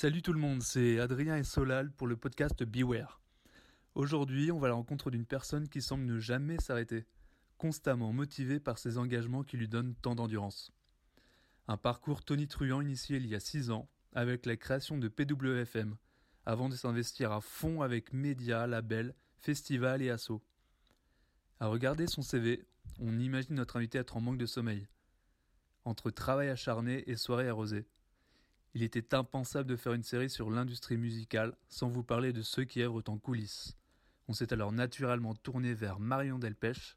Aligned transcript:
Salut 0.00 0.22
tout 0.22 0.32
le 0.32 0.38
monde, 0.38 0.62
c'est 0.62 1.00
Adrien 1.00 1.36
et 1.36 1.42
Solal 1.42 1.90
pour 1.90 2.06
le 2.06 2.16
podcast 2.16 2.62
Beware. 2.62 3.20
Aujourd'hui, 3.96 4.52
on 4.52 4.60
va 4.60 4.68
à 4.68 4.68
la 4.68 4.76
rencontre 4.76 5.10
d'une 5.10 5.26
personne 5.26 5.68
qui 5.68 5.82
semble 5.82 6.04
ne 6.04 6.20
jamais 6.20 6.56
s'arrêter, 6.60 7.04
constamment 7.56 8.12
motivée 8.12 8.60
par 8.60 8.78
ses 8.78 8.96
engagements 8.96 9.42
qui 9.42 9.56
lui 9.56 9.66
donnent 9.66 9.96
tant 9.96 10.14
d'endurance. 10.14 10.70
Un 11.66 11.76
parcours 11.76 12.22
tonitruant 12.22 12.80
initié 12.80 13.16
il 13.16 13.26
y 13.26 13.34
a 13.34 13.40
6 13.40 13.72
ans 13.72 13.88
avec 14.12 14.46
la 14.46 14.56
création 14.56 14.98
de 14.98 15.08
PWFM, 15.08 15.96
avant 16.46 16.68
de 16.68 16.76
s'investir 16.76 17.32
à 17.32 17.40
fond 17.40 17.82
avec 17.82 18.12
médias, 18.12 18.68
labels, 18.68 19.16
festivals 19.40 20.00
et 20.00 20.10
assos. 20.10 20.44
À 21.58 21.66
regarder 21.66 22.06
son 22.06 22.22
CV, 22.22 22.64
on 23.00 23.18
imagine 23.18 23.56
notre 23.56 23.78
invité 23.78 23.98
être 23.98 24.16
en 24.16 24.20
manque 24.20 24.38
de 24.38 24.46
sommeil. 24.46 24.86
Entre 25.84 26.12
travail 26.12 26.50
acharné 26.50 27.02
et 27.10 27.16
soirée 27.16 27.48
arrosée. 27.48 27.88
Il 28.74 28.82
était 28.82 29.14
impensable 29.14 29.68
de 29.68 29.76
faire 29.76 29.94
une 29.94 30.02
série 30.02 30.30
sur 30.30 30.50
l'industrie 30.50 30.98
musicale 30.98 31.56
sans 31.68 31.88
vous 31.88 32.02
parler 32.02 32.32
de 32.32 32.42
ceux 32.42 32.64
qui 32.64 32.82
œuvrent 32.82 33.02
en 33.08 33.18
coulisses. 33.18 33.76
On 34.28 34.34
s'est 34.34 34.52
alors 34.52 34.72
naturellement 34.72 35.34
tourné 35.34 35.72
vers 35.72 36.00
Marion 36.00 36.38
Delpech, 36.38 36.96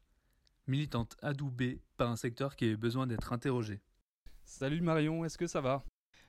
militante 0.66 1.16
adoubée 1.22 1.80
par 1.96 2.10
un 2.10 2.16
secteur 2.16 2.56
qui 2.56 2.66
avait 2.66 2.76
besoin 2.76 3.06
d'être 3.06 3.32
interrogé. 3.32 3.80
Salut 4.44 4.82
Marion, 4.82 5.24
est-ce 5.24 5.38
que 5.38 5.46
ça 5.46 5.60
va? 5.60 5.82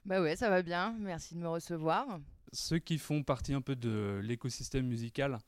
Bah 0.06 0.22
ouais, 0.22 0.36
ça 0.36 0.50
va 0.50 0.62
bien, 0.62 0.96
merci 1.00 1.36
de 1.36 1.40
me 1.40 1.50
recevoir. 1.50 2.20
Ceux 2.54 2.80
qui 2.80 2.98
font 2.98 3.24
partie 3.24 3.54
un 3.54 3.62
peu 3.62 3.76
de 3.76 4.22
l'écosystème 4.24 4.88
musical, 4.88 5.40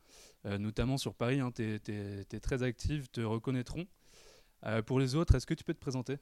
euh, 0.45 0.57
notamment 0.57 0.97
sur 0.97 1.13
Paris, 1.13 1.39
hein, 1.39 1.51
tu 1.51 1.63
es, 1.63 2.39
très 2.39 2.63
active, 2.63 3.09
te 3.09 3.21
reconnaîtront. 3.21 3.85
Euh, 4.65 4.81
pour 4.81 4.99
les 4.99 5.15
autres, 5.15 5.35
est-ce 5.35 5.45
que 5.45 5.53
tu 5.53 5.63
peux 5.63 5.73
te 5.73 5.79
présenter? 5.79 6.17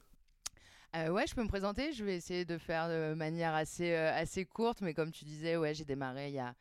Euh, 0.96 1.08
ouais, 1.08 1.26
je 1.26 1.34
peux 1.34 1.42
me 1.42 1.48
présenter. 1.48 1.92
Je 1.92 2.04
vais 2.04 2.16
essayer 2.16 2.44
de 2.44 2.58
faire 2.58 2.88
de 2.88 3.14
manière 3.14 3.54
assez, 3.54 3.94
assez 3.94 4.44
courte, 4.44 4.80
mais 4.80 4.94
comme 4.94 5.10
tu 5.10 5.24
disais, 5.24 5.56
ouais, 5.56 5.74
j'ai 5.74 5.84
démarré 5.84 6.28
il 6.28 6.34
y 6.34 6.38
a, 6.38 6.54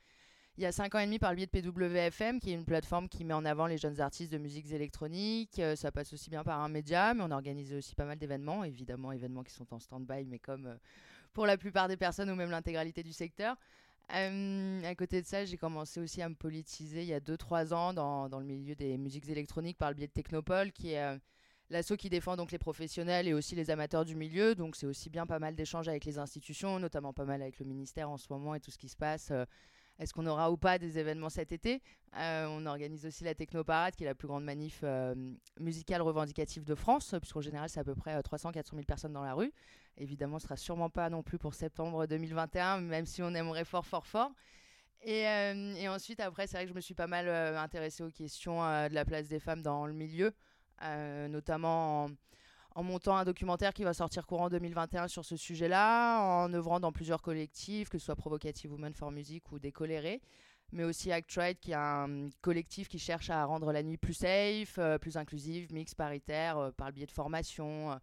il 0.57 0.63
y 0.63 0.65
a 0.65 0.71
5 0.71 0.95
ans 0.95 0.99
et 0.99 1.05
demi 1.05 1.19
par 1.19 1.31
le 1.31 1.37
biais 1.37 1.47
de 1.47 1.51
PWFM, 1.51 2.39
qui 2.39 2.51
est 2.51 2.55
une 2.55 2.65
plateforme 2.65 3.09
qui 3.09 3.23
met 3.25 3.33
en 3.33 3.45
avant 3.45 3.67
les 3.67 3.77
jeunes 3.77 3.99
artistes 4.01 4.31
de 4.31 4.37
musique 4.37 4.71
électronique. 4.71 5.61
ça 5.75 5.91
passe 5.91 6.13
aussi 6.13 6.29
bien 6.29 6.43
par 6.43 6.59
un 6.61 6.69
média, 6.69 7.13
mais 7.13 7.23
on 7.23 7.31
organise 7.31 7.73
aussi 7.73 7.95
pas 7.95 8.05
mal 8.05 8.17
d'événements, 8.17 8.63
évidemment, 8.63 9.11
événements 9.11 9.43
qui 9.43 9.53
sont 9.53 9.73
en 9.73 9.79
stand-by, 9.79 10.25
mais 10.25 10.39
comme 10.39 10.77
pour 11.33 11.45
la 11.45 11.57
plupart 11.57 11.87
des 11.87 11.97
personnes 11.97 12.29
ou 12.29 12.35
même 12.35 12.51
l'intégralité 12.51 13.03
du 13.03 13.13
secteur. 13.13 13.57
Euh, 14.13 14.83
à 14.83 14.95
côté 14.95 15.21
de 15.21 15.27
ça, 15.27 15.45
j'ai 15.45 15.57
commencé 15.57 15.99
aussi 15.99 16.21
à 16.21 16.29
me 16.29 16.35
politiser 16.35 17.01
il 17.01 17.07
y 17.07 17.13
a 17.13 17.19
2-3 17.19 17.73
ans 17.73 17.93
dans, 17.93 18.29
dans, 18.29 18.39
le 18.39 18.45
milieu 18.45 18.75
des 18.75 18.97
musiques 18.97 19.27
électroniques 19.29 19.77
par 19.77 19.89
le 19.89 19.95
biais 19.95 20.07
de 20.07 20.11
Technopole, 20.11 20.71
qui 20.71 20.91
est 20.91 21.01
euh, 21.01 21.17
l'asso 21.73 21.97
qui 21.97 22.09
défend 22.09 22.37
donc 22.37 22.51
les 22.51 22.57
professionnels 22.57 23.27
et 23.27 23.33
aussi 23.33 23.55
les 23.55 23.69
amateurs 23.69 24.05
du 24.05 24.15
milieu. 24.15 24.55
Donc 24.55 24.75
c'est 24.75 24.85
aussi 24.85 25.09
bien 25.09 25.25
pas 25.25 25.39
mal 25.39 25.55
d'échanges 25.55 25.89
avec 25.89 26.05
les 26.05 26.17
institutions, 26.19 26.79
notamment 26.79 27.11
pas 27.11 27.25
mal 27.25 27.41
avec 27.41 27.59
le 27.59 27.65
ministère 27.65 28.09
en 28.09 28.17
ce 28.17 28.27
moment 28.29 28.55
et 28.55 28.59
tout 28.59 28.71
ce 28.71 28.77
qui 28.77 28.87
se 28.87 28.95
passe. 28.95 29.31
Euh, 29.31 29.45
est-ce 29.99 30.13
qu'on 30.13 30.25
aura 30.25 30.51
ou 30.51 30.57
pas 30.57 30.79
des 30.79 30.97
événements 30.97 31.29
cet 31.29 31.51
été? 31.51 31.81
Euh, 32.17 32.47
On 32.49 32.65
organise 32.65 33.05
aussi 33.05 33.23
la 33.23 33.35
Technoparade, 33.35 33.95
qui 33.95 34.03
est 34.03 34.07
la 34.07 34.15
plus 34.15 34.27
grande 34.27 34.43
manif 34.43 34.81
euh, 34.83 35.13
musicale 35.59 36.01
revendicative 36.01 36.63
de 36.63 36.73
France, 36.73 37.13
puisqu'en 37.21 37.41
général, 37.41 37.69
c'est 37.69 37.79
à 37.79 37.83
peu 37.83 37.93
près 37.93 38.19
300-400 38.19 38.71
000 38.71 38.83
personnes 38.83 39.13
dans 39.13 39.23
la 39.23 39.33
rue. 39.33 39.51
Évidemment, 39.97 40.39
ce 40.39 40.45
sera 40.45 40.57
sûrement 40.57 40.89
pas 40.89 41.11
non 41.11 41.21
plus 41.21 41.37
pour 41.37 41.53
septembre 41.53 42.07
2021, 42.07 42.81
même 42.81 43.05
si 43.05 43.21
on 43.21 43.35
aimerait 43.35 43.65
fort, 43.65 43.85
fort, 43.85 44.07
fort. 44.07 44.31
Et, 45.03 45.21
et 45.21 45.89
ensuite, 45.89 46.19
après, 46.21 46.47
c'est 46.47 46.57
vrai 46.57 46.63
que 46.63 46.69
je 46.71 46.75
me 46.75 46.81
suis 46.81 46.95
pas 46.95 47.07
mal 47.07 47.27
intéressée 47.57 48.03
aux 48.03 48.09
questions 48.09 48.61
de 48.61 48.93
la 48.93 49.05
place 49.05 49.27
des 49.27 49.39
femmes 49.39 49.61
dans 49.61 49.85
le 49.85 49.93
milieu, 49.93 50.33
notamment 51.29 52.09
en 52.75 52.83
montant 52.83 53.15
un 53.15 53.23
documentaire 53.23 53.73
qui 53.73 53.83
va 53.83 53.93
sortir 53.93 54.25
courant 54.25 54.49
2021 54.49 55.07
sur 55.07 55.23
ce 55.23 55.37
sujet-là, 55.37 56.21
en 56.21 56.51
œuvrant 56.53 56.79
dans 56.79 56.91
plusieurs 56.91 57.21
collectifs, 57.21 57.89
que 57.89 57.99
ce 57.99 58.05
soit 58.05 58.15
Provocative 58.15 58.71
Women 58.71 58.93
for 58.93 59.11
Music 59.11 59.51
ou 59.51 59.59
Décoléré, 59.59 60.21
mais 60.71 60.83
aussi 60.83 61.11
Act 61.11 61.31
Right, 61.35 61.59
qui 61.59 61.71
est 61.71 61.75
un 61.75 62.29
collectif 62.41 62.89
qui 62.89 62.97
cherche 62.97 63.29
à 63.29 63.45
rendre 63.45 63.71
la 63.71 63.83
nuit 63.83 63.97
plus 63.97 64.15
safe, 64.15 64.77
euh, 64.79 64.97
plus 64.97 65.17
inclusive, 65.17 65.71
mixte, 65.71 65.95
paritaire, 65.95 66.57
euh, 66.57 66.71
par 66.71 66.87
le 66.87 66.93
biais 66.93 67.05
de 67.05 67.11
formation 67.11 67.91
euh, 67.91 67.95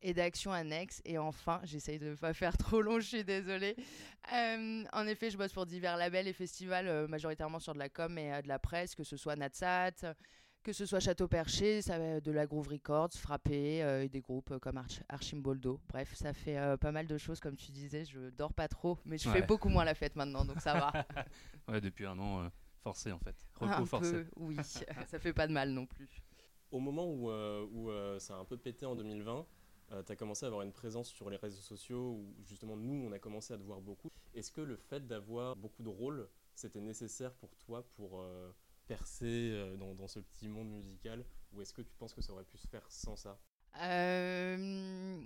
et 0.00 0.14
d'actions 0.14 0.52
annexes. 0.52 1.02
Et 1.04 1.18
enfin, 1.18 1.60
j'essaye 1.64 1.98
de 1.98 2.10
ne 2.10 2.14
pas 2.14 2.32
faire 2.32 2.56
trop 2.56 2.80
long, 2.80 3.00
je 3.00 3.06
suis 3.06 3.24
désolée. 3.24 3.76
en 4.32 5.06
effet, 5.06 5.30
je 5.30 5.36
bosse 5.36 5.52
pour 5.52 5.66
divers 5.66 5.98
labels 5.98 6.26
et 6.26 6.32
festivals, 6.32 7.06
majoritairement 7.08 7.58
sur 7.58 7.74
de 7.74 7.78
la 7.78 7.90
com 7.90 8.16
et 8.16 8.40
de 8.40 8.48
la 8.48 8.58
presse, 8.58 8.94
que 8.94 9.04
ce 9.04 9.18
soit 9.18 9.36
Natsat, 9.36 10.14
que 10.66 10.72
ce 10.72 10.84
soit 10.84 10.98
Château 10.98 11.28
Perché, 11.28 11.80
ça 11.80 11.96
va 11.96 12.20
de 12.20 12.32
la 12.32 12.44
Groove 12.44 12.66
Records, 12.66 13.12
Frappé, 13.12 13.84
euh, 13.84 14.02
et 14.02 14.08
des 14.08 14.20
groupes 14.20 14.50
euh, 14.50 14.58
comme 14.58 14.82
Archimboldo. 15.08 15.78
Bref, 15.88 16.12
ça 16.16 16.32
fait 16.32 16.58
euh, 16.58 16.76
pas 16.76 16.90
mal 16.90 17.06
de 17.06 17.16
choses, 17.16 17.38
comme 17.38 17.54
tu 17.54 17.70
disais. 17.70 18.04
Je 18.04 18.30
dors 18.30 18.52
pas 18.52 18.66
trop, 18.66 18.98
mais 19.04 19.16
je 19.16 19.30
fais 19.30 19.42
beaucoup 19.42 19.68
moins 19.68 19.84
la 19.84 19.94
fête 19.94 20.16
maintenant, 20.16 20.44
donc 20.44 20.60
ça 20.60 20.74
va. 20.74 21.06
ouais, 21.68 21.80
depuis 21.80 22.04
un 22.04 22.18
an, 22.18 22.50
forcé 22.82 23.12
en 23.12 23.20
fait. 23.20 23.36
Repos 23.54 23.86
forcé. 23.86 24.26
oui, 24.34 24.56
ça 25.06 25.20
fait 25.20 25.32
pas 25.32 25.46
de 25.46 25.52
mal 25.52 25.70
non 25.70 25.86
plus. 25.86 26.08
Au 26.72 26.80
moment 26.80 27.06
où, 27.06 27.30
où 27.30 28.18
ça 28.18 28.34
a 28.34 28.38
un 28.38 28.44
peu 28.44 28.56
pété 28.56 28.86
en 28.86 28.96
2020, 28.96 29.46
tu 30.04 30.12
as 30.12 30.16
commencé 30.16 30.46
à 30.46 30.48
avoir 30.48 30.62
une 30.62 30.72
présence 30.72 31.10
sur 31.10 31.30
les 31.30 31.36
réseaux 31.36 31.62
sociaux 31.62 32.10
où 32.10 32.34
justement 32.44 32.76
nous, 32.76 33.06
on 33.08 33.12
a 33.12 33.20
commencé 33.20 33.54
à 33.54 33.56
te 33.56 33.62
voir 33.62 33.80
beaucoup. 33.80 34.10
Est-ce 34.34 34.50
que 34.50 34.62
le 34.62 34.74
fait 34.74 35.06
d'avoir 35.06 35.54
beaucoup 35.54 35.84
de 35.84 35.90
rôles, 35.90 36.28
c'était 36.56 36.80
nécessaire 36.80 37.32
pour 37.34 37.54
toi 37.54 37.86
pour 37.94 38.26
percer 38.86 39.50
euh, 39.52 39.76
dans, 39.76 40.08
ce 40.08 40.20
petit 40.20 40.48
monde 40.48 40.68
musical 40.68 41.24
Ou 41.52 41.62
est-ce 41.62 41.72
que 41.72 41.82
tu 41.82 41.94
penses 41.94 42.14
que 42.14 42.22
ça 42.22 42.32
aurait 42.32 42.44
pu 42.44 42.56
se 42.58 42.66
faire 42.66 42.84
sans 42.88 43.16
ça? 43.16 43.38
Euh, 43.82 45.20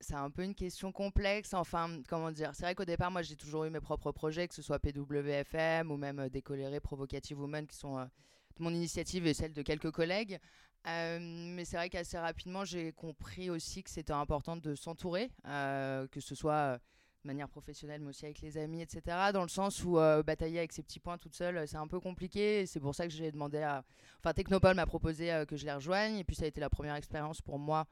C'est 0.00 0.14
un 0.14 0.30
peu 0.30 0.42
une 0.42 0.54
question 0.54 0.92
complexe. 0.92 1.54
Enfin, 1.54 2.02
comment 2.08 2.30
dire 2.30 2.50
C'est 2.54 2.64
vrai 2.64 2.74
qu'au 2.74 2.84
départ, 2.84 3.10
moi, 3.10 3.22
j'ai 3.22 3.36
toujours 3.36 3.64
eu 3.64 3.70
mes 3.70 3.80
propres 3.80 4.12
projets, 4.12 4.48
que 4.48 4.54
ce 4.54 4.62
soit 4.62 4.78
PWFM 4.78 5.90
ou 5.90 5.96
même 5.96 6.18
euh, 6.18 6.28
Décoléré, 6.28 6.80
Provocative 6.80 7.40
Woman, 7.40 7.66
qui 7.66 7.76
sont 7.76 7.96
de 7.96 8.62
mon 8.62 8.70
initiative 8.70 9.26
et 9.26 9.34
celle 9.34 9.52
de 9.52 9.62
quelques 9.62 9.90
collègues. 9.90 10.38
mais 10.84 11.64
c'est 11.64 11.76
vrai 11.76 11.88
qu'assez 11.88 12.18
rapidement, 12.18 12.64
j'ai 12.64 12.92
compris 12.92 13.50
aussi 13.50 13.82
que 13.82 13.90
c'était 13.90 14.12
important 14.12 14.56
de 14.56 14.74
s'entourer, 14.74 15.30
que 15.44 16.20
ce 16.20 16.34
soit 16.34 16.78
de 17.24 17.28
manière 17.28 17.48
professionnelle, 17.48 18.00
mais 18.02 18.10
aussi 18.10 18.24
avec 18.26 18.40
les 18.42 18.58
amis, 18.58 18.82
etc. 18.82 19.02
Dans 19.32 19.42
le 19.42 19.48
sens 19.48 19.82
où 19.82 19.98
euh, 19.98 20.22
batailler 20.22 20.58
avec 20.58 20.72
ces 20.72 20.82
petits 20.82 21.00
points 21.00 21.18
toute 21.18 21.34
seule, 21.34 21.66
c'est 21.66 21.76
un 21.76 21.86
peu 21.86 21.98
compliqué. 21.98 22.66
C'est 22.66 22.80
pour 22.80 22.94
ça 22.94 23.06
que 23.06 23.12
j'ai 23.12 23.32
demandé 23.32 23.58
à. 23.58 23.82
Enfin, 24.20 24.32
Technopole 24.32 24.74
m'a 24.74 24.86
proposé 24.86 25.32
euh, 25.32 25.44
que 25.44 25.56
je 25.56 25.64
les 25.64 25.72
rejoigne. 25.72 26.16
Et 26.16 26.24
puis, 26.24 26.36
ça 26.36 26.44
a 26.44 26.48
été 26.48 26.60
la 26.60 26.70
première 26.70 26.94
expérience 26.94 27.40
pour 27.40 27.58
moi 27.58 27.86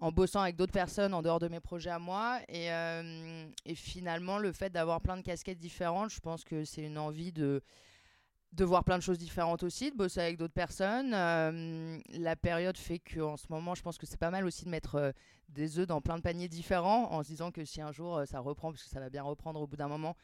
en 0.00 0.10
bossant 0.10 0.40
avec 0.40 0.56
d'autres 0.56 0.72
personnes 0.72 1.12
en 1.12 1.20
dehors 1.20 1.38
de 1.38 1.48
mes 1.48 1.60
projets 1.60 1.90
à 1.90 1.98
moi. 1.98 2.40
Euh, 2.50 3.46
et 3.66 3.74
finalement, 3.74 4.38
le 4.38 4.52
fait 4.52 4.70
d'avoir 4.70 5.00
plein 5.00 5.16
de 5.16 5.22
casquettes 5.22 5.58
différentes, 5.58 6.10
je 6.10 6.20
pense 6.20 6.42
que 6.42 6.64
c'est 6.64 6.82
une 6.82 6.98
envie 6.98 7.32
de 7.32 7.62
de 8.52 8.64
voir 8.64 8.84
plein 8.84 8.98
de 8.98 9.02
choses 9.02 9.18
différentes 9.18 9.62
aussi, 9.62 9.92
de 9.92 9.96
bosser 9.96 10.20
avec 10.20 10.36
d'autres 10.36 10.54
personnes. 10.54 11.14
Euh, 11.14 11.98
la 12.10 12.36
période 12.36 12.76
fait 12.76 12.98
qu'en 12.98 13.36
ce 13.36 13.46
moment, 13.48 13.74
je 13.74 13.82
pense 13.82 13.96
que 13.96 14.06
c'est 14.06 14.18
pas 14.18 14.30
mal 14.30 14.44
aussi 14.44 14.64
de 14.64 14.70
mettre 14.70 14.96
euh, 14.96 15.12
des 15.48 15.78
œufs 15.78 15.86
dans 15.86 16.00
plein 16.00 16.16
de 16.16 16.22
paniers 16.22 16.48
différents 16.48 17.12
en 17.12 17.22
se 17.22 17.28
disant 17.28 17.52
que 17.52 17.64
si 17.64 17.80
un 17.80 17.92
jour 17.92 18.18
euh, 18.18 18.24
ça 18.24 18.40
reprend, 18.40 18.72
parce 18.72 18.82
que 18.82 18.90
ça 18.90 19.00
va 19.00 19.08
bien 19.08 19.22
reprendre 19.22 19.60
au 19.60 19.66
bout 19.66 19.76
d'un 19.76 19.88
moment, 19.88 20.16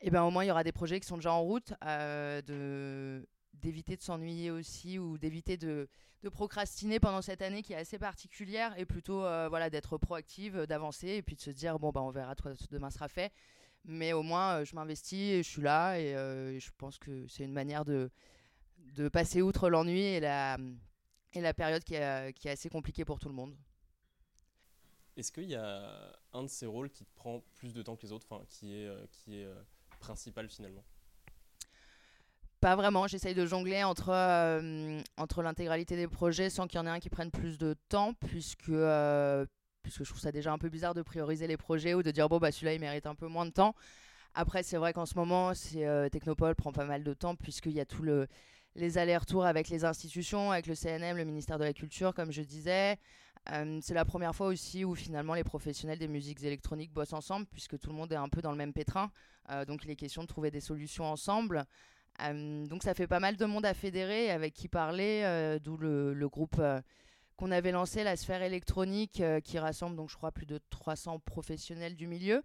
et 0.00 0.08
eh 0.08 0.10
ben 0.10 0.22
au 0.24 0.30
moins 0.30 0.44
il 0.44 0.48
y 0.48 0.50
aura 0.50 0.64
des 0.64 0.72
projets 0.72 0.98
qui 1.00 1.06
sont 1.06 1.16
déjà 1.16 1.32
en 1.32 1.42
route, 1.42 1.72
de 1.82 3.24
d'éviter 3.54 3.96
de 3.96 4.02
s'ennuyer 4.02 4.50
aussi 4.50 4.98
ou 4.98 5.16
d'éviter 5.16 5.56
de, 5.56 5.88
procrastiner 6.32 6.98
pendant 6.98 7.22
cette 7.22 7.40
année 7.42 7.62
qui 7.62 7.72
est 7.72 7.76
assez 7.76 7.98
particulière 7.98 8.76
et 8.78 8.84
plutôt 8.84 9.20
voilà 9.20 9.70
d'être 9.70 9.98
proactive, 9.98 10.66
d'avancer 10.66 11.08
et 11.08 11.22
puis 11.22 11.36
de 11.36 11.40
se 11.40 11.50
dire 11.50 11.78
bon 11.78 11.90
bah 11.90 12.00
on 12.02 12.10
verra 12.10 12.34
demain 12.70 12.90
sera 12.90 13.06
fait 13.06 13.32
mais 13.84 14.12
au 14.12 14.22
moins, 14.22 14.60
euh, 14.60 14.64
je 14.64 14.74
m'investis 14.74 15.18
et 15.18 15.42
je 15.42 15.48
suis 15.48 15.62
là. 15.62 15.98
Et, 15.98 16.14
euh, 16.14 16.58
je 16.58 16.70
pense 16.78 16.98
que 16.98 17.26
c'est 17.28 17.44
une 17.44 17.52
manière 17.52 17.84
de, 17.84 18.10
de 18.96 19.08
passer 19.08 19.42
outre 19.42 19.68
l'ennui 19.68 20.02
et 20.02 20.20
la, 20.20 20.58
et 21.32 21.40
la 21.40 21.54
période 21.54 21.82
qui 21.84 21.94
est, 21.94 22.32
qui 22.34 22.48
est 22.48 22.52
assez 22.52 22.68
compliquée 22.68 23.04
pour 23.04 23.18
tout 23.18 23.28
le 23.28 23.34
monde. 23.34 23.56
Est-ce 25.16 25.30
qu'il 25.30 25.50
y 25.50 25.56
a 25.56 26.16
un 26.32 26.42
de 26.44 26.48
ces 26.48 26.66
rôles 26.66 26.90
qui 26.90 27.04
te 27.04 27.14
prend 27.14 27.42
plus 27.54 27.74
de 27.74 27.82
temps 27.82 27.96
que 27.96 28.06
les 28.06 28.12
autres, 28.12 28.26
enfin, 28.30 28.44
qui 28.48 28.74
est, 28.74 28.86
euh, 28.86 29.06
qui 29.10 29.36
est 29.36 29.48
principal 29.98 30.48
finalement? 30.48 30.84
Pas 32.60 32.76
vraiment, 32.76 33.08
j'essaye 33.08 33.34
de 33.34 33.44
jongler 33.44 33.82
entre, 33.82 34.10
entre 35.16 35.42
l'intégralité 35.42 35.96
des 35.96 36.06
projets 36.06 36.48
sans 36.48 36.68
qu'il 36.68 36.78
y 36.78 36.80
en 36.80 36.86
ait 36.86 36.90
un 36.90 37.00
qui 37.00 37.10
prenne 37.10 37.32
plus 37.32 37.58
de 37.58 37.74
temps, 37.88 38.14
puisque, 38.14 38.70
puisque 39.82 40.04
je 40.04 40.08
trouve 40.08 40.20
ça 40.20 40.32
déjà 40.32 40.52
un 40.52 40.58
peu 40.58 40.68
bizarre 40.68 40.94
de 40.94 41.02
prioriser 41.02 41.46
les 41.46 41.56
projets 41.56 41.94
ou 41.94 42.02
de 42.02 42.10
dire 42.10 42.28
bon 42.28 42.38
bah 42.38 42.52
celui-là 42.52 42.74
il 42.74 42.80
mérite 42.80 43.06
un 43.06 43.14
peu 43.14 43.26
moins 43.26 43.46
de 43.46 43.50
temps. 43.50 43.74
Après 44.34 44.62
c'est 44.62 44.76
vrai 44.76 44.92
qu'en 44.92 45.06
ce 45.06 45.14
moment 45.14 45.54
c'est 45.54 45.86
euh, 45.86 46.08
Technopole 46.08 46.54
prend 46.54 46.72
pas 46.72 46.84
mal 46.84 47.04
de 47.04 47.14
temps 47.14 47.36
puisqu'il 47.36 47.72
y 47.72 47.80
a 47.80 47.84
tout 47.84 48.02
le 48.02 48.26
les 48.74 48.96
allers-retours 48.96 49.44
avec 49.44 49.68
les 49.68 49.84
institutions, 49.84 50.50
avec 50.50 50.66
le 50.66 50.74
CNM, 50.74 51.18
le 51.18 51.24
ministère 51.24 51.58
de 51.58 51.64
la 51.64 51.74
Culture, 51.74 52.14
comme 52.14 52.32
je 52.32 52.40
disais. 52.40 52.96
Euh, 53.50 53.80
c'est 53.82 53.92
la 53.92 54.06
première 54.06 54.34
fois 54.34 54.46
aussi 54.46 54.82
où 54.84 54.94
finalement 54.94 55.34
les 55.34 55.44
professionnels 55.44 55.98
des 55.98 56.08
musiques 56.08 56.42
électroniques 56.42 56.90
bossent 56.90 57.12
ensemble, 57.12 57.44
puisque 57.50 57.78
tout 57.78 57.90
le 57.90 57.96
monde 57.96 58.10
est 58.12 58.16
un 58.16 58.30
peu 58.30 58.40
dans 58.40 58.50
le 58.50 58.56
même 58.56 58.72
pétrin. 58.72 59.10
Euh, 59.50 59.66
donc 59.66 59.84
il 59.84 59.90
est 59.90 59.96
question 59.96 60.22
de 60.22 60.26
trouver 60.26 60.50
des 60.50 60.60
solutions 60.60 61.04
ensemble. 61.04 61.66
donc 62.20 62.82
ça 62.82 62.94
fait 62.94 63.06
pas 63.06 63.20
mal 63.20 63.36
de 63.36 63.44
monde 63.44 63.66
à 63.66 63.74
fédérer, 63.74 64.30
avec 64.30 64.54
qui 64.54 64.68
parler, 64.68 65.58
d'où 65.62 65.76
le, 65.76 66.28
groupe 66.28 66.62
qu'on 67.42 67.50
avait 67.50 67.72
lancé, 67.72 68.04
la 68.04 68.14
sphère 68.14 68.40
électronique, 68.42 69.20
euh, 69.20 69.40
qui 69.40 69.58
rassemble 69.58 69.96
donc 69.96 70.08
je 70.08 70.16
crois 70.16 70.30
plus 70.30 70.46
de 70.46 70.60
300 70.70 71.18
professionnels 71.18 71.96
du 71.96 72.06
milieu. 72.06 72.40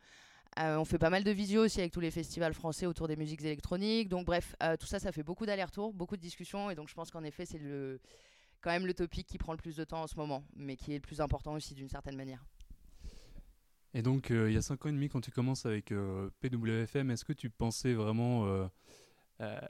on 0.57 0.85
fait 0.85 0.97
pas 0.97 1.11
mal 1.11 1.23
de 1.23 1.29
visio 1.29 1.65
aussi 1.65 1.79
avec 1.81 1.93
tous 1.93 1.99
les 1.99 2.09
festivals 2.09 2.55
français 2.55 2.87
autour 2.87 3.07
des 3.07 3.15
musiques 3.15 3.43
électroniques. 3.43 4.09
Donc 4.09 4.25
bref, 4.25 4.55
tout 4.79 4.87
ça, 4.87 4.97
ça 4.97 5.11
fait 5.11 5.21
beaucoup 5.21 5.45
d'allers-retours, 5.45 5.93
beaucoup 5.93 6.17
de 6.17 6.21
discussions. 6.21 6.71
Et 6.71 6.75
donc 6.75 6.89
je 6.89 6.95
pense 6.95 7.11
qu'en 7.11 7.23
effet, 7.23 7.45
c'est 7.45 7.59
le, 7.59 7.99
quand 8.61 8.71
même 8.71 8.87
le 8.87 8.95
topic 8.95 9.27
qui 9.27 9.37
prend 9.37 9.51
le 9.51 9.59
plus 9.59 9.75
de 9.75 9.83
temps 9.83 10.01
en 10.01 10.07
ce 10.07 10.15
moment, 10.15 10.43
mais 10.55 10.75
qui 10.75 10.93
est 10.93 10.95
le 10.95 11.01
plus 11.01 11.21
important 11.21 11.53
aussi 11.53 11.75
d'une 11.75 11.89
certaine 11.89 12.15
manière. 12.15 12.43
Et 13.93 14.01
donc, 14.01 14.31
il 14.31 14.51
y 14.51 14.57
a 14.57 14.63
5 14.63 14.83
ans 14.83 14.89
et 14.89 14.93
demi, 14.93 15.09
quand 15.09 15.21
tu 15.21 15.29
commences 15.29 15.67
avec 15.67 15.93
PWFM, 16.39 17.11
est-ce 17.11 17.23
que 17.23 17.33
tu 17.33 17.51
pensais 17.51 17.93
vraiment 17.93 18.67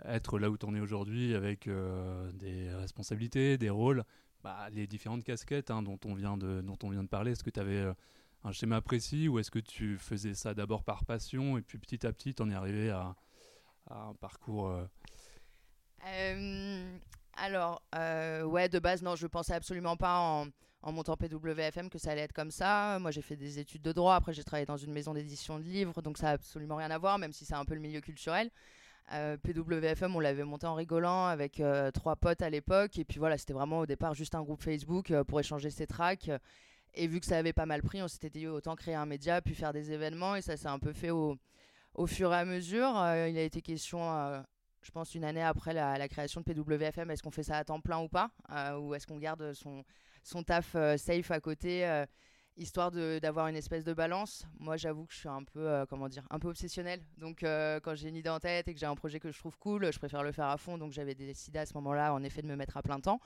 être 0.06 0.39
là 0.39 0.50
où 0.50 0.57
tu 0.57 0.65
en 0.65 0.74
es 0.74 0.79
aujourd'hui 0.79 1.35
avec 1.35 1.68
des 1.68 2.74
responsabilités, 2.74 3.57
des 3.57 3.69
rôles? 3.69 4.06
Bah, 4.44 4.69
les 4.72 4.88
différentes 4.88 5.24
casquettes 5.24 5.72
hein, 5.72 5.81
dont, 5.81 6.00
on 6.06 6.13
vient 6.13 6.38
de, 6.38 6.62
dont 6.62 6.78
on 6.84 6.89
vient 6.89 7.04
de 7.04 7.10
parler 7.10 7.31
Est-ce 7.31 7.44
que 7.44 7.50
tu 7.50 7.60
avais 7.60 7.78
euh, 7.78 7.94
un 8.44 8.51
schéma 8.51 8.81
précis 8.81 9.28
ou 9.28 9.39
est-ce 9.39 9.51
que 9.51 9.60
tu 9.60 9.98
faisais 9.98 10.34
ça 10.34 10.54
d'abord 10.54 10.84
par 10.84 11.06
passion 11.06 11.57
et 11.57 11.62
puis 11.62 11.78
petit 11.78 12.06
à 12.06 12.13
petit, 12.13 12.34
tu 12.34 12.42
en 12.44 12.50
es 12.50 12.56
arrivé 12.56 12.89
à, 12.89 13.16
un 13.89 14.13
parcours 14.16 14.69
euh 14.69 14.86
euh, 16.07 16.98
Alors, 17.38 17.81
ouais, 17.94 18.69
de 18.69 18.80
base, 18.80 19.01
non, 19.01 19.16
je 19.16 19.28
pensais 19.28 19.54
absolument 19.54 19.95
pas 19.95 20.19
en, 20.19 20.48
en, 20.81 20.92
montant 20.92 21.16
PWFM 21.16 21.89
que 21.89 21.98
ça 21.98 22.12
allait 22.12 22.22
être 22.22 22.34
comme 22.34 22.51
ça. 22.51 23.00
Moi, 23.00 23.12
j'ai 23.12 23.22
fait 23.22 23.38
des 23.38 23.60
études 23.60 23.81
de 23.81 23.92
droit, 23.92 24.16
après 24.16 24.34
j'ai 24.34 24.44
travaillé 24.44 24.66
dans 24.66 24.78
une 24.78 24.92
maison 24.92 25.13
d'édition 25.13 25.57
de 25.57 25.63
livres, 25.63 26.01
donc 26.01 26.18
ça 26.18 26.28
n'a 26.28 26.31
absolument 26.34 26.75
rien 26.75 26.92
à 26.92 26.98
voir, 26.98 27.18
même 27.18 27.31
si 27.31 27.45
c'est 27.45 27.56
un 27.56 27.66
peu 27.66 27.75
le 27.75 27.81
milieu 27.81 28.01
culturel. 28.01 28.51
Euh, 29.13 29.38
PWFM, 29.38 30.15
on 30.15 30.19
l'avait 30.19 30.44
monté 30.44 30.68
en 30.68 30.75
rigolant 30.75 31.27
avec 31.27 31.59
euh, 31.59 31.92
trois 31.92 32.15
potes 32.15 32.42
à 32.42 32.50
l'époque. 32.50 32.98
Et 33.00 33.06
puis 33.06 33.19
voilà, 33.19 33.38
c'était 33.38 33.54
vraiment 33.54 33.80
au 33.80 33.86
départ 33.86 34.13
juste 34.13 34.36
un 34.36 34.44
groupe 34.44 34.62
Facebook 34.62 35.12
euh, 35.12 35.24
pour 35.24 35.39
échanger 35.39 35.69
ses 35.69 35.88
tracks. 35.88 36.30
Et 36.94 37.07
vu 37.07 37.19
que 37.19 37.25
ça 37.25 37.38
avait 37.38 37.54
pas 37.54 37.65
mal 37.65 37.81
pris, 37.81 38.01
on 38.01 38.07
s'était 38.07 38.30
dit 38.30 38.48
autant 38.48 38.75
créer 38.75 38.95
un 38.95 39.06
média, 39.06 39.42
puis 39.42 39.56
faire 39.56 39.71
des 39.71 39.92
événements. 39.92 40.36
Et 40.36 40.42
ça 40.42 40.57
s'est 40.57 40.68
un 40.68 40.80
peu 40.80 40.94
fait 40.94 41.12
au, 41.12 41.38
fur 42.06 42.33
et 42.33 42.38
à 42.38 42.45
mesure. 42.45 42.89
il 42.89 43.38
a 43.38 43.44
été 43.44 43.62
question, 43.62 44.00
je 44.81 44.92
pense, 44.92 45.13
une 45.15 45.24
année 45.24 45.44
après 45.44 45.74
la, 45.74 46.07
création 46.07 46.42
de 46.42 46.53
PWFM, 46.53 47.12
est-ce 47.12 47.21
qu'on 47.21 47.31
fait 47.31 47.44
ça 47.44 47.57
à 47.57 47.63
temps 47.63 47.81
plein 47.81 48.00
ou 48.00 48.07
pas? 48.07 48.31
Ou 48.80 48.95
est-ce 48.95 49.06
qu'on 49.06 49.18
garde 49.18 49.53
son 49.53 50.44
taf 50.44 50.75
safe 50.98 51.31
à 51.31 51.39
côté 51.39 52.06
histoire 52.57 52.92
d'avoir 52.92 53.48
une 53.48 53.56
espèce 53.56 53.83
de 53.83 53.94
balance. 53.94 54.45
Moi, 54.59 54.77
j'avoue 54.77 55.06
que 55.06 55.13
je 55.13 55.19
suis 55.19 55.30
un 55.30 55.44
peu, 55.44 55.59
euh, 55.59 55.86
comment 55.86 56.09
dire, 56.09 56.25
un 56.30 56.39
peu 56.39 56.50
obsessionnel. 56.50 57.01
Donc, 57.18 57.44
euh, 57.44 57.80
quand 57.80 57.95
j'ai 57.95 58.09
une 58.09 58.15
idée 58.15 58.30
en 58.30 58.39
tête 58.39 58.68
et 58.68 58.74
que 58.74 58.80
j'ai 58.80 58.86
un 58.86 58.95
projet 58.95 59.19
que 59.19 59.31
je 59.31 59.38
trouve 59.38 59.57
cool, 59.57 59.92
je 59.92 60.00
préfère 60.00 60.24
le 60.24 60.31
faire 60.31 60.48
à 60.48 60.57
fond. 60.57 60.77
Donc, 60.77 60.92
j'avais 60.92 61.15
décidé 61.15 61.59
à 61.59 61.65
ce 61.65 61.74
moment-là, 61.75 62.13
en 62.13 62.24
effet, 62.24 62.42
de 62.42 62.48
me 62.48 62.56
mettre 62.56 62.77
à 62.77 62.81
plein 62.81 63.00
temps. 63.00 63.19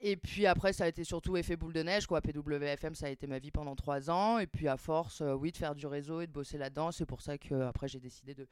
Et 0.00 0.16
puis 0.16 0.46
après, 0.46 0.74
ça 0.74 0.84
a 0.84 0.88
été 0.88 1.04
surtout 1.04 1.36
effet 1.38 1.56
boule 1.56 1.72
de 1.72 1.82
neige. 1.82 2.06
Quoi. 2.06 2.20
PWFM, 2.20 2.94
ça 2.94 3.06
a 3.06 3.08
été 3.08 3.26
ma 3.26 3.38
vie 3.38 3.50
pendant 3.50 3.74
trois 3.74 4.10
ans. 4.10 4.38
Et 4.38 4.46
puis, 4.46 4.68
à 4.68 4.76
force, 4.76 5.22
euh, 5.22 5.32
oui, 5.32 5.52
de 5.52 5.56
faire 5.56 5.74
du 5.74 5.86
réseau 5.86 6.20
et 6.20 6.26
de 6.26 6.32
bosser 6.32 6.58
là-dedans, 6.58 6.92
c'est 6.92 7.06
pour 7.06 7.22
ça 7.22 7.38
que 7.38 7.54
après 7.62 7.88
j'ai 7.88 8.00
décidé 8.00 8.34
de 8.34 8.46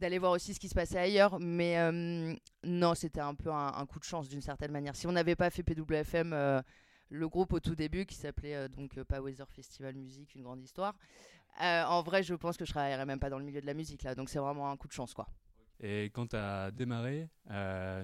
d'aller 0.00 0.18
voir 0.18 0.32
aussi 0.32 0.52
ce 0.52 0.58
qui 0.58 0.68
se 0.68 0.74
passait 0.74 0.98
ailleurs. 0.98 1.38
Mais 1.38 1.76
non, 2.64 2.94
c'était 2.96 3.20
un 3.20 3.36
peu 3.36 3.52
un, 3.52 3.86
coup 3.86 4.00
de 4.00 4.04
chance 4.04 4.28
d'une 4.28 4.40
certaine 4.40 4.72
manière. 4.72 4.96
Si 4.96 5.06
on 5.06 5.12
n'avait 5.12 5.36
pas 5.36 5.48
fait 5.48 5.62
PWFM 5.62 6.64
le 7.12 7.28
groupe 7.28 7.52
au 7.52 7.60
tout 7.60 7.74
début 7.74 8.06
qui 8.06 8.14
s'appelait 8.14 8.54
euh, 8.54 8.68
donc 8.68 8.96
euh, 8.98 9.20
Weather 9.20 9.48
Festival 9.50 9.94
Musique, 9.94 10.34
une 10.34 10.42
grande 10.42 10.62
histoire. 10.62 10.94
Euh, 11.60 11.84
en 11.84 12.02
vrai, 12.02 12.22
je 12.22 12.34
pense 12.34 12.56
que 12.56 12.64
je 12.64 12.70
travaillerais 12.70 13.06
même 13.06 13.20
pas 13.20 13.28
dans 13.28 13.38
le 13.38 13.44
milieu 13.44 13.60
de 13.60 13.66
la 13.66 13.74
musique 13.74 14.02
là, 14.02 14.14
donc 14.14 14.30
c'est 14.30 14.38
vraiment 14.38 14.70
un 14.70 14.76
coup 14.76 14.88
de 14.88 14.92
chance 14.92 15.12
quoi. 15.14 15.28
Et 15.80 16.06
quand 16.06 16.28
tu 16.28 16.36
as 16.36 16.70
démarré, 16.70 17.28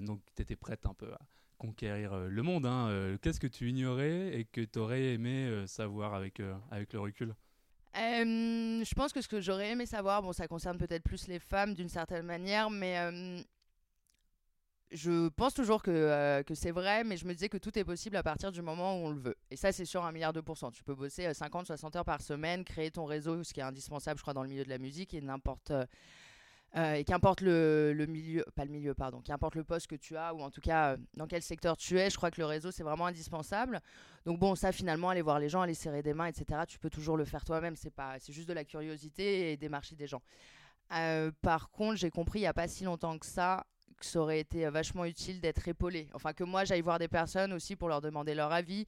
donc 0.01 0.21
tu 0.35 0.41
étais 0.41 0.55
prête 0.57 0.85
un 0.85 0.93
peu 0.93 1.11
à 1.13 1.19
conquérir 1.57 2.13
le 2.15 2.43
monde. 2.43 2.65
Hein, 2.65 3.17
Qu'est-ce 3.21 3.39
que 3.39 3.47
tu 3.47 3.69
ignorais 3.69 4.37
et 4.37 4.45
que 4.45 4.61
tu 4.61 4.79
aurais 4.79 5.13
aimé 5.13 5.63
savoir 5.65 6.13
avec, 6.13 6.41
avec 6.71 6.91
le 6.91 6.99
recul? 6.99 7.33
Je 7.95 8.93
pense 8.95 9.13
que 9.13 9.21
ce 9.21 9.29
que 9.29 9.39
j'aurais 9.39 9.69
aimé 9.69 9.85
savoir, 9.85 10.21
bon, 10.21 10.33
ça 10.33 10.47
concerne 10.49 10.77
peut-être 10.77 11.03
plus 11.03 11.27
les 11.27 11.39
femmes 11.39 11.73
d'une 11.73 11.87
certaine 11.87 12.25
manière, 12.25 12.69
mais 12.69 12.97
je 14.91 15.29
pense 15.29 15.53
toujours 15.53 15.83
que, 15.83 15.91
euh, 15.91 16.43
que 16.43 16.55
c'est 16.55 16.71
vrai, 16.71 17.03
mais 17.03 17.15
je 17.15 17.25
me 17.25 17.33
disais 17.33 17.49
que 17.49 17.57
tout 17.57 17.77
est 17.77 17.83
possible 17.83 18.15
à 18.15 18.23
partir 18.23 18.51
du 18.51 18.61
moment 18.61 18.95
où 18.95 19.05
on 19.05 19.11
le 19.11 19.19
veut. 19.19 19.35
Et 19.51 19.55
ça, 19.55 19.71
c'est 19.71 19.85
sur 19.85 20.03
un 20.03 20.11
milliard 20.11 20.33
de 20.33 20.41
pourcents. 20.41 20.71
Tu 20.71 20.83
peux 20.83 20.95
bosser 20.95 21.31
50, 21.31 21.63
euh, 21.63 21.65
60 21.67 21.95
heures 21.97 22.05
par 22.05 22.21
semaine, 22.21 22.63
créer 22.63 22.89
ton 22.89 23.05
réseau, 23.05 23.43
ce 23.43 23.53
qui 23.53 23.59
est 23.59 23.63
indispensable, 23.63 24.17
je 24.17 24.23
crois, 24.23 24.33
dans 24.33 24.43
le 24.43 24.49
milieu 24.49 24.63
de 24.63 24.69
la 24.69 24.79
musique, 24.79 25.13
et 25.13 25.21
n'importe. 25.21 25.71
Euh, 26.75 26.93
et 26.93 27.03
qu'importe 27.03 27.41
le, 27.41 28.05
milieu, 28.07 28.45
pas 28.55 28.63
le 28.63 28.71
milieu, 28.71 28.93
pardon, 28.93 29.21
qu'importe 29.21 29.55
le 29.55 29.63
poste 29.63 29.87
que 29.87 29.95
tu 29.95 30.15
as, 30.15 30.35
ou 30.35 30.41
en 30.41 30.51
tout 30.51 30.61
cas 30.61 30.97
dans 31.15 31.25
quel 31.25 31.41
secteur 31.41 31.75
tu 31.75 31.97
es, 31.97 32.11
je 32.11 32.15
crois 32.15 32.29
que 32.29 32.39
le 32.39 32.45
réseau, 32.45 32.69
c'est 32.69 32.83
vraiment 32.83 33.07
indispensable. 33.07 33.81
Donc 34.25 34.39
bon, 34.39 34.53
ça, 34.53 34.71
finalement, 34.71 35.09
aller 35.09 35.23
voir 35.23 35.39
les 35.39 35.49
gens, 35.49 35.61
aller 35.61 35.73
serrer 35.73 36.03
des 36.03 36.13
mains, 36.13 36.27
etc., 36.27 36.61
tu 36.67 36.77
peux 36.77 36.91
toujours 36.91 37.17
le 37.17 37.25
faire 37.25 37.43
toi-même. 37.43 37.75
C'est 37.75 38.33
juste 38.33 38.47
de 38.47 38.53
la 38.53 38.65
curiosité 38.65 39.51
et 39.51 39.57
démarcher 39.57 39.95
des 39.95 40.05
gens. 40.05 40.21
par 41.41 41.71
contre, 41.71 41.95
j'ai 41.95 42.11
compris 42.11 42.39
il 42.39 42.43
n'y 42.43 42.47
a 42.47 42.53
pas 42.53 42.67
si 42.67 42.83
longtemps 42.83 43.17
que 43.17 43.25
ça 43.25 43.65
que 43.97 44.05
ça 44.05 44.19
aurait 44.19 44.39
été 44.39 44.65
euh, 44.65 44.71
vachement 44.71 45.05
utile 45.05 45.41
d'être 45.41 45.67
épaulé. 45.67 46.07
Enfin, 46.13 46.33
que 46.33 46.43
moi, 46.43 46.65
j'aille 46.65 46.81
voir 46.81 46.99
des 46.99 47.07
personnes 47.07 47.53
aussi 47.53 47.75
pour 47.75 47.89
leur 47.89 48.01
demander 48.01 48.35
leur 48.35 48.51
avis, 48.51 48.85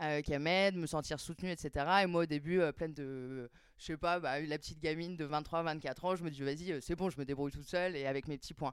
euh, 0.00 0.22
qu'elles 0.22 0.40
m'aident, 0.40 0.76
me 0.76 0.86
sentir 0.86 1.20
soutenue, 1.20 1.50
etc. 1.50 1.86
Et 2.02 2.06
moi, 2.06 2.22
au 2.22 2.26
début, 2.26 2.60
euh, 2.60 2.72
pleine 2.72 2.94
de, 2.94 3.50
je 3.78 3.84
sais 3.84 3.96
pas, 3.96 4.20
bah, 4.20 4.40
la 4.40 4.58
petite 4.58 4.80
gamine 4.80 5.16
de 5.16 5.26
23-24 5.26 6.06
ans, 6.06 6.16
je 6.16 6.24
me 6.24 6.30
dis, 6.30 6.42
vas-y, 6.42 6.80
c'est 6.80 6.96
bon, 6.96 7.10
je 7.10 7.18
me 7.18 7.24
débrouille 7.24 7.52
toute 7.52 7.68
seule 7.68 7.96
et 7.96 8.06
avec 8.06 8.28
mes 8.28 8.38
petits 8.38 8.54
points. 8.54 8.72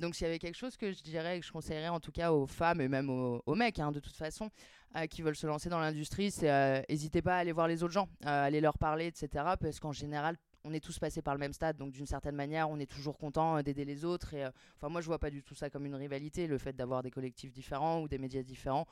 donc, 0.00 0.14
s'il 0.14 0.26
y 0.26 0.30
avait 0.30 0.38
quelque 0.38 0.56
chose 0.56 0.76
que 0.76 0.92
je 0.92 1.02
dirais, 1.02 1.38
que 1.40 1.46
je 1.46 1.52
conseillerais 1.52 1.88
en 1.88 2.00
tout 2.00 2.12
cas 2.12 2.32
aux 2.32 2.46
femmes 2.46 2.80
et 2.80 2.88
même 2.88 3.08
aux, 3.10 3.54
mecs, 3.54 3.78
hein, 3.78 3.92
de 3.92 4.00
toute 4.00 4.16
façon, 4.16 4.50
qui 5.08 5.22
veulent 5.22 5.36
se 5.36 5.46
lancer 5.46 5.68
dans 5.68 5.78
l'industrie, 5.78 6.32
c'est 6.32 6.84
n'hésitez 6.88 7.22
pas 7.22 7.36
à 7.36 7.38
aller 7.38 7.52
voir 7.52 7.68
les 7.68 7.84
autres 7.84 7.92
gens, 7.92 8.08
aller 8.24 8.60
leur 8.60 8.78
parler, 8.78 9.06
etc. 9.06 9.28
Parce 9.60 9.78
qu'en 9.78 9.92
général, 9.92 10.36
on 10.64 10.72
est 10.72 10.80
tous 10.80 10.98
passés 10.98 11.22
par 11.22 11.34
le 11.34 11.40
même 11.40 11.52
stade, 11.52 11.76
donc 11.76 11.92
d'une 11.92 12.06
certaine 12.06 12.34
manière, 12.34 12.68
on 12.70 12.78
est 12.78 12.90
toujours 12.90 13.18
content 13.18 13.56
euh, 13.56 13.62
d'aider 13.62 13.84
les 13.84 14.04
autres. 14.04 14.34
Et, 14.34 14.44
euh, 14.44 14.50
enfin, 14.76 14.88
moi, 14.88 15.00
je 15.00 15.06
vois 15.06 15.18
pas 15.18 15.30
du 15.30 15.42
tout 15.42 15.54
ça 15.54 15.70
comme 15.70 15.86
une 15.86 15.94
rivalité, 15.94 16.46
le 16.46 16.58
fait 16.58 16.74
d'avoir 16.74 17.02
des 17.02 17.10
collectifs 17.10 17.52
différents 17.52 18.00
ou 18.02 18.08
des 18.08 18.18
médias 18.18 18.42
différents. 18.42 18.86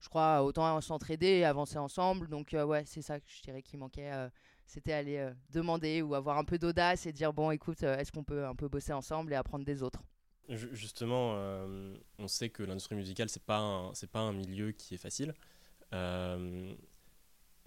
Je 0.00 0.08
crois 0.08 0.42
autant 0.42 0.80
s'entraider 0.80 1.44
avancer 1.44 1.78
ensemble. 1.78 2.28
Donc, 2.28 2.54
euh, 2.54 2.64
ouais, 2.64 2.82
c'est 2.86 3.02
ça 3.02 3.20
que 3.20 3.26
je 3.28 3.40
dirais 3.42 3.62
qui 3.62 3.76
manquait. 3.76 4.10
c'était 4.66 4.92
aller 4.92 5.30
demander 5.50 6.02
ou 6.02 6.16
avoir 6.16 6.38
un 6.38 6.44
peu 6.44 6.58
d'audace 6.58 7.06
et 7.06 7.12
dire 7.12 7.32
bon, 7.32 7.52
écoute, 7.52 7.84
est-ce 7.84 8.10
qu'on 8.10 8.24
peut 8.24 8.44
un 8.44 8.56
peu 8.56 8.68
bosser 8.68 8.92
ensemble 8.92 9.32
et 9.32 9.36
apprendre 9.36 9.64
des 9.64 9.80
autres? 9.80 10.02
Justement, 10.48 11.36
on 12.18 12.26
sait 12.26 12.50
que 12.50 12.64
l'industrie 12.64 12.96
musicale, 12.96 13.28
c'est 13.28 13.44
pas 13.44 13.92
c'est 13.94 14.10
pas 14.10 14.18
un 14.18 14.32
milieu 14.32 14.72
qui 14.72 14.94
est 14.94 14.98
facile. 14.98 15.34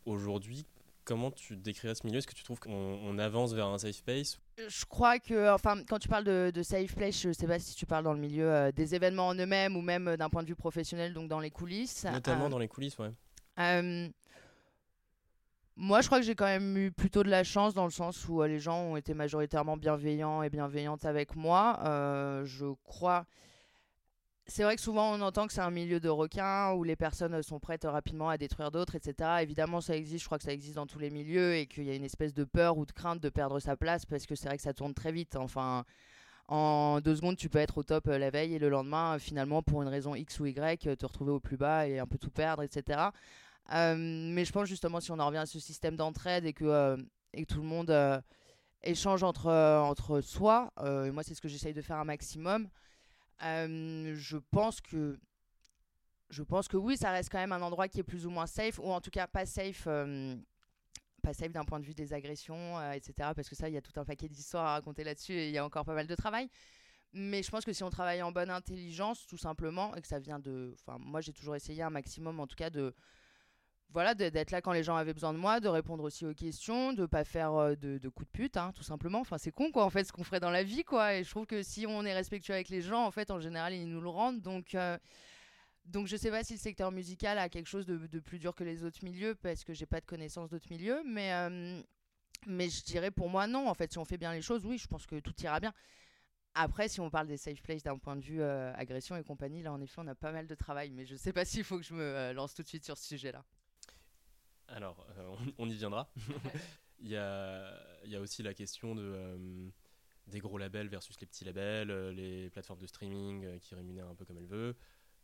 Aujourd'hui, 0.06 0.66
Comment 1.06 1.30
tu 1.30 1.56
décrirais 1.56 1.94
ce 1.94 2.06
milieu? 2.06 2.18
Est-ce 2.18 2.26
que 2.26 2.34
tu 2.34 2.44
trouves 2.44 2.60
qu'on 2.60 3.20
avance 3.20 3.54
vers 3.54 3.68
un 3.68 3.78
safe 3.78 4.02
place? 4.02 4.40
Je 4.58 4.86
crois 4.86 5.20
que, 5.20 5.54
enfin, 5.54 5.84
quand 5.88 6.00
tu 6.00 6.08
parles 6.08 6.24
de, 6.24 6.64
safe 6.64 6.96
place, 6.96 7.22
je 7.22 7.28
ne 7.28 7.34
sais 7.34 7.46
pas 7.46 7.60
si 7.60 7.76
tu 7.76 7.86
parles 7.86 8.04
dans 8.04 8.14
le 8.14 8.20
milieu 8.20 8.50
euh, 8.50 8.72
des 8.72 8.96
événements 8.96 9.28
en 9.28 9.36
eux-mêmes 9.36 9.78
ou 9.78 9.82
même 9.82 10.08
euh, 10.08 10.18
d'un 10.18 10.30
point 10.30 10.42
de 10.42 10.48
vue 10.48 10.56
professionnel, 10.56 11.14
donc 11.14 11.28
dans 11.28 11.40
les 11.40 11.52
coulisses. 11.52 12.06
Notamment 12.06 12.48
euh, 12.48 12.50
dans 12.50 12.58
les 12.58 12.68
coulisses, 12.68 12.98
ouais. 12.98 13.12
moi, 15.76 16.02
je 16.02 16.08
crois 16.08 16.20
que 16.20 16.26
j'ai 16.26 16.34
quand 16.34 16.46
même 16.46 16.76
eu 16.76 16.92
plutôt 16.92 17.22
de 17.22 17.30
la 17.30 17.44
chance 17.44 17.76
dans 17.76 17.86
le 17.86 17.92
sens 17.92 18.28
où 18.28 18.42
les 18.42 18.60
gens 18.60 18.80
ont 18.80 18.98
été 18.98 19.14
majoritairement 19.14 19.78
bienveillants 19.78 20.42
et 20.42 20.50
bienveillantes 20.50 21.06
avec 21.06 21.36
moi. 21.36 21.80
je 22.46 22.74
crois 22.84 23.28
c'est 24.48 24.64
vrai 24.64 24.76
que 24.76 24.82
souvent 24.82 25.18
on 25.18 25.22
entend 25.22 25.48
que 25.48 25.54
c'est 25.54 25.62
un 25.62 25.72
milieu 25.72 26.00
de 26.00 26.10
requins 26.10 26.74
où 26.74 26.84
les 26.84 26.96
personnes 26.96 27.42
sont 27.42 27.60
prêtes 27.60 27.86
rapidement 27.86 28.30
à 28.30 28.38
détruire 28.38 28.72
d'autres, 28.72 28.96
etc. 28.96 29.30
Évidemment, 29.42 29.82
ça 29.82 29.96
existe, 29.96 30.22
je 30.22 30.28
crois 30.28 30.38
que 30.38 30.44
ça 30.44 30.54
existe 30.54 30.76
dans 30.76 30.86
tous 30.86 31.00
les 31.00 31.10
milieux 31.10 31.56
et 31.56 31.66
qu'il 31.66 31.86
y 31.86 31.90
a 31.90 31.96
une 31.96 32.04
espèce 32.04 32.34
de 32.34 32.44
peur 32.44 32.78
ou 32.78 32.86
de 32.86 32.92
crainte 32.92 33.20
de 33.20 33.30
perdre 33.30 33.60
sa 33.60 33.76
place 33.76 34.06
parce 34.06 34.26
que 34.26 34.36
c'est 34.36 34.48
vrai 34.48 34.58
que 34.58 34.64
ça 34.64 34.74
tourne 34.74 34.94
très 34.94 35.12
vite. 35.12 35.36
Enfin, 35.36 35.84
en 36.48 37.02
deux 37.02 37.16
secondes, 37.16 37.38
tu 37.38 37.50
peux 37.50 37.58
être 37.58 37.80
au 37.80 37.84
top 37.84 38.08
euh, 38.08 38.20
la 38.20 38.30
veille 38.30 38.54
et 38.54 38.60
le 38.60 38.70
lendemain, 38.70 39.18
finalement, 39.18 39.64
pour 39.64 39.82
une 39.82 39.88
raison 39.88 40.14
X 40.14 40.40
ou 40.40 40.46
Y, 40.46 40.88
euh, 40.88 40.96
te 40.96 41.06
retrouver 41.06 41.32
au 41.32 41.40
plus 41.40 41.58
bas 41.58 41.88
et 41.88 41.98
un 41.98 42.06
peu 42.06 42.20
tout 42.20 42.30
perdre, 42.30 42.62
etc. 42.62 43.10
Euh, 43.74 43.96
mais 43.98 44.46
je 44.46 44.52
pense 44.52 44.68
justement, 44.68 45.00
si 45.00 45.12
on 45.12 45.20
en 45.20 45.26
revient 45.26 45.40
à 45.40 45.48
ce 45.48 45.60
système 45.60 45.96
d'entraide 45.96 46.46
et 46.46 46.54
que, 46.54 46.98
tout 47.48 47.58
le 47.58 47.68
monde 47.68 48.24
échange 48.84 49.24
entre, 49.24 49.52
entre 49.52 50.22
soi, 50.22 50.72
et 50.86 51.12
moi 51.12 51.22
c'est 51.22 51.34
ce 51.34 51.42
que 51.42 51.50
j'essaye 51.50 51.74
de 51.74 51.82
faire 51.82 51.98
un 51.98 52.06
maximum, 52.06 52.70
je 53.40 54.38
pense 54.52 54.82
que 54.82 55.20
je 56.30 56.42
pense 56.42 56.68
que 56.68 56.78
oui, 56.78 56.98
ça 56.98 57.12
reste 57.12 57.32
quand 57.32 57.38
même 57.38 57.52
un 57.52 57.62
endroit 57.62 57.88
qui 57.88 58.00
est 58.00 58.04
plus 58.04 58.26
ou 58.26 58.30
moins 58.30 58.48
safe, 58.48 58.80
ou 58.80 58.92
en 58.92 59.00
tout 59.00 59.12
cas 59.12 59.28
pas 59.28 59.46
safe, 59.46 59.88
pas 61.26 61.34
safe 61.34 61.52
d'un 61.52 61.66
point 61.66 61.80
de 61.80 61.86
vue 61.86 61.94
des 61.94 62.14
agressions, 62.14 62.78
euh, 62.78 62.92
etc. 62.92 63.32
Parce 63.36 63.50
que 63.50 63.56
ça, 63.56 63.68
il 63.68 63.74
y 63.74 63.78
a 63.78 63.82
tout 63.82 64.00
un 64.00 64.06
paquet 64.06 64.30
d'histoires 64.30 64.66
à 64.66 64.74
raconter 64.74 65.04
là-dessus 65.04 65.34
et 65.34 65.48
il 65.50 65.54
y 65.54 65.58
a 65.58 65.66
encore 65.66 65.84
pas 65.84 65.96
mal 65.96 66.08
de 66.08 66.16
travail. 66.16 66.50
Mais 67.14 67.44
je 67.44 67.50
pense 67.50 67.66
que 67.66 67.74
si 67.74 67.84
on 67.84 67.90
travaille 67.90 68.22
en 68.22 68.32
bonne 68.32 68.50
intelligence, 68.50 69.26
tout 69.26 69.38
simplement, 69.38 69.96
et 69.96 70.02
que 70.02 70.08
ça 70.08 70.20
vient 70.20 70.40
de. 70.40 70.76
Enfin, 70.82 70.98
moi, 71.00 71.22
j'ai 71.22 71.34
toujours 71.34 71.56
essayé 71.56 71.82
un 71.82 71.90
maximum, 71.90 72.40
en 72.40 72.48
tout 72.48 72.56
cas, 72.56 72.70
de 72.70 72.94
voilà, 73.90 74.14
d'être 74.14 74.52
là 74.52 74.62
quand 74.62 74.74
les 74.74 74.84
gens 74.84 74.96
avaient 74.98 75.14
besoin 75.14 75.32
de 75.32 75.38
moi, 75.38 75.60
de 75.62 75.70
répondre 75.70 76.04
aussi 76.04 76.26
aux 76.26 76.34
questions, 76.34 76.92
de 76.92 77.06
pas 77.06 77.24
faire 77.24 77.54
euh, 77.54 77.76
de, 77.76 78.10
coups 78.10 78.28
de 78.28 78.32
pute, 78.32 78.58
hein, 78.58 78.72
tout 78.76 78.84
simplement. 78.84 79.20
Enfin, 79.22 79.38
c'est 79.38 79.52
con, 79.52 79.72
quoi, 79.72 79.86
en 79.86 79.90
fait, 79.90 80.04
ce 80.04 80.12
qu'on 80.12 80.24
ferait 80.26 80.42
dans 80.42 80.50
la 80.50 80.64
vie, 80.64 80.84
quoi. 80.84 81.16
Et 81.16 81.24
je 81.24 81.30
trouve 81.30 81.46
que 81.46 81.64
si 81.64 81.86
on 81.88 82.04
est 82.04 82.14
respectueux 82.14 82.54
avec 82.54 82.68
les 82.70 82.82
gens, 82.82 83.06
en 83.06 83.12
fait, 83.12 83.32
en 83.32 83.40
général, 83.40 83.74
ils 83.74 83.88
nous 83.88 84.02
le 84.02 84.10
rendent. 84.10 84.42
Donc, 84.42 84.76
euh, 84.76 84.98
donc 85.86 86.08
je 86.08 86.18
sais 86.18 86.30
pas 86.30 86.44
si 86.44 86.54
le 86.54 86.60
secteur 86.60 86.92
musical 86.92 87.38
a 87.38 87.48
quelque 87.48 87.68
chose 87.68 87.86
de, 87.86 88.20
plus 88.20 88.40
dur 88.40 88.54
que 88.54 88.64
les 88.64 88.84
autres 88.84 89.00
milieux, 89.04 89.36
parce 89.36 89.64
que 89.64 89.74
j'ai 89.74 89.86
pas 89.86 90.02
de 90.02 90.06
connaissances 90.06 90.50
d'autres 90.50 90.68
milieux, 90.70 91.02
mais. 91.06 91.32
Euh, 91.34 91.82
Mais 92.48 92.70
je 92.70 92.84
dirais 92.84 93.12
pour 93.12 93.30
moi 93.30 93.48
non. 93.48 93.70
En 93.70 93.74
fait, 93.74 93.92
si 93.92 93.98
on 93.98 94.06
fait 94.06 94.18
bien 94.18 94.34
les 94.34 94.42
choses, 94.42 94.66
oui, 94.66 94.78
je 94.78 94.88
pense 94.88 95.06
que 95.06 95.20
tout 95.20 95.34
ira 95.42 95.60
bien. 95.60 95.74
Après, 96.54 96.88
si 96.90 97.02
on 97.02 97.10
parle 97.10 97.28
des 97.28 97.38
safe 97.38 97.62
places 97.62 97.84
d'un 97.84 97.98
point 97.98 98.16
de 98.16 98.22
vue 98.22 98.42
euh, 98.42 98.74
agression 98.76 99.16
et 99.18 99.24
compagnie, 99.24 99.62
là, 99.62 99.74
en 99.74 99.82
effet, 99.82 100.02
on 100.04 100.08
a 100.08 100.16
pas 100.16 100.32
mal 100.32 100.48
de 100.48 100.56
travail. 100.56 100.92
Mais 100.92 101.06
je 101.06 101.16
sais 101.16 101.34
pas 101.34 101.46
s'il 101.46 101.64
faut 101.64 101.78
que 101.78 101.84
je 101.84 101.94
me 101.94 102.34
lance 102.34 102.54
tout 102.54 102.64
de 102.64 102.68
suite 102.68 102.86
sur 102.86 102.98
ce 102.98 103.08
sujet-là. 103.08 103.44
Alors, 104.68 105.06
euh, 105.18 105.36
on, 105.58 105.70
y 105.70 105.76
viendra. 105.76 106.10
il, 107.00 107.10
y 107.10 107.18
a, 107.18 107.74
il 108.04 108.12
y, 108.12 108.16
a, 108.16 108.22
aussi 108.22 108.44
la 108.44 108.54
question 108.54 108.96
de, 108.96 109.72
des 110.28 110.40
gros 110.40 110.58
labels 110.58 110.88
versus 110.88 111.20
les 111.20 111.28
petits 111.28 111.46
labels, 111.46 111.92
les 112.10 112.50
plateformes 112.50 112.80
de 112.80 112.88
streaming 112.88 113.60
qui 113.60 113.76
rémunèrent 113.76 114.10
un 114.10 114.16
peu 114.16 114.26
comme 114.26 114.38
elles 114.38 114.46
veulent. 114.46 114.76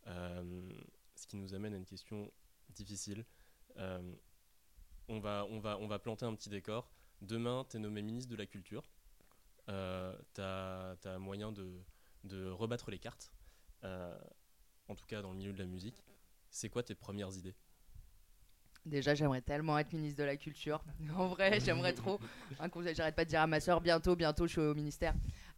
ce 0.05 1.27
qui 1.27 1.37
nous 1.37 1.53
amène 1.53 1.73
à 1.73 1.77
une 1.77 1.85
question 1.85 2.31
difficile. 2.69 3.25
on, 3.77 5.19
va, 5.19 5.45
on, 5.49 5.59
va, 5.59 5.77
on 5.79 5.87
va 5.87 5.99
planter 5.99 6.25
un 6.25 6.35
petit 6.35 6.49
décor. 6.49 6.91
Demain, 7.21 7.65
tu 7.69 7.77
es 7.77 7.79
nommé 7.79 8.01
ministre 8.01 8.31
de 8.31 8.35
la 8.35 8.45
Culture 8.45 8.83
euh, 9.69 10.15
tu 10.33 10.41
as, 10.41 11.19
moyen 11.19 11.51
de, 11.51 11.81
de, 12.23 12.49
rebattre 12.49 12.91
les 12.91 12.99
cartes, 12.99 13.31
euh, 13.83 14.17
en 14.87 14.95
tout 14.95 15.05
cas 15.05 15.21
dans 15.21 15.31
le 15.31 15.37
milieu 15.37 15.53
de 15.53 15.59
la 15.59 15.65
musique. 15.65 16.03
C'est 16.49 16.69
quoi 16.69 16.83
tes 16.83 16.95
premières 16.95 17.35
idées? 17.37 17.55
Déjà, 18.85 19.13
j'aimerais 19.13 19.41
tellement 19.41 19.77
être 19.77 19.93
ministre 19.93 20.19
de 20.19 20.23
la 20.23 20.37
Culture. 20.37 20.83
En 21.15 21.27
vrai, 21.27 21.59
j'aimerais 21.59 21.93
trop. 21.93 22.19
J'arrête 22.93 23.15
pas 23.15 23.25
de 23.25 23.29
dire 23.29 23.41
à 23.41 23.47
ma 23.47 23.59
soeur, 23.59 23.81
bientôt, 23.81 24.15
bientôt, 24.15 24.47
je 24.47 24.51
suis 24.53 24.61
au 24.61 24.73
ministère. 24.73 25.13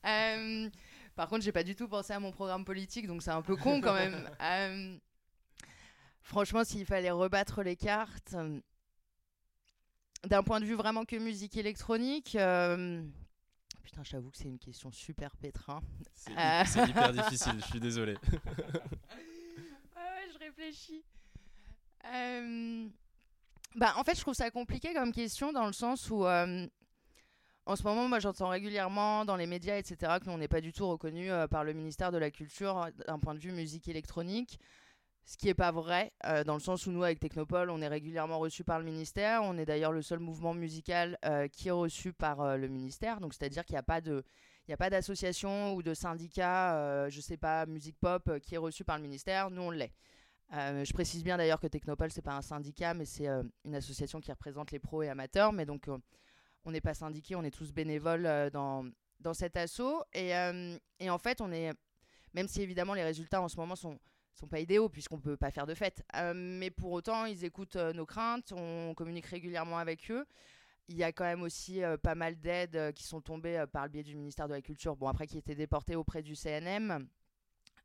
Euh, 0.06 0.70
par 1.15 1.30
contre, 1.30 1.44
j'ai 1.44 1.51
pas 1.51 1.63
du 1.63 1.75
tout 1.75 1.88
pensé 1.88 2.13
à 2.13 2.20
mon 2.20 2.32
programme 2.32 2.65
politique, 2.65 3.08
donc 3.08 3.22
c'est 3.22 3.32
un 3.32 3.42
peu 3.42 3.56
con 3.56 3.82
quand 3.82 3.94
même. 3.94 4.30
Euh, 4.42 4.98
franchement, 6.22 6.63
s'il 6.63 6.86
fallait 6.86 7.12
rebattre 7.12 7.63
les 7.63 7.75
cartes, 7.75 8.36
d'un 10.25 10.44
point 10.44 10.60
de 10.60 10.65
vue 10.65 10.75
vraiment 10.75 11.06
que 11.06 11.15
musique 11.15 11.56
électronique, 11.56 12.38
Putain, 13.84 14.03
j'avoue 14.03 14.32
que 14.32 14.38
c'est 14.38 14.48
une 14.48 14.60
question 14.60 14.92
super 14.92 15.36
pétrin. 15.36 15.82
C'est 16.15 16.80
euh. 16.80 16.86
hyper 16.88 17.12
difficile, 17.12 17.53
je 17.60 17.65
suis 17.65 17.80
désolé. 17.80 18.13
ouais, 18.34 20.30
je 20.34 20.39
réfléchis. 20.39 21.03
Euh, 22.06 22.88
bah, 23.75 23.94
en 23.98 24.03
fait, 24.03 24.15
je 24.15 24.22
trouve 24.22 24.34
ça 24.34 24.50
compliqué 24.51 24.94
comme 24.94 25.12
question 25.12 25.51
dans 25.51 25.65
le 25.65 25.74
sens 25.74 26.10
où, 26.10 26.25
euh, 26.25 26.68
en 27.65 27.75
ce 27.75 27.84
moment, 27.84 28.08
moi, 28.08 28.20
j'entends 28.20 28.50
régulièrement 28.50 29.25
dans 29.25 29.36
les 29.36 29.48
médias, 29.48 29.77
etc., 29.77 30.13
que 30.22 30.25
l'on 30.25 30.38
n'est 30.38 30.48
pas 30.48 30.62
du 30.62 30.74
tout 30.74 30.88
reconnu 30.88 31.30
par 31.50 31.63
le 31.63 31.74
ministère 31.74 32.12
de 32.12 32.18
la 32.18 32.32
Culture 32.32 32.88
d'un 33.08 33.20
point 33.20 33.34
de 33.34 33.39
vue 33.39 33.51
musique 33.51 33.88
électronique. 33.88 34.60
Ce 35.25 35.38
qui 35.38 35.46
n'est 35.46 35.53
pas 35.53 35.72
vrai, 35.72 36.12
euh, 36.25 36.44
dans 36.44 36.56
le 36.56 36.60
sens 36.60 36.86
où 36.86 36.92
nous, 36.92 37.03
avec 37.03 37.20
Technopole, 37.20 37.70
on 37.70 37.82
est 37.82 37.88
régulièrement 37.88 38.39
reçu 38.39 38.65
par 38.65 38.80
le 38.80 38.86
ministère. 38.86 39.42
On 39.44 39.58
est 39.58 39.65
d'ailleurs 39.65 39.94
le 39.94 40.01
seul 40.01 40.20
mouvement 40.20 40.53
musical 40.53 41.18
euh, 41.24 41.48
qui 41.48 41.70
est 41.70 41.72
reçu 41.72 42.12
par 42.12 42.42
euh, 42.42 42.58
le 42.58 42.68
ministère. 42.68 43.22
Donc, 43.22 43.34
c'est-à-dire 43.34 43.63
qu'il 43.63 43.75
n'y 43.75 43.80
a 43.80 43.84
pas 43.84 44.01
n'y 44.01 44.74
a 44.74 44.77
pas 44.77 44.89
d'association 44.89 45.74
ou 45.75 45.84
de 45.84 45.94
syndicat, 45.94 47.10
je 47.10 47.22
sais 47.22 47.38
pas, 47.38 47.65
musique 47.65 47.98
pop, 48.00 48.39
qui 48.39 48.56
est 48.56 48.58
reçu 48.58 48.84
par 48.84 48.98
le 48.98 49.03
ministère. 49.03 49.50
Nous, 49.50 49.62
on 49.62 49.72
l'est. 49.72 49.94
Je 50.54 50.94
précise 50.94 51.24
bien 51.24 51.38
d'ailleurs 51.38 51.60
que 51.60 51.68
Technopole, 51.68 52.12
c'est 52.12 52.22
pas 52.22 52.36
un 52.36 52.42
syndicat, 52.42 52.94
mais 52.94 53.06
c'est 53.06 53.28
une 53.66 53.76
association 53.76 54.22
qui 54.22 54.32
représente 54.32 54.72
les 54.72 54.80
pros 54.80 55.02
et 55.04 55.10
amateurs. 55.10 55.52
Mais 55.52 55.66
donc, 55.66 55.90
on 56.66 56.72
n'est 56.72 56.82
pas 56.82 56.94
syndiqué, 56.94 57.36
on 57.36 57.44
est 57.44 57.52
tous 57.52 57.74
bénévoles 57.74 58.52
dans, 58.52 58.86
dans 59.20 59.34
cet 59.34 59.58
assaut. 59.58 60.04
Et, 60.14 60.32
et 61.00 61.10
en 61.10 61.18
fait, 61.18 61.42
on 61.42 61.52
est, 61.52 61.72
même 62.34 62.48
si 62.48 62.62
évidemment 62.62 62.94
les 62.94 63.04
résultats 63.04 63.42
en 63.42 63.48
ce 63.48 63.58
moment 63.58 63.76
sont, 63.76 64.00
sont 64.34 64.48
pas 64.48 64.60
idéaux 64.60 64.90
puisqu'on 64.90 65.20
peut 65.20 65.38
pas 65.38 65.52
faire 65.52 65.66
de 65.66 65.74
fête. 65.74 66.04
Euh, 66.16 66.34
mais 66.36 66.72
pour 66.72 66.92
autant, 66.92 67.26
ils 67.26 67.46
écoutent 67.46 67.76
euh, 67.76 67.94
nos 67.94 68.06
craintes, 68.06 68.52
on 68.56 68.94
communique 68.96 69.26
régulièrement 69.26 69.78
avec 69.78 70.10
eux. 70.12 70.26
Il 70.90 70.98
y 70.98 71.04
a 71.04 71.12
quand 71.12 71.24
même 71.24 71.44
aussi 71.44 71.84
euh, 71.84 71.98
pas 71.98 72.16
mal 72.16 72.36
d'aides 72.40 72.92
qui 72.94 73.04
sont 73.04 73.22
tombées 73.22 73.64
par 73.72 73.84
le 73.84 73.90
biais 73.90 74.04
du 74.04 74.16
ministère 74.16 74.48
de 74.48 74.54
la 74.54 74.62
Culture, 74.62 74.96
bon 74.96 75.08
après 75.08 75.28
qui 75.28 75.38
étaient 75.38 75.56
déportées 75.56 75.96
auprès 75.96 76.22
du 76.22 76.36
CNM. 76.36 77.08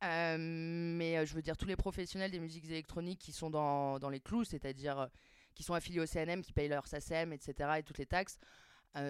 Mais 0.02 1.26
je 1.26 1.34
veux 1.34 1.42
dire, 1.42 1.56
tous 1.56 1.66
les 1.66 1.76
professionnels 1.76 2.30
des 2.30 2.40
musiques 2.40 2.66
électroniques 2.66 3.20
qui 3.20 3.32
sont 3.32 3.50
dans, 3.50 3.98
dans 3.98 4.10
les 4.10 4.20
clous, 4.20 4.44
c'est-à-dire 4.44 5.08
qui 5.54 5.62
sont 5.62 5.74
affiliés 5.74 6.00
au 6.00 6.06
CNM, 6.06 6.42
qui 6.42 6.52
payent 6.52 6.68
leur 6.68 6.86
SACEM, 6.86 7.32
etc., 7.32 7.70
et 7.78 7.82
toutes 7.82 7.98
les 7.98 8.06
taxes, 8.06 8.38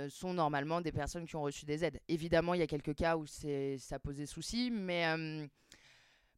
sont 0.09 0.35
normalement 0.35 0.81
des 0.81 0.93
personnes 0.93 1.27
qui 1.27 1.37
ont 1.37 1.43
reçu 1.43 1.65
des 1.65 1.85
aides. 1.85 2.01
Évidemment, 2.09 2.55
il 2.55 2.61
y 2.61 2.63
a 2.63 2.67
quelques 2.67 2.95
cas 2.95 3.17
où 3.17 3.27
ça 3.27 3.99
posait 3.99 4.27
souci, 4.27 4.71
mais 4.71 5.05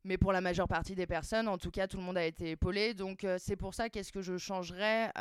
mais 0.04 0.16
pour 0.16 0.32
la 0.32 0.40
majeure 0.40 0.66
partie 0.66 0.94
des 0.94 1.06
personnes, 1.06 1.46
en 1.46 1.58
tout 1.58 1.70
cas, 1.70 1.86
tout 1.86 1.98
le 1.98 2.02
monde 2.02 2.16
a 2.16 2.24
été 2.24 2.52
épaulé. 2.52 2.94
Donc 2.94 3.26
c'est 3.38 3.56
pour 3.56 3.74
ça 3.74 3.90
qu'est-ce 3.90 4.12
que 4.12 4.22
je 4.22 4.36
changerais 4.38 5.12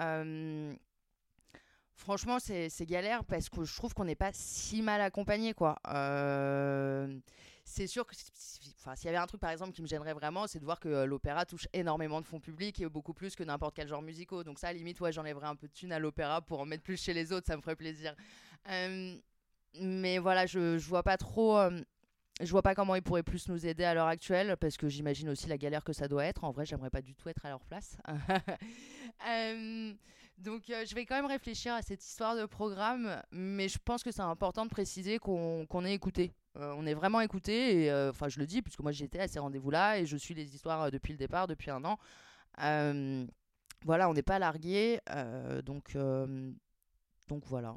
Franchement, 1.96 2.38
c'est 2.40 2.86
galère 2.86 3.26
parce 3.26 3.50
que 3.50 3.66
je 3.66 3.76
trouve 3.76 3.94
qu'on 3.94 4.06
n'est 4.06 4.16
pas 4.16 4.32
si 4.32 4.82
mal 4.82 5.02
accompagné, 5.02 5.54
quoi. 5.54 5.76
Euh, 7.70 7.74
c'est 7.76 7.88
sûr 7.88 8.06
que 8.06 8.16
enfin, 8.80 8.96
s'il 8.96 9.06
y 9.06 9.10
avait 9.10 9.18
un 9.18 9.28
truc 9.28 9.42
par 9.42 9.52
exemple 9.52 9.74
qui 9.74 9.82
me 9.82 9.88
gênerait 9.88 10.14
vraiment, 10.14 10.48
c'est 10.48 10.60
de 10.60 10.66
voir 10.66 10.80
que 10.80 11.06
l'opéra 11.06 11.46
touche 11.46 11.68
énormément 11.74 12.22
de 12.22 12.26
fonds 12.26 12.40
publics 12.40 12.80
et 12.82 12.90
beaucoup 12.90 13.14
plus 13.14 13.36
que 13.36 13.44
n'importe 13.44 13.76
quel 13.76 13.88
genre 13.88 14.02
musical. 14.02 14.44
Donc 14.44 14.60
ça, 14.60 14.74
limite, 14.74 15.00
ouais, 15.02 15.12
j'enlèverais 15.12 15.48
un 15.48 15.56
peu 15.56 15.68
de 15.68 15.74
thunes 15.74 15.92
à 15.92 16.00
l'opéra 16.00 16.42
pour 16.42 16.60
en 16.60 16.66
mettre 16.66 16.84
plus 16.84 17.02
chez 17.02 17.14
les 17.14 17.32
autres, 17.32 17.48
ça 17.48 17.56
me 17.58 17.62
ferait 17.62 17.76
plaisir. 17.76 18.16
mais 19.80 20.18
voilà, 20.18 20.46
je, 20.46 20.78
je 20.78 20.88
vois 20.88 21.04
pas 21.04 21.18
trop 21.18 21.58
je 22.40 22.52
vois 22.52 22.62
pas 22.62 22.74
comment 22.74 22.96
ils 22.96 23.02
pourraient 23.02 23.24
plus 23.24 23.50
nous 23.50 23.66
aider 23.66 23.84
à 23.84 23.94
l'heure 23.94 24.08
actuelle 24.08 24.56
parce 24.58 24.78
que 24.78 24.88
j'imagine 24.88 25.30
aussi 25.30 25.48
la 25.48 25.58
galère 25.58 25.84
que 25.84 25.94
ça 25.94 26.08
doit 26.08 26.26
être. 26.26 26.44
En 26.44 26.52
vrai, 26.52 26.66
j'aimerais 26.66 26.90
pas 26.90 27.02
du 27.02 27.14
tout 27.16 27.28
être 27.30 27.46
à 27.46 27.50
leur 27.50 27.64
place. 27.66 27.98
Euh, 29.28 29.94
donc, 30.40 30.70
euh, 30.70 30.86
je 30.86 30.96
vais 30.96 31.06
quand 31.06 31.16
même 31.16 31.26
réfléchir 31.26 31.74
à 31.74 31.82
cette 31.82 32.04
histoire 32.04 32.36
de 32.36 32.46
programme, 32.46 33.22
mais 33.32 33.68
je 33.68 33.78
pense 33.84 34.04
que 34.04 34.12
c'est 34.12 34.22
important 34.22 34.66
de 34.66 34.70
préciser 34.70 35.20
qu'on 35.20 35.86
est 35.86 35.94
écouté. 35.94 36.34
Euh, 36.58 36.74
on 36.78 36.86
est 36.86 36.94
vraiment 36.94 37.22
écouté, 37.22 37.84
et 37.84 37.94
enfin, 38.10 38.30
je 38.30 38.40
le 38.40 38.46
dis 38.46 38.62
puisque 38.62 38.80
moi 38.80 38.92
j'étais 38.92 39.20
à 39.20 39.28
ces 39.28 39.40
rendez-vous-là 39.40 40.00
et 40.00 40.06
je 40.06 40.18
suis 40.18 40.34
les 40.34 40.56
histoires 40.56 40.92
depuis 40.92 41.14
le 41.14 41.18
départ, 41.18 41.48
depuis 41.48 41.72
un 41.72 41.84
an. 41.86 41.98
voilà, 43.86 44.10
on 44.10 44.14
n'est 44.14 44.24
pas 44.24 44.40
largué, 44.40 45.00
donc, 45.64 45.96
donc 47.28 47.44
voilà 47.46 47.76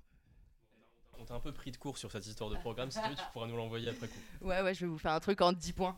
on 1.22 1.24
t'a 1.24 1.34
un 1.34 1.40
peu 1.40 1.52
pris 1.52 1.70
de 1.70 1.76
court 1.76 1.98
sur 1.98 2.10
cette 2.10 2.26
histoire 2.26 2.50
de 2.50 2.56
programme. 2.56 2.90
Si 2.90 3.00
tu 3.00 3.08
veux, 3.08 3.14
tu 3.14 3.22
pourras 3.32 3.46
nous 3.46 3.56
l'envoyer 3.56 3.88
après 3.88 4.08
coup. 4.08 4.18
Ouais, 4.40 4.60
ouais, 4.60 4.74
je 4.74 4.80
vais 4.80 4.86
vous 4.90 4.98
faire 4.98 5.12
un 5.12 5.20
truc 5.20 5.40
en 5.40 5.52
10 5.52 5.72
points. 5.72 5.96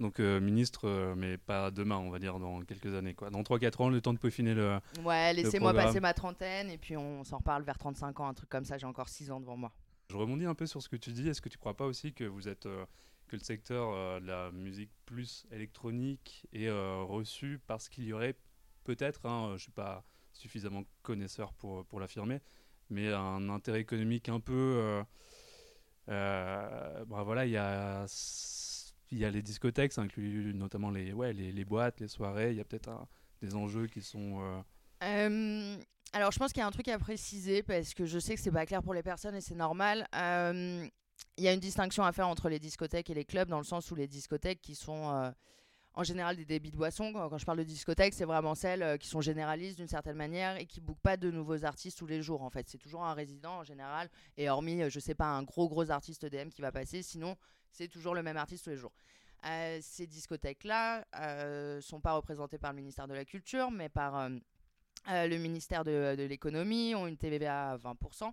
Donc 0.00 0.20
euh, 0.20 0.38
ministre, 0.40 0.86
euh, 0.86 1.14
mais 1.16 1.38
pas 1.38 1.70
demain, 1.70 1.96
on 1.96 2.10
va 2.10 2.18
dire 2.18 2.38
dans 2.38 2.60
quelques 2.62 2.94
années. 2.94 3.14
Quoi. 3.14 3.30
Dans 3.30 3.42
3-4 3.42 3.82
ans, 3.82 3.88
le 3.88 4.00
temps 4.00 4.12
de 4.12 4.18
peaufiner 4.18 4.54
le. 4.54 4.78
Ouais, 5.04 5.32
laissez-moi 5.32 5.74
passer 5.74 6.00
ma 6.00 6.14
trentaine 6.14 6.70
et 6.70 6.78
puis 6.78 6.96
on 6.96 7.24
s'en 7.24 7.38
reparle 7.38 7.64
vers 7.64 7.78
35 7.78 8.20
ans, 8.20 8.28
un 8.28 8.34
truc 8.34 8.48
comme 8.48 8.64
ça. 8.64 8.78
J'ai 8.78 8.86
encore 8.86 9.08
6 9.08 9.30
ans 9.30 9.40
devant 9.40 9.56
moi. 9.56 9.72
Je 10.10 10.16
rebondis 10.16 10.46
un 10.46 10.54
peu 10.54 10.66
sur 10.66 10.82
ce 10.82 10.88
que 10.88 10.96
tu 10.96 11.10
dis. 11.10 11.28
Est-ce 11.28 11.42
que 11.42 11.48
tu 11.48 11.58
crois 11.58 11.76
pas 11.76 11.86
aussi 11.86 12.12
que 12.12 12.24
vous 12.24 12.48
êtes. 12.48 12.66
Euh, 12.66 12.84
que 13.26 13.36
le 13.36 13.42
secteur 13.42 14.22
de 14.22 14.26
la 14.26 14.50
musique 14.52 14.90
plus 15.04 15.44
électronique 15.52 16.46
est 16.54 16.70
reçu 16.70 17.60
parce 17.66 17.90
qu'il 17.90 18.04
y 18.04 18.14
aurait 18.14 18.34
peut-être, 18.84 19.26
hein, 19.26 19.48
je 19.48 19.52
ne 19.52 19.58
suis 19.58 19.70
pas 19.70 20.02
suffisamment 20.32 20.84
connaisseur 21.02 21.52
pour, 21.52 21.84
pour 21.84 22.00
l'affirmer, 22.00 22.40
mais 22.88 23.12
un 23.12 23.50
intérêt 23.50 23.80
économique 23.80 24.30
un 24.30 24.40
peu. 24.40 25.04
Euh, 26.08 27.04
bah 27.04 27.22
voilà, 27.22 27.44
il 27.44 27.52
y 27.52 27.56
a, 27.56 28.06
y 29.12 29.24
a 29.24 29.30
les 29.30 29.40
discothèques, 29.40 29.92
ça 29.92 30.02
inclut 30.02 30.52
notamment 30.54 30.90
les, 30.90 31.12
ouais, 31.12 31.32
les, 31.32 31.52
les 31.52 31.64
boîtes, 31.64 32.00
les 32.00 32.08
soirées. 32.08 32.50
Il 32.50 32.56
y 32.56 32.60
a 32.60 32.64
peut-être 32.64 32.90
des 33.40 33.54
enjeux 33.54 33.86
qui 33.86 34.02
sont. 34.02 34.62
Euh, 35.02 35.76
alors, 36.12 36.32
je 36.32 36.38
pense 36.38 36.52
qu'il 36.52 36.60
y 36.60 36.64
a 36.64 36.66
un 36.66 36.72
truc 36.72 36.88
à 36.88 36.98
préciser 36.98 37.62
parce 37.62 37.94
que 37.94 38.04
je 38.04 38.18
sais 38.18 38.34
que 38.34 38.40
c'est 38.40 38.50
pas 38.50 38.66
clair 38.66 38.82
pour 38.82 38.92
les 38.92 39.02
personnes 39.02 39.34
et 39.34 39.40
c'est 39.40 39.54
normal. 39.54 40.06
Il 40.12 41.44
y 41.44 41.48
a 41.48 41.52
une 41.52 41.60
distinction 41.60 42.04
à 42.04 42.12
faire 42.12 42.28
entre 42.28 42.48
les 42.48 42.58
discothèques 42.58 43.10
et 43.10 43.14
les 43.14 43.24
clubs 43.24 43.48
dans 43.48 43.58
le 43.58 43.64
sens 43.64 43.90
où 43.90 43.94
les 43.94 44.08
discothèques 44.08 44.60
qui 44.60 44.74
sont 44.74 45.32
en 45.94 46.04
général 46.04 46.36
des 46.36 46.44
débits 46.44 46.70
de 46.70 46.76
boissons. 46.76 47.12
Quand, 47.12 47.38
je 47.38 47.44
parle 47.44 47.58
de 47.58 47.64
discothèque, 47.64 48.14
c'est 48.14 48.24
vraiment 48.24 48.54
celles 48.54 48.82
euh, 48.82 48.96
qui 48.96 49.08
sont 49.08 49.20
généralistes 49.20 49.78
d'une 49.78 49.88
certaine 49.88 50.16
manière 50.16 50.56
et 50.56 50.66
qui 50.66 50.80
bookent 50.80 51.00
pas 51.00 51.16
de 51.16 51.30
nouveaux 51.30 51.64
artistes 51.64 51.98
tous 51.98 52.06
les 52.06 52.22
jours. 52.22 52.42
En 52.42 52.50
fait, 52.50 52.68
c'est 52.68 52.78
toujours 52.78 53.04
un 53.04 53.14
résident 53.14 53.58
en 53.58 53.64
général. 53.64 54.08
Et 54.36 54.48
hormis, 54.48 54.82
euh, 54.82 54.90
je 54.90 55.00
sais 55.00 55.14
pas, 55.14 55.26
un 55.26 55.42
gros 55.42 55.68
gros 55.68 55.90
artiste 55.90 56.24
DM 56.26 56.50
qui 56.50 56.62
va 56.62 56.72
passer, 56.72 57.02
sinon 57.02 57.36
c'est 57.70 57.88
toujours 57.88 58.14
le 58.14 58.22
même 58.22 58.36
artiste 58.36 58.64
tous 58.64 58.70
les 58.70 58.76
jours. 58.76 58.92
Euh, 59.46 59.78
ces 59.82 60.06
discothèques-là 60.06 61.04
euh, 61.16 61.80
sont 61.80 62.00
pas 62.00 62.12
représentées 62.12 62.58
par 62.58 62.72
le 62.72 62.76
ministère 62.76 63.06
de 63.06 63.14
la 63.14 63.24
Culture, 63.24 63.70
mais 63.70 63.88
par 63.88 64.28
le 65.06 65.36
ministère 65.36 65.84
de, 65.84 66.16
de 66.16 66.24
l'économie, 66.24 66.94
ont 66.94 67.06
une 67.06 67.16
TVA 67.16 67.72
à 67.72 67.76
20%. 67.76 68.32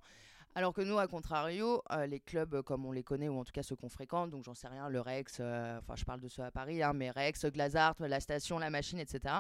Alors 0.58 0.74
que 0.74 0.80
nous, 0.80 0.98
à 0.98 1.08
contrario, 1.08 1.84
euh, 1.92 2.08
les 2.08 2.22
clubs 2.22 2.62
comme 2.62 2.86
on 2.86 2.94
les 2.94 3.04
connaît, 3.04 3.28
ou 3.28 3.38
en 3.38 3.44
tout 3.44 3.52
cas 3.52 3.62
ceux 3.62 3.76
qu'on 3.76 3.90
fréquente, 3.90 4.30
donc 4.30 4.46
j'en 4.46 4.56
sais 4.56 4.70
rien, 4.70 4.88
le 4.88 5.02
Rex, 5.02 5.40
euh, 5.42 5.78
enfin 5.80 5.96
je 5.98 6.06
parle 6.06 6.22
de 6.22 6.30
ceux 6.30 6.44
à 6.44 6.52
Paris, 6.52 6.82
hein, 6.82 6.94
mais 6.94 7.12
Rex, 7.12 7.46
Glazart, 7.46 7.96
la 8.00 8.22
station, 8.22 8.58
la 8.58 8.70
machine, 8.70 8.98
etc. 8.98 9.36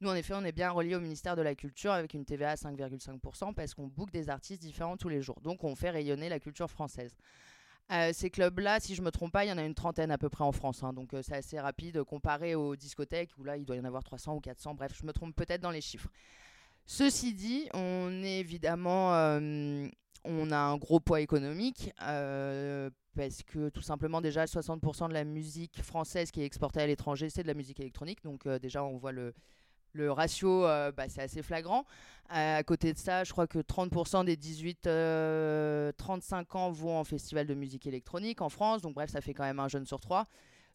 Nous, 0.00 0.08
en 0.08 0.14
effet, 0.14 0.32
on 0.34 0.42
est 0.42 0.52
bien 0.52 0.70
relié 0.70 0.94
au 0.94 1.00
ministère 1.00 1.36
de 1.36 1.42
la 1.42 1.54
Culture 1.54 1.92
avec 1.92 2.14
une 2.14 2.24
TVA 2.24 2.52
à 2.52 2.54
5,5% 2.54 3.52
parce 3.52 3.74
qu'on 3.74 3.88
book 3.88 4.10
des 4.10 4.30
artistes 4.30 4.62
différents 4.62 4.96
tous 4.96 5.10
les 5.10 5.20
jours. 5.20 5.38
Donc 5.42 5.64
on 5.64 5.74
fait 5.74 5.90
rayonner 5.90 6.30
la 6.30 6.40
culture 6.40 6.70
française. 6.70 7.14
Euh, 7.92 8.12
ces 8.14 8.30
clubs-là, 8.30 8.80
si 8.80 8.94
je 8.94 9.02
me 9.02 9.10
trompe 9.10 9.32
pas, 9.32 9.44
il 9.44 9.48
y 9.48 9.52
en 9.52 9.58
a 9.58 9.64
une 9.64 9.74
trentaine 9.74 10.10
à 10.10 10.16
peu 10.16 10.30
près 10.30 10.44
en 10.44 10.52
France. 10.52 10.82
Hein. 10.82 10.94
donc 10.94 11.10
c'est 11.22 11.36
assez 11.36 11.60
rapide 11.60 12.02
comparé 12.04 12.54
aux 12.54 12.74
discothèques 12.74 13.32
où 13.36 13.44
là, 13.44 13.58
il 13.58 13.66
doit 13.66 13.76
y 13.76 13.80
en 13.80 13.84
avoir 13.84 14.02
300 14.02 14.34
ou 14.36 14.40
400. 14.40 14.74
Bref, 14.74 14.96
je 14.98 15.06
me 15.06 15.12
trompe 15.12 15.36
peut-être 15.36 15.60
dans 15.60 15.70
les 15.70 15.82
chiffres. 15.82 16.08
Ceci 16.86 17.34
dit, 17.34 17.68
on 17.74 18.22
est 18.22 18.40
évidemment 18.40 19.38
on 20.24 20.50
a 20.50 20.56
un 20.56 20.76
gros 20.76 21.00
poids 21.00 21.20
économique 21.20 21.92
parce 21.98 23.42
que 23.44 23.68
tout 23.68 23.82
simplement 23.82 24.20
déjà 24.20 24.44
60% 24.44 25.08
de 25.08 25.14
la 25.14 25.24
musique 25.24 25.82
française 25.82 26.30
qui 26.30 26.42
est 26.42 26.44
exportée 26.44 26.80
à 26.80 26.86
l'étranger, 26.86 27.30
c'est 27.30 27.42
de 27.42 27.48
la 27.48 27.54
musique 27.54 27.80
électronique. 27.80 28.22
Donc 28.24 28.48
déjà, 28.48 28.82
on 28.82 28.96
voit 28.96 29.12
le, 29.12 29.34
le 29.92 30.10
ratio, 30.10 30.62
bah, 30.62 31.08
c'est 31.08 31.22
assez 31.22 31.42
flagrant. 31.42 31.84
à 32.28 32.62
côté 32.64 32.92
de 32.92 32.98
ça, 32.98 33.24
je 33.24 33.32
crois 33.32 33.46
que 33.46 33.60
30% 33.60 34.24
des 34.24 34.36
18-35 34.36 36.56
ans 36.56 36.72
vont 36.72 36.98
en 36.98 37.04
festival 37.04 37.46
de 37.46 37.54
musique 37.54 37.86
électronique 37.86 38.42
en 38.42 38.48
France. 38.48 38.82
Donc 38.82 38.94
bref, 38.94 39.10
ça 39.10 39.20
fait 39.20 39.34
quand 39.34 39.44
même 39.44 39.60
un 39.60 39.68
jeune 39.68 39.86
sur 39.86 40.00
trois. 40.00 40.26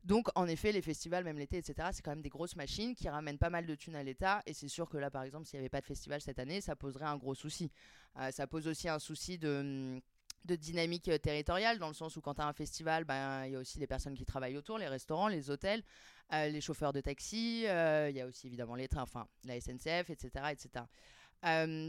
Donc, 0.03 0.27
en 0.35 0.47
effet, 0.47 0.71
les 0.71 0.81
festivals, 0.81 1.23
même 1.23 1.37
l'été, 1.37 1.57
etc., 1.57 1.89
c'est 1.91 2.01
quand 2.01 2.11
même 2.11 2.21
des 2.21 2.29
grosses 2.29 2.55
machines 2.55 2.95
qui 2.95 3.09
ramènent 3.09 3.37
pas 3.37 3.49
mal 3.49 3.65
de 3.65 3.75
thunes 3.75 3.95
à 3.95 4.03
l'État. 4.03 4.41
Et 4.45 4.53
c'est 4.53 4.69
sûr 4.69 4.89
que 4.89 4.97
là, 4.97 5.11
par 5.11 5.23
exemple, 5.23 5.45
s'il 5.45 5.59
n'y 5.59 5.63
avait 5.63 5.69
pas 5.69 5.81
de 5.81 5.85
festival 5.85 6.21
cette 6.21 6.39
année, 6.39 6.61
ça 6.61 6.75
poserait 6.75 7.05
un 7.05 7.17
gros 7.17 7.35
souci. 7.35 7.69
Euh, 8.17 8.31
ça 8.31 8.47
pose 8.47 8.67
aussi 8.67 8.87
un 8.87 8.99
souci 8.99 9.37
de, 9.37 10.01
de 10.45 10.55
dynamique 10.55 11.09
euh, 11.09 11.17
territoriale, 11.17 11.79
dans 11.79 11.89
le 11.89 11.93
sens 11.93 12.15
où 12.15 12.21
quand 12.21 12.35
tu 12.35 12.41
as 12.41 12.47
un 12.47 12.53
festival, 12.53 13.03
ben, 13.03 13.45
il 13.45 13.51
y 13.51 13.55
a 13.55 13.59
aussi 13.59 13.77
les 13.77 13.87
personnes 13.87 14.15
qui 14.15 14.25
travaillent 14.25 14.57
autour, 14.57 14.77
les 14.77 14.87
restaurants, 14.87 15.27
les 15.27 15.49
hôtels, 15.49 15.83
euh, 16.31 16.47
les 16.47 16.61
chauffeurs 16.61 16.93
de 16.93 17.01
taxi, 17.01 17.63
il 17.63 18.15
y 18.15 18.21
a 18.21 18.25
aussi 18.25 18.47
évidemment 18.47 18.75
les 18.75 18.87
trains, 18.87 19.01
enfin 19.01 19.27
la 19.43 19.59
SNCF, 19.59 20.09
etc. 20.09 20.45
etc. 20.51 20.85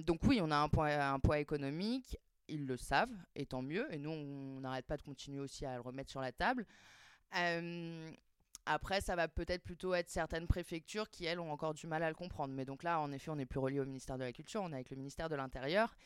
donc 0.02 0.20
oui, 0.24 0.40
on 0.42 0.50
a 0.50 0.56
un 0.56 0.68
poids, 0.68 0.88
un 0.88 1.20
poids 1.20 1.38
économique, 1.38 2.16
ils 2.48 2.66
le 2.66 2.76
savent, 2.76 3.16
et 3.36 3.46
tant 3.46 3.62
mieux. 3.62 3.86
Et 3.94 3.98
nous, 3.98 4.10
on 4.10 4.60
n'arrête 4.60 4.86
pas 4.86 4.96
de 4.96 5.02
continuer 5.02 5.40
aussi 5.40 5.64
à 5.64 5.76
le 5.76 5.80
remettre 5.80 6.10
sur 6.10 6.20
la 6.20 6.32
table. 6.32 6.66
Euh, 7.36 8.10
après, 8.66 9.00
ça 9.00 9.16
va 9.16 9.28
peut-être 9.28 9.62
plutôt 9.62 9.94
être 9.94 10.10
certaines 10.10 10.46
préfectures 10.46 11.08
qui, 11.10 11.24
elles, 11.24 11.40
ont 11.40 11.50
encore 11.50 11.74
du 11.74 11.86
mal 11.86 12.02
à 12.02 12.08
le 12.08 12.14
comprendre. 12.14 12.54
Mais 12.54 12.64
donc 12.64 12.82
là, 12.82 13.00
en 13.00 13.10
effet, 13.12 13.30
on 13.30 13.36
n'est 13.36 13.46
plus 13.46 13.58
relié 13.58 13.80
au 13.80 13.84
ministère 13.84 14.18
de 14.18 14.24
la 14.24 14.32
Culture, 14.32 14.62
on 14.62 14.70
est 14.72 14.76
avec 14.76 14.90
le 14.90 14.96
ministère 14.96 15.28
de 15.28 15.36
l'Intérieur, 15.36 15.96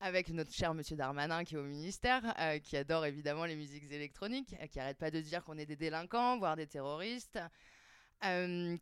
avec 0.00 0.30
notre 0.30 0.52
cher 0.52 0.72
monsieur 0.72 0.96
Darmanin 0.96 1.44
qui 1.44 1.54
est 1.54 1.58
au 1.58 1.64
ministère, 1.64 2.34
euh, 2.40 2.58
qui 2.58 2.76
adore 2.76 3.04
évidemment 3.04 3.44
les 3.44 3.56
musiques 3.56 3.90
électroniques, 3.90 4.56
euh, 4.60 4.66
qui 4.66 4.80
arrête 4.80 4.98
pas 4.98 5.10
de 5.10 5.20
dire 5.20 5.44
qu'on 5.44 5.58
est 5.58 5.66
des 5.66 5.76
délinquants, 5.76 6.38
voire 6.38 6.56
des 6.56 6.66
terroristes. 6.66 7.38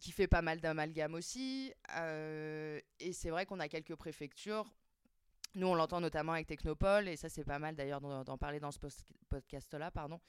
qui 0.00 0.10
fait 0.10 0.26
pas 0.26 0.42
mal 0.42 0.60
d'amalgames 0.60 1.14
aussi. 1.14 1.72
et 2.98 3.12
c'est 3.12 3.30
vrai 3.30 3.46
qu'on 3.46 3.60
a 3.60 3.68
quelques 3.68 3.94
préfectures. 3.94 4.72
Nous, 5.54 5.66
on 5.66 5.74
l'entend 5.74 6.00
notamment 6.00 6.32
avec 6.32 6.46
Technopole, 6.46 7.08
et 7.08 7.16
ça, 7.16 7.28
c'est 7.28 7.44
pas 7.44 7.58
mal 7.58 7.74
d'ailleurs 7.74 8.00
d'en 8.00 8.38
parler 8.38 8.60
dans 8.60 8.70
ce 8.70 8.78
podcast-là, 9.28 9.90
pardon. 9.90 10.20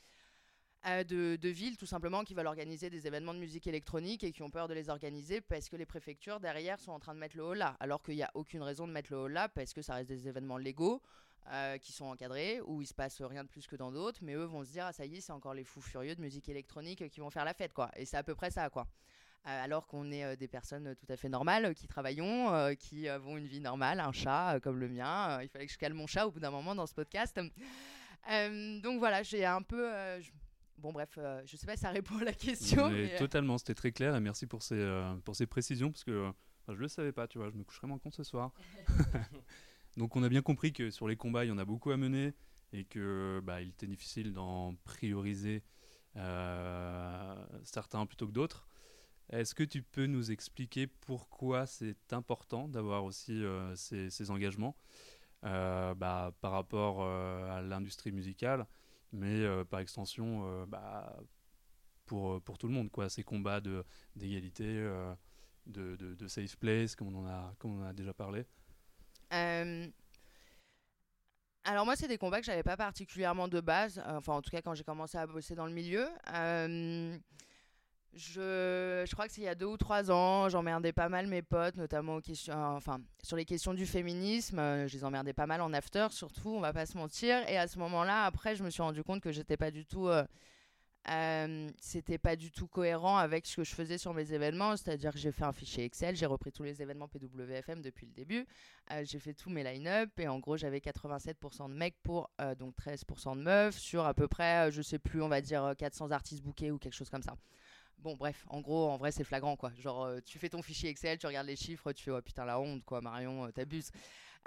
Euh, 0.86 1.04
de, 1.04 1.50
villes 1.50 1.76
tout 1.76 1.86
simplement 1.86 2.24
qui 2.24 2.34
veulent 2.34 2.48
organiser 2.48 2.90
des 2.90 3.06
événements 3.06 3.34
de 3.34 3.40
musique 3.40 3.68
électronique 3.68 4.24
et 4.24 4.32
qui 4.32 4.44
ont 4.44 4.50
peur 4.50 4.70
de 4.70 4.74
les 4.74 4.90
organiser 4.90 5.42
parce 5.42 5.68
que 5.68 5.76
les 5.76 5.86
préfectures 5.86 6.40
derrière 6.40 6.80
sont 6.80 6.94
en 6.94 7.00
train 7.00 7.14
de 7.14 7.20
mettre 7.20 7.36
le 7.36 7.44
haut 7.44 7.54
là, 7.54 7.76
alors 7.82 8.02
qu'il 8.02 8.16
n'y 8.16 8.24
a 8.24 8.32
aucune 8.34 8.62
raison 8.62 8.88
de 8.88 8.94
mettre 8.94 9.12
le 9.12 9.18
haut 9.18 9.28
là 9.28 9.50
parce 9.50 9.74
que 9.74 9.82
ça 9.82 9.96
reste 9.96 10.08
des 10.08 10.30
événements 10.30 10.58
légaux 10.58 11.02
euh, 11.52 11.78
qui 11.80 11.92
sont 11.92 12.06
encadrés 12.06 12.62
où 12.62 12.82
il 12.82 12.88
se 12.88 12.94
passe 12.94 13.22
rien 13.22 13.44
de 13.44 13.50
plus 13.50 13.68
que 13.68 13.76
dans 13.76 13.92
d'autres, 13.92 14.20
mais 14.22 14.36
eux 14.36 14.46
vont 14.46 14.64
se 14.64 14.72
dire 14.72 14.86
ah 14.86 14.94
ça 14.94 15.06
y 15.06 15.18
est 15.18 15.22
c'est 15.22 15.34
encore 15.34 15.54
les 15.54 15.66
fous 15.66 15.82
furieux 15.82 16.16
de 16.16 16.22
musique 16.22 16.48
électronique 16.48 17.10
qui 17.10 17.20
vont 17.20 17.30
faire 17.30 17.44
la 17.44 17.54
fête 17.54 17.74
quoi, 17.74 17.92
et 17.98 18.06
c'est 18.06 18.18
à 18.18 18.24
peu 18.24 18.36
près 18.36 18.50
ça 18.50 18.70
quoi. 18.70 18.88
Euh, 19.48 19.64
alors 19.64 19.86
qu'on 19.86 20.10
est 20.14 20.38
des 20.38 20.48
personnes 20.48 20.96
tout 20.96 21.08
à 21.10 21.18
fait 21.18 21.30
normales 21.30 21.74
qui 21.74 21.88
travaillons, 21.88 22.74
qui 22.76 23.10
avons 23.10 23.36
une 23.36 23.48
vie 23.48 23.60
normale, 23.60 24.00
un 24.00 24.14
chat 24.14 24.60
comme 24.64 24.80
le 24.80 24.88
mien. 24.88 25.42
il 25.42 25.50
fallait 25.50 25.66
que 25.66 25.74
je 25.74 25.78
calme 25.78 25.98
mon 25.98 26.08
chat 26.08 26.26
au 26.26 26.32
bout 26.32 26.40
d'un 26.40 26.52
moment 26.52 26.74
dans 26.74 26.88
ce 26.88 26.94
podcast. 26.94 27.38
donc 27.38 29.00
voilà, 29.00 29.24
j'ai 29.24 29.46
un 29.46 29.62
peu, 29.62 29.90
Bon, 30.82 30.94
bref, 30.94 31.10
euh, 31.18 31.42
je 31.46 31.58
sais 31.58 31.66
pas 31.66 31.76
si 31.76 31.82
ça 31.82 31.90
répond 31.90 32.18
à 32.20 32.24
la 32.24 32.34
question. 32.34 32.90
Mais, 32.90 33.14
euh, 33.14 33.18
Totalement, 33.18 33.58
c'était 33.58 33.76
très 33.76 33.92
clair 33.92 34.16
et 34.16 34.20
merci 34.20 34.48
pour 34.48 34.64
ces, 34.64 34.76
euh, 34.76 35.14
pour 35.26 35.36
ces 35.36 35.46
précisions 35.46 35.92
parce 35.92 36.06
que 36.06 36.32
je 36.70 36.74
le 36.74 36.88
savais 36.88 37.12
pas, 37.12 37.28
tu 37.28 37.38
vois, 37.38 37.50
je 37.50 37.56
me 37.56 37.64
coucherai 37.64 37.88
moins 37.88 38.00
con 38.00 38.12
ce 38.12 38.24
soir. 38.24 38.54
Donc, 39.98 40.16
on 40.16 40.24
a 40.24 40.30
bien 40.30 40.42
compris 40.42 40.72
que 40.72 40.90
sur 40.90 41.08
les 41.08 41.18
combats, 41.18 41.44
il 41.44 41.50
y 41.50 41.52
en 41.52 41.58
a 41.58 41.66
beaucoup 41.66 41.92
à 41.92 41.98
mener 41.98 42.34
et 42.72 42.86
que 42.86 43.42
bah, 43.44 43.62
il 43.62 43.70
était 43.70 43.88
difficile 43.88 44.32
d'en 44.32 44.76
prioriser 44.86 45.64
certains 47.64 48.06
plutôt 48.06 48.28
que 48.28 48.32
d'autres. 48.32 48.68
Est-ce 49.32 49.54
que 49.54 49.64
tu 49.64 49.84
peux 49.84 50.06
nous 50.06 50.32
expliquer 50.32 50.88
pourquoi 50.88 51.66
c'est 51.66 52.14
important 52.14 52.68
d'avoir 52.68 53.04
aussi 53.04 53.44
ces, 53.76 54.10
ces, 54.10 54.32
engagements 54.32 54.76
bah, 55.42 56.34
par 56.42 56.52
rapport 56.52 57.04
à 57.04 57.62
l'industrie 57.62 58.12
musicale 58.12 58.68
mais 59.12 59.42
euh, 59.42 59.64
par 59.64 59.80
extension, 59.80 60.44
euh, 60.46 60.66
bah, 60.66 61.18
pour, 62.06 62.34
euh, 62.34 62.40
pour 62.40 62.58
tout 62.58 62.68
le 62.68 62.74
monde, 62.74 62.92
quoi. 62.92 63.10
Ces 63.10 63.24
combats 63.24 63.62
d'égalité, 64.16 64.66
de, 65.66 65.96
de, 65.96 66.16
de, 66.16 66.28
safe 66.28 66.58
place, 66.58 66.96
comme 66.96 67.16
on 67.16 67.26
en 67.26 67.28
a, 67.28 67.54
comme 67.60 67.80
on 67.80 67.84
a 67.84 67.94
déjà 67.94 68.14
parlé. 68.14 68.46
Alors 71.66 71.86
moi, 71.86 71.96
c'est 71.96 72.08
des 72.08 72.18
combats 72.18 72.40
que 72.40 72.46
j'avais 72.46 72.64
pas 72.64 72.78
particulièrement 72.78 73.48
de 73.48 73.60
base, 73.60 74.02
enfin 74.08 74.34
en 74.34 74.42
tout 74.42 74.50
cas 74.50 74.62
quand 74.62 74.74
j'ai 74.74 74.84
commencé 74.84 75.18
à 75.18 75.28
bosser 75.28 75.56
dans 75.56 75.68
le 75.68 75.74
milieu. 75.74 76.08
Je, 78.14 79.12
crois 79.14 79.28
que 79.28 79.34
c'est 79.34 79.42
il 79.42 79.46
y 79.46 79.48
a 79.48 79.56
deux 79.56 79.68
ou 79.68 79.78
trois 79.78 80.10
ans, 80.12 80.50
j'emmerdais 80.50 80.92
pas 80.92 81.10
mal 81.10 81.28
mes 81.28 81.44
potes, 81.44 81.76
notamment 81.76 82.20
enfin, 82.50 83.00
sur 83.22 83.38
les 83.38 83.46
questions 83.46 83.74
du 83.74 83.86
féminisme. 83.86 84.58
Euh, 84.60 84.88
je 84.88 84.96
les 84.96 85.04
emmerdais 85.04 85.34
pas 85.34 85.46
mal 85.46 85.62
en 85.62 85.72
after, 85.74 86.08
surtout, 86.10 86.50
on 86.50 86.60
va 86.60 86.74
pas 86.74 86.86
se 86.86 86.98
mentir. 86.98 87.48
Et 87.48 87.58
à 87.58 87.68
ce 87.68 87.78
moment-là, 87.80 88.26
après, 88.26 88.56
je 88.56 88.64
me 88.64 88.70
suis 88.72 88.82
rendu 88.82 89.04
compte 89.04 89.22
que 89.22 89.32
j'étais 89.32 89.58
pas. 89.58 89.68
Euh, 89.68 90.26
euh, 91.10 91.70
c'était 91.80 92.18
pas 92.18 92.36
du 92.36 92.52
tout 92.52 92.68
cohérent 92.68 93.18
avec 93.18 93.46
ce 93.46 93.58
que 93.58 93.64
je 93.64 93.74
faisais 93.74 93.98
sur 93.98 94.14
mes 94.14 94.34
événements, 94.34 94.76
c'est-à-dire 94.76 95.14
que 95.14 95.20
j'ai 95.20 95.32
fait 95.32 95.46
un 95.46 95.54
fichier 95.54 95.86
Excel, 95.86 96.16
j'ai 96.16 96.26
repris 96.26 96.52
tous 96.52 96.64
les 96.64 96.82
événements 96.82 97.08
PWFM 97.08 97.82
depuis 97.82 98.06
le 98.06 98.12
début, 98.12 98.46
j'ai 99.04 99.18
fait 99.18 99.34
tous 99.34 99.50
mes 99.50 99.64
line-up 99.64 100.10
et 100.20 100.28
en 100.28 100.40
gros 100.40 100.58
j'avais 100.58 100.80
87% 100.80 101.70
de 101.70 101.74
mecs 101.74 101.96
pour 102.04 102.30
donc 102.60 102.76
13% 102.76 103.38
de 103.38 103.42
meufs 103.42 103.78
sur 103.78 104.06
à 104.06 104.14
peu 104.14 104.28
près, 104.28 104.72
je 104.72 104.82
sais 104.82 105.00
plus, 105.00 105.22
on 105.22 105.30
va 105.30 105.40
dire 105.40 105.74
400 105.78 106.12
artistes 106.12 106.44
bookés 106.44 106.70
ou 106.70 106.78
quelque 106.78 106.96
chose 106.96 107.10
comme 107.10 107.24
ça. 107.24 107.38
Bon, 108.02 108.16
bref, 108.16 108.46
en 108.50 108.62
gros, 108.62 108.90
en 108.90 108.98
vrai, 108.98 109.12
c'est 109.12 109.26
flagrant, 109.26 109.58
quoi. 109.58 109.72
Genre, 109.78 110.06
euh, 110.06 110.20
tu 110.26 110.40
fais 110.40 110.48
ton 110.50 110.62
fichier 110.62 110.90
Excel, 110.90 111.18
tu 111.18 111.28
regardes 111.28 111.48
les 111.48 111.58
chiffres, 111.58 111.92
tu 111.92 112.06
fais, 112.06 112.12
oh 112.12 112.22
putain, 112.22 112.46
la 112.46 112.60
honte, 112.60 112.84
quoi, 112.86 113.02
Marion, 113.02 113.46
euh, 113.46 113.52
t'abuses. 113.52 113.92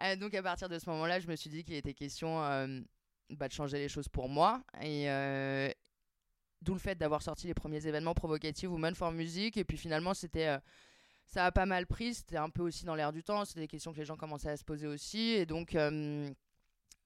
Euh, 0.03 0.17
donc, 0.17 0.33
à 0.35 0.43
partir 0.43 0.71
de 0.71 0.79
ce 0.79 0.89
moment-là, 0.89 1.21
je 1.21 1.29
me 1.29 1.37
suis 1.37 1.51
dit 1.51 1.63
qu'il 1.63 1.75
était 1.75 1.93
question 1.93 2.39
bah, 3.31 3.49
de 3.49 3.53
changer 3.53 3.79
les 3.79 3.89
choses 3.89 4.09
pour 4.09 4.29
moi. 4.29 4.63
Et 4.81 5.07
d'où 6.63 6.73
le 6.73 6.79
fait 6.79 6.95
d'avoir 6.97 7.23
sorti 7.23 7.47
les 7.47 7.55
premiers 7.55 7.87
événements 7.87 8.15
provocatifs 8.15 8.71
Women 8.71 8.95
for 8.95 9.13
Music. 9.13 9.57
Et 9.59 9.65
puis, 9.65 9.77
finalement, 9.77 10.15
c'était. 10.15 10.57
ça 11.27 11.45
a 11.45 11.53
pas 11.53 11.67
mal 11.67 11.87
pris, 11.87 12.15
c'était 12.15 12.39
un 12.39 12.49
peu 12.49 12.63
aussi 12.63 12.87
dans 12.87 12.95
l'air 12.95 13.13
du 13.13 13.23
temps, 13.23 13.45
c'était 13.45 13.61
des 13.61 13.69
questions 13.69 13.93
que 13.93 13.99
les 13.99 14.07
gens 14.07 14.17
commençaient 14.17 14.51
à 14.51 14.57
se 14.57 14.65
poser 14.65 14.87
aussi. 14.87 15.33
Et 15.33 15.45
donc 15.45 15.77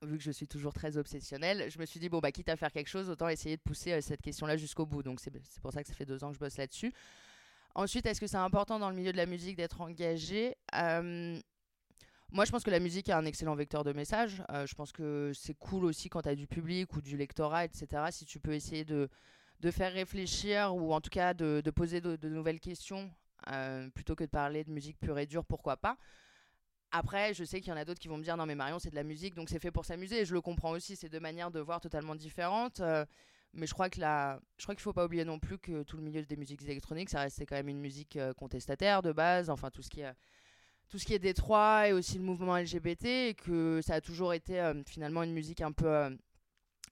vu 0.02 0.18
que 0.18 0.22
je 0.22 0.30
suis 0.30 0.46
toujours 0.46 0.72
très 0.72 0.96
obsessionnelle, 0.96 1.70
je 1.70 1.78
me 1.78 1.86
suis 1.86 2.00
dit, 2.00 2.08
bon, 2.08 2.18
bah, 2.18 2.32
quitte 2.32 2.48
à 2.48 2.56
faire 2.56 2.72
quelque 2.72 2.88
chose, 2.88 3.10
autant 3.10 3.28
essayer 3.28 3.56
de 3.56 3.62
pousser 3.62 3.92
euh, 3.92 4.00
cette 4.00 4.22
question-là 4.22 4.56
jusqu'au 4.56 4.86
bout. 4.86 5.02
Donc, 5.02 5.20
c'est 5.20 5.32
pour 5.60 5.72
ça 5.72 5.82
que 5.82 5.88
ça 5.88 5.94
fait 5.94 6.04
deux 6.04 6.22
ans 6.24 6.28
que 6.28 6.34
je 6.34 6.40
bosse 6.40 6.56
là-dessus. 6.56 6.92
Ensuite, 7.74 8.06
est-ce 8.06 8.20
que 8.20 8.26
c'est 8.26 8.36
important 8.36 8.78
dans 8.78 8.90
le 8.90 8.96
milieu 8.96 9.12
de 9.12 9.16
la 9.16 9.26
musique 9.26 9.56
d'être 9.56 9.80
engagé 9.80 10.56
euh, 10.74 11.38
Moi, 12.32 12.44
je 12.44 12.50
pense 12.50 12.62
que 12.62 12.70
la 12.70 12.80
musique 12.80 13.08
est 13.08 13.12
un 13.12 13.24
excellent 13.24 13.54
vecteur 13.54 13.84
de 13.84 13.92
message. 13.92 14.42
Euh, 14.50 14.66
je 14.66 14.74
pense 14.74 14.92
que 14.92 15.32
c'est 15.34 15.54
cool 15.54 15.84
aussi 15.84 16.08
quand 16.08 16.22
tu 16.22 16.28
as 16.28 16.34
du 16.34 16.46
public 16.46 16.94
ou 16.94 17.02
du 17.02 17.16
lectorat, 17.16 17.64
etc. 17.64 18.04
Si 18.10 18.24
tu 18.24 18.40
peux 18.40 18.54
essayer 18.54 18.84
de, 18.84 19.08
de 19.60 19.70
faire 19.70 19.92
réfléchir 19.92 20.74
ou 20.74 20.94
en 20.94 21.00
tout 21.00 21.10
cas 21.10 21.34
de, 21.34 21.62
poser 21.74 22.00
de, 22.00 22.28
nouvelles 22.28 22.60
questions 22.60 23.10
plutôt 23.94 24.16
que 24.16 24.24
de 24.24 24.30
parler 24.30 24.64
de 24.64 24.70
musique 24.70 24.98
pure 24.98 25.18
et 25.18 25.26
dure, 25.26 25.44
pourquoi 25.44 25.76
pas 25.76 25.96
après, 26.92 27.34
je 27.34 27.44
sais 27.44 27.60
qu'il 27.60 27.70
y 27.70 27.72
en 27.72 27.76
a 27.76 27.84
d'autres 27.84 28.00
qui 28.00 28.08
vont 28.08 28.16
me 28.16 28.22
dire 28.22 28.36
non 28.36 28.46
mais 28.46 28.54
Marion 28.54 28.78
c'est 28.78 28.90
de 28.90 28.94
la 28.94 29.02
musique 29.02 29.34
donc 29.34 29.48
c'est 29.48 29.58
fait 29.58 29.70
pour 29.70 29.84
s'amuser 29.84 30.20
et 30.20 30.24
je 30.24 30.34
le 30.34 30.40
comprends 30.40 30.70
aussi, 30.70 30.96
c'est 30.96 31.08
deux 31.08 31.20
manières 31.20 31.50
de 31.50 31.60
voir 31.60 31.80
totalement 31.80 32.14
différentes. 32.14 32.80
Euh, 32.80 33.04
mais 33.52 33.66
je 33.66 33.72
crois 33.72 33.88
que 33.88 34.00
là, 34.00 34.40
je 34.58 34.64
crois 34.64 34.74
qu'il 34.74 34.82
faut 34.82 34.92
pas 34.92 35.06
oublier 35.06 35.24
non 35.24 35.38
plus 35.38 35.58
que 35.58 35.82
tout 35.82 35.96
le 35.96 36.02
milieu 36.02 36.22
des 36.22 36.36
musiques 36.36 36.62
électroniques, 36.62 37.08
ça 37.08 37.20
restait 37.20 37.46
quand 37.46 37.56
même 37.56 37.68
une 37.68 37.80
musique 37.80 38.16
euh, 38.16 38.34
contestataire 38.34 39.02
de 39.02 39.12
base, 39.12 39.50
enfin 39.50 39.70
tout 39.70 39.82
ce 39.82 39.88
qui 39.88 40.00
est 40.00 40.12
tout 40.88 40.98
ce 40.98 41.04
qui 41.04 41.14
est 41.14 41.18
Détroit 41.18 41.88
et 41.88 41.92
aussi 41.92 42.18
le 42.18 42.24
mouvement 42.24 42.56
LGBT 42.56 43.04
et 43.06 43.34
que 43.34 43.80
ça 43.82 43.94
a 43.94 44.00
toujours 44.00 44.34
été 44.34 44.60
euh, 44.60 44.74
finalement 44.86 45.22
une 45.24 45.32
musique 45.32 45.60
un 45.60 45.72
peu 45.72 46.16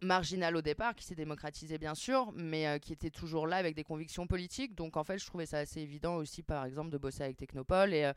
marginale 0.03 0.57
au 0.57 0.63
départ, 0.63 0.97
qui 0.97 1.05
s'est 1.05 1.15
démocratisée 1.15 1.79
bien 1.79 1.95
sûr, 1.95 2.33
mais 2.35 2.81
qui 2.81 2.93
était 2.93 3.11
toujours 3.11 3.47
là 3.47 3.57
avec 3.57 3.77
des 3.77 3.85
convictions 3.85 4.27
politiques. 4.27 4.75
Donc 4.75 4.97
en 4.97 5.05
fait, 5.05 5.19
je 5.19 5.27
trouvais 5.27 5.47
ça 5.47 5.59
assez 5.59 5.81
évident 5.81 6.17
aussi, 6.17 6.43
par 6.43 6.65
exemple, 6.65 6.91
de 6.91 6.99
bosser 6.99 7.23
avec 7.23 7.37
Technopole 7.37 7.95
et 7.95 8.13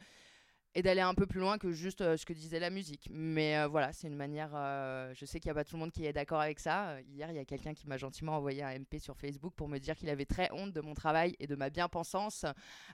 et 0.75 0.83
d'aller 0.83 1.01
un 1.01 1.13
peu 1.13 1.25
plus 1.25 1.39
loin 1.39 1.57
que 1.57 1.71
juste 1.71 2.01
euh, 2.01 2.17
ce 2.17 2.25
que 2.25 2.33
disait 2.33 2.59
la 2.59 2.69
musique. 2.69 3.07
Mais 3.11 3.57
euh, 3.57 3.67
voilà, 3.67 3.93
c'est 3.93 4.07
une 4.07 4.15
manière. 4.15 4.51
Euh, 4.53 5.11
je 5.15 5.25
sais 5.25 5.39
qu'il 5.39 5.49
n'y 5.49 5.51
a 5.51 5.55
pas 5.55 5.63
tout 5.63 5.75
le 5.75 5.79
monde 5.79 5.91
qui 5.91 6.05
est 6.05 6.13
d'accord 6.13 6.39
avec 6.39 6.59
ça. 6.59 7.01
hier, 7.01 7.29
il 7.31 7.35
y 7.35 7.39
a 7.39 7.45
quelqu'un 7.45 7.73
qui 7.73 7.87
m'a 7.87 7.97
gentiment 7.97 8.37
envoyé 8.37 8.63
un 8.63 8.77
MP 8.77 8.99
sur 8.99 9.17
Facebook 9.17 9.53
pour 9.55 9.69
me 9.69 9.79
dire 9.79 9.95
qu'il 9.95 10.09
avait 10.09 10.25
très 10.25 10.51
honte 10.51 10.73
de 10.73 10.81
mon 10.81 10.93
travail 10.93 11.35
et 11.39 11.47
de 11.47 11.55
ma 11.55 11.69
bien-pensance 11.69 12.45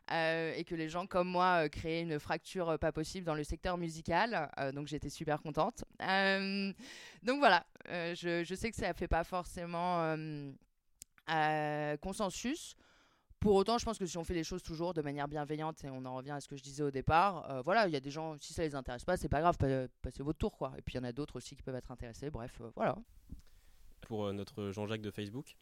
et 0.09 0.63
que 0.65 0.75
les 0.75 0.89
gens 0.89 1.07
comme 1.07 1.27
moi 1.27 1.67
créaient 1.69 2.01
une 2.01 2.19
fracture 2.19 2.77
pas 2.79 2.91
possible 2.91 3.25
dans 3.25 3.35
le 3.35 3.43
secteur 3.43 3.77
musical. 3.77 4.49
donc 4.73 4.87
j'étais 4.87 5.09
super 5.09 5.41
contente. 5.41 5.83
donc 5.99 7.39
voilà, 7.39 7.65
je, 7.89 8.43
je, 8.45 8.55
sais 8.55 8.69
que 8.71 8.77
ça 8.77 8.89
ne 8.89 8.93
fait 8.93 9.07
pas 9.07 9.23
forcément 9.23 10.15
consensus. 12.01 12.75
Pour 13.43 13.55
autant, 13.55 13.77
je 13.77 13.83
pense 13.83 13.97
que 13.97 14.05
si 14.05 14.17
on 14.17 14.23
fait 14.23 14.35
les 14.35 14.45
choses 14.45 14.63
toujours 14.63 14.93
de 14.93 15.01
manière 15.01 15.27
bienveillante, 15.27 15.83
et 15.83 15.89
on 15.89 16.05
en 16.05 16.15
revient 16.15 16.31
à 16.31 16.39
ce 16.39 16.47
que 16.47 16.55
je 16.55 16.63
disais 16.63 16.81
au 16.81 16.91
départ, 16.91 17.51
euh, 17.51 17.61
voilà, 17.61 17.89
il 17.89 17.91
y 17.91 17.95
a 17.97 17.99
des 17.99 18.09
gens, 18.09 18.37
si 18.39 18.53
ça 18.53 18.63
les 18.63 18.73
intéresse 18.73 19.03
pas, 19.03 19.17
c'est 19.17 19.27
pas 19.27 19.41
grave, 19.41 19.57
passez 19.57 20.23
votre 20.23 20.39
tour, 20.39 20.57
quoi. 20.57 20.71
Et 20.77 20.81
puis 20.81 20.93
il 20.93 20.97
y 20.97 20.99
en 21.01 21.03
a 21.03 21.11
d'autres 21.11 21.35
aussi 21.35 21.53
qui 21.57 21.61
peuvent 21.61 21.75
être 21.75 21.91
intéressés, 21.91 22.29
bref, 22.29 22.61
euh, 22.61 22.71
voilà. 22.73 22.95
Pour 23.99 24.27
euh, 24.27 24.31
notre 24.31 24.71
Jean-Jacques 24.71 25.01
de 25.01 25.11
Facebook, 25.11 25.57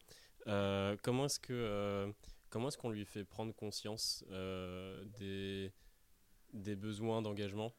comment 0.46 1.24
est-ce 1.24 1.40
que 1.40 2.14
comment 2.50 2.68
est-ce 2.68 2.78
qu'on 2.78 2.90
lui 2.90 3.04
fait 3.04 3.24
prendre 3.24 3.52
conscience 3.52 4.24
des, 5.18 5.72
des 6.52 6.76
besoins 6.76 7.20
d'engagement 7.20 7.74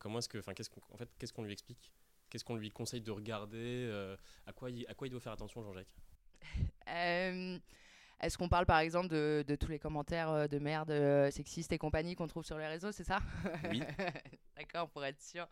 Comment 0.00 0.18
est-ce 0.18 0.28
que, 0.28 0.38
enfin, 0.38 0.54
qu'est-ce 0.54 0.70
qu'on, 0.70 0.80
en 0.90 0.96
fait, 0.96 1.08
qu'est-ce 1.16 1.32
qu'on 1.32 1.44
lui 1.44 1.52
explique? 1.52 1.92
Qu'est-ce 2.28 2.44
qu'on 2.44 2.56
lui 2.56 2.70
conseille 2.72 3.02
de 3.02 3.12
regarder 3.12 4.16
à 4.48 4.52
quoi 4.52 4.72
il, 4.72 4.84
à 4.88 4.94
quoi 4.94 5.06
il 5.06 5.10
doit 5.10 5.20
faire 5.20 5.34
attention, 5.34 5.62
Jean-Jacques? 5.62 5.94
est-ce 8.20 8.38
qu'on 8.38 8.48
parle 8.48 8.66
par 8.66 8.78
exemple 8.78 9.08
de, 9.08 9.56
tous 9.58 9.70
les 9.70 9.78
commentaires 9.78 10.30
euh, 10.30 10.46
de 10.46 10.58
merde 10.58 10.90
euh, 10.90 11.30
sexistes 11.30 11.72
et 11.72 11.78
compagnie 11.78 12.14
qu'on 12.14 12.26
trouve 12.26 12.44
sur 12.44 12.58
les 12.58 12.66
réseaux, 12.66 12.92
c'est 12.92 13.04
ça? 13.04 13.20
Oui. 13.70 13.82
D'accord, 14.56 14.88
pour 14.90 15.04
être 15.04 15.20
sûr. 15.20 15.46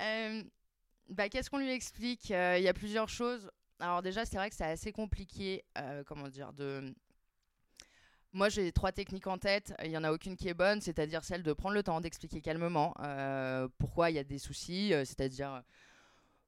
Euh, 0.00 0.42
bah, 1.08 1.28
Qu'est-ce 1.28 1.50
qu'on 1.50 1.58
lui 1.58 1.70
explique? 1.70 2.30
Il 2.30 2.62
y 2.62 2.68
a 2.68 2.74
plusieurs 2.74 3.08
choses. 3.08 3.50
Alors 3.78 4.02
déjà, 4.02 4.24
c'est 4.24 4.36
vrai 4.36 4.48
que 4.48 4.56
c'est 4.56 4.64
assez 4.64 4.92
compliqué, 4.92 5.64
comment 6.06 6.28
dire, 6.28 6.52
de... 6.52 6.94
Moi, 8.32 8.48
j'ai 8.48 8.70
trois 8.72 8.92
techniques 8.92 9.26
en 9.26 9.38
tête. 9.38 9.74
Il 9.82 9.90
n'y 9.90 9.96
en 9.96 10.04
a 10.04 10.12
aucune 10.12 10.36
qui 10.36 10.48
est 10.48 10.54
bonne, 10.54 10.80
c'est-à-dire 10.80 11.24
celle 11.24 11.42
de 11.42 11.52
prendre 11.52 11.74
le 11.74 11.82
temps 11.82 12.00
d'expliquer 12.00 12.40
calmement 12.40 12.94
pourquoi 13.78 14.10
il 14.10 14.16
y 14.16 14.18
a 14.18 14.24
des 14.24 14.38
soucis, 14.38 14.90
c'est-à-dire 14.90 15.62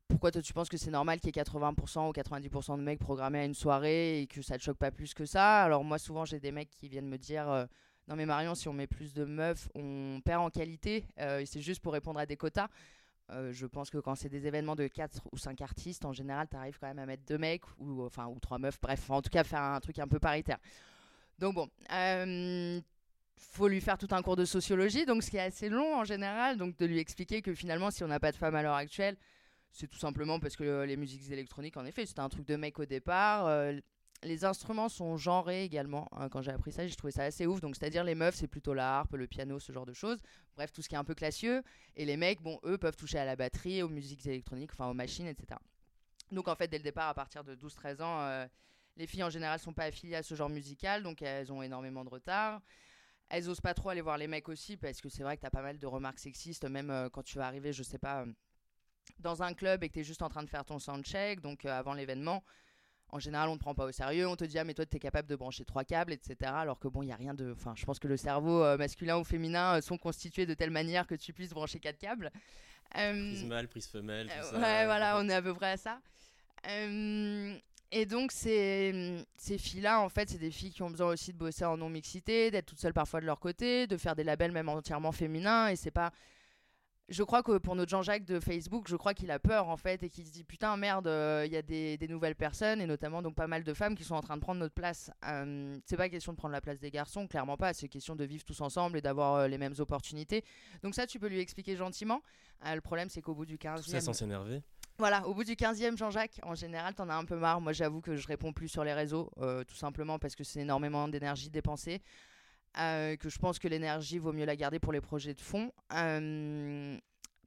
pourquoi 0.08 0.30
toi 0.30 0.42
tu 0.42 0.52
penses 0.52 0.68
que 0.68 0.78
c'est 0.78 0.90
normal 0.90 1.20
qu'il 1.20 1.36
y 1.36 1.38
ait 1.38 1.42
80% 1.42 2.08
ou 2.08 2.12
90% 2.12 2.78
de 2.78 2.82
mecs 2.82 2.98
programmés 2.98 3.40
à 3.40 3.44
une 3.44 3.54
soirée 3.54 4.22
et 4.22 4.26
que 4.26 4.42
ça 4.42 4.56
te 4.56 4.62
choque 4.62 4.78
pas 4.78 4.90
plus 4.90 5.14
que 5.14 5.26
ça? 5.26 5.62
Alors 5.62 5.84
moi 5.84 5.98
souvent 5.98 6.24
j'ai 6.24 6.40
des 6.40 6.50
mecs 6.50 6.70
qui 6.70 6.88
viennent 6.88 7.08
me 7.08 7.18
dire 7.18 7.48
euh, 7.50 7.66
non 8.08 8.16
mais 8.16 8.24
Marion 8.24 8.54
si 8.54 8.68
on 8.68 8.72
met 8.72 8.86
plus 8.86 9.12
de 9.12 9.24
meufs 9.24 9.68
on 9.74 10.20
perd 10.24 10.42
en 10.42 10.50
qualité 10.50 11.04
euh, 11.20 11.40
et 11.40 11.46
c'est 11.46 11.60
juste 11.60 11.80
pour 11.80 11.92
répondre 11.92 12.18
à 12.18 12.26
des 12.26 12.36
quotas. 12.36 12.68
Euh, 13.30 13.52
je 13.52 13.66
pense 13.66 13.90
que 13.90 13.98
quand 13.98 14.14
c'est 14.14 14.30
des 14.30 14.46
événements 14.46 14.74
de 14.74 14.86
4 14.86 15.28
ou 15.32 15.36
5 15.36 15.60
artistes, 15.60 16.06
en 16.06 16.14
général, 16.14 16.48
tu 16.48 16.56
arrives 16.56 16.78
quand 16.80 16.86
même 16.86 16.98
à 16.98 17.04
mettre 17.04 17.24
deux 17.26 17.36
mecs 17.36 17.64
ou, 17.78 18.02
enfin, 18.02 18.26
ou 18.26 18.40
trois 18.40 18.58
meufs, 18.58 18.80
bref, 18.80 19.10
en 19.10 19.20
tout 19.20 19.28
cas 19.28 19.44
faire 19.44 19.60
un 19.60 19.80
truc 19.80 19.98
un 19.98 20.08
peu 20.08 20.18
paritaire. 20.18 20.56
Donc 21.38 21.54
bon, 21.54 21.68
faut 23.36 23.68
lui 23.68 23.82
faire 23.82 23.98
tout 23.98 24.08
un 24.12 24.22
cours 24.22 24.36
de 24.36 24.46
sociologie, 24.46 25.04
donc 25.04 25.22
ce 25.22 25.30
qui 25.30 25.36
est 25.36 25.42
assez 25.42 25.68
long 25.68 25.96
en 25.96 26.04
général, 26.04 26.56
donc 26.56 26.78
de 26.78 26.86
lui 26.86 26.98
expliquer 26.98 27.42
que 27.42 27.52
finalement, 27.54 27.90
si 27.90 28.02
on 28.02 28.08
n'a 28.08 28.18
pas 28.18 28.32
de 28.32 28.36
femmes 28.36 28.54
à 28.54 28.62
l'heure 28.62 28.74
actuelle, 28.74 29.18
c'est 29.72 29.88
tout 29.88 29.98
simplement 29.98 30.40
parce 30.40 30.56
que 30.56 30.82
les 30.82 30.96
musiques 30.96 31.30
électroniques, 31.30 31.76
en 31.76 31.84
effet, 31.84 32.06
c'était 32.06 32.20
un 32.20 32.28
truc 32.28 32.46
de 32.46 32.56
mec 32.56 32.78
au 32.78 32.86
départ. 32.86 33.46
Euh, 33.46 33.78
les 34.22 34.44
instruments 34.44 34.88
sont 34.88 35.16
genrés 35.16 35.64
également. 35.64 36.08
Hein, 36.12 36.28
quand 36.28 36.42
j'ai 36.42 36.50
appris 36.50 36.72
ça, 36.72 36.86
j'ai 36.86 36.96
trouvé 36.96 37.12
ça 37.12 37.22
assez 37.22 37.46
ouf. 37.46 37.60
Donc, 37.60 37.76
c'est-à-dire, 37.76 38.02
les 38.02 38.14
meufs, 38.14 38.34
c'est 38.34 38.48
plutôt 38.48 38.74
la 38.74 38.98
harpe, 38.98 39.14
le 39.14 39.26
piano, 39.26 39.60
ce 39.60 39.72
genre 39.72 39.86
de 39.86 39.92
choses. 39.92 40.18
Bref, 40.56 40.72
tout 40.72 40.82
ce 40.82 40.88
qui 40.88 40.94
est 40.94 40.98
un 40.98 41.04
peu 41.04 41.14
classieux. 41.14 41.62
Et 41.96 42.04
les 42.04 42.16
mecs, 42.16 42.42
bon, 42.42 42.58
eux, 42.64 42.78
peuvent 42.78 42.96
toucher 42.96 43.18
à 43.18 43.24
la 43.24 43.36
batterie, 43.36 43.82
aux 43.82 43.88
musiques 43.88 44.26
électroniques, 44.26 44.72
enfin 44.72 44.88
aux 44.88 44.94
machines, 44.94 45.26
etc. 45.26 45.60
Donc, 46.32 46.48
en 46.48 46.56
fait, 46.56 46.68
dès 46.68 46.78
le 46.78 46.84
départ, 46.84 47.08
à 47.08 47.14
partir 47.14 47.44
de 47.44 47.54
12-13 47.54 48.02
ans, 48.02 48.20
euh, 48.22 48.46
les 48.96 49.06
filles 49.06 49.22
en 49.22 49.30
général 49.30 49.60
sont 49.60 49.72
pas 49.72 49.84
affiliées 49.84 50.16
à 50.16 50.22
ce 50.22 50.34
genre 50.34 50.48
musical, 50.48 51.04
donc 51.04 51.22
elles 51.22 51.52
ont 51.52 51.62
énormément 51.62 52.04
de 52.04 52.10
retard. 52.10 52.60
Elles 53.28 53.48
osent 53.48 53.60
pas 53.60 53.74
trop 53.74 53.90
aller 53.90 54.00
voir 54.00 54.18
les 54.18 54.26
mecs 54.26 54.48
aussi, 54.48 54.76
parce 54.76 55.00
que 55.00 55.08
c'est 55.08 55.22
vrai 55.22 55.36
que 55.36 55.42
tu 55.42 55.46
as 55.46 55.50
pas 55.50 55.62
mal 55.62 55.78
de 55.78 55.86
remarques 55.86 56.18
sexistes, 56.18 56.64
même 56.64 56.90
euh, 56.90 57.08
quand 57.08 57.22
tu 57.22 57.38
vas 57.38 57.46
arriver, 57.46 57.72
je 57.72 57.84
sais 57.84 57.98
pas 57.98 58.24
dans 59.18 59.42
un 59.42 59.54
club 59.54 59.82
et 59.82 59.88
que 59.88 59.94
tu 59.94 60.00
es 60.00 60.04
juste 60.04 60.22
en 60.22 60.28
train 60.28 60.42
de 60.42 60.48
faire 60.48 60.64
ton 60.64 60.78
soundcheck, 60.78 61.40
donc 61.40 61.64
euh, 61.64 61.70
avant 61.70 61.94
l'événement, 61.94 62.42
en 63.10 63.18
général, 63.18 63.48
on 63.48 63.54
ne 63.54 63.58
prend 63.58 63.74
pas 63.74 63.86
au 63.86 63.92
sérieux. 63.92 64.28
On 64.28 64.36
te 64.36 64.44
dit, 64.44 64.58
ah, 64.58 64.64
mais 64.64 64.74
toi, 64.74 64.84
tu 64.84 64.96
es 64.96 65.00
capable 65.00 65.28
de 65.28 65.36
brancher 65.36 65.64
trois 65.64 65.84
câbles, 65.84 66.12
etc. 66.12 66.36
Alors 66.54 66.78
que 66.78 66.88
bon, 66.88 67.02
il 67.02 67.06
n'y 67.06 67.12
a 67.12 67.16
rien 67.16 67.34
de. 67.34 67.52
Enfin, 67.52 67.74
je 67.74 67.84
pense 67.84 67.98
que 67.98 68.08
le 68.08 68.16
cerveau 68.16 68.62
euh, 68.62 68.76
masculin 68.76 69.18
ou 69.18 69.24
féminin 69.24 69.78
euh, 69.78 69.80
sont 69.80 69.96
constitués 69.96 70.44
de 70.44 70.54
telle 70.54 70.70
manière 70.70 71.06
que 71.06 71.14
tu 71.14 71.32
puisses 71.32 71.50
brancher 71.50 71.80
quatre 71.80 71.98
câbles. 71.98 72.30
prise 72.90 73.44
mâle, 73.44 73.68
prise 73.68 73.86
femelle, 73.86 74.28
tout 74.28 74.46
ça. 74.50 74.58
Ouais, 74.58 74.84
voilà, 74.84 75.18
on 75.18 75.28
est 75.28 75.34
à 75.34 75.42
peu 75.42 75.54
près 75.54 75.72
à 75.72 75.76
ça. 75.78 76.00
et 77.90 78.06
donc, 78.06 78.30
ces, 78.30 79.24
ces 79.38 79.56
filles-là, 79.56 80.02
en 80.02 80.10
fait, 80.10 80.28
c'est 80.28 80.38
des 80.38 80.50
filles 80.50 80.72
qui 80.72 80.82
ont 80.82 80.90
besoin 80.90 81.08
aussi 81.08 81.32
de 81.32 81.38
bosser 81.38 81.64
en 81.64 81.78
non-mixité, 81.78 82.50
d'être 82.50 82.66
toutes 82.66 82.80
seules 82.80 82.92
parfois 82.92 83.22
de 83.22 83.26
leur 83.26 83.40
côté, 83.40 83.86
de 83.86 83.96
faire 83.96 84.16
des 84.16 84.24
labels 84.24 84.52
même 84.52 84.68
entièrement 84.68 85.12
féminins. 85.12 85.68
Et 85.68 85.76
c'est 85.76 85.90
pas 85.90 86.12
je 87.08 87.22
crois 87.22 87.42
que 87.42 87.56
pour 87.56 87.74
notre 87.74 87.90
Jean-Jacques 87.90 88.26
de 88.26 88.38
Facebook, 88.38 88.86
je 88.88 88.96
crois 88.96 89.14
qu'il 89.14 89.30
a 89.30 89.38
peur 89.38 89.68
en 89.68 89.76
fait 89.76 90.02
et 90.02 90.10
qu'il 90.10 90.26
se 90.26 90.30
dit 90.30 90.44
putain 90.44 90.76
merde, 90.76 91.06
euh, 91.06 91.44
il 91.46 91.52
y 91.52 91.56
a 91.56 91.62
des, 91.62 91.98
nouvelles 92.08 92.34
personnes 92.34 92.80
et 92.80 92.86
notamment 92.86 93.22
donc 93.22 93.34
pas 93.34 93.46
mal 93.46 93.64
de 93.64 93.74
femmes 93.74 93.94
qui 93.94 94.04
sont 94.04 94.14
en 94.14 94.20
train 94.20 94.36
de 94.36 94.42
prendre 94.42 94.60
notre 94.60 94.74
place. 94.74 95.10
Euh, 95.26 95.78
c'est 95.86 95.96
pas 95.96 96.08
question 96.08 96.32
de 96.32 96.36
prendre 96.36 96.52
la 96.52 96.60
place 96.60 96.78
des 96.78 96.90
garçons, 96.90 97.26
clairement 97.26 97.56
pas. 97.56 97.72
C'est 97.72 97.88
question 97.88 98.14
de 98.14 98.24
vivre 98.24 98.44
tous 98.44 98.60
ensemble 98.60 98.98
et 98.98 99.00
d'avoir 99.00 99.34
euh, 99.36 99.48
les 99.48 99.58
mêmes 99.58 99.74
opportunités. 99.78 100.44
Donc 100.82 100.94
ça, 100.94 101.06
tu 101.06 101.18
peux 101.18 101.28
lui 101.28 101.40
expliquer 101.40 101.76
gentiment. 101.76 102.22
le 102.64 102.80
problème, 102.80 103.08
c'est 103.08 103.22
qu'au 103.22 103.34
bout 103.34 103.46
du 103.46 103.56
15e. 103.56 103.84
Tout 103.84 103.90
ça 103.90 104.00
sans 104.00 104.12
s'énerver. 104.12 104.62
Voilà, 104.98 105.26
au 105.28 105.34
bout 105.34 105.44
du 105.44 105.52
15e, 105.52 105.96
Jean-Jacques, 105.96 106.40
en 106.42 106.56
général, 106.56 106.94
t'en 106.94 107.08
as 107.08 107.14
un 107.14 107.24
peu 107.24 107.36
marre. 107.36 107.60
Moi, 107.60 107.72
j'avoue 107.72 108.00
que 108.00 108.16
je 108.16 108.26
réponds 108.26 108.52
plus 108.52 108.68
sur 108.68 108.84
les 108.84 108.92
réseaux, 108.92 109.30
tout 109.66 109.76
simplement 109.76 110.18
parce 110.18 110.34
que 110.34 110.42
c'est 110.44 110.60
énormément 110.60 111.06
d'énergie 111.08 111.50
dépensée. 111.50 112.02
Euh, 112.78 113.16
que 113.16 113.28
je 113.28 113.38
pense 113.38 113.58
que 113.58 113.66
l'énergie 113.66 114.18
vaut 114.18 114.32
mieux 114.32 114.44
la 114.44 114.56
garder 114.56 114.78
pour 114.78 114.92
les 114.92 115.00
projets 115.00 115.34
de 115.34 115.40
fond. 115.40 115.72
Euh, 115.94 116.96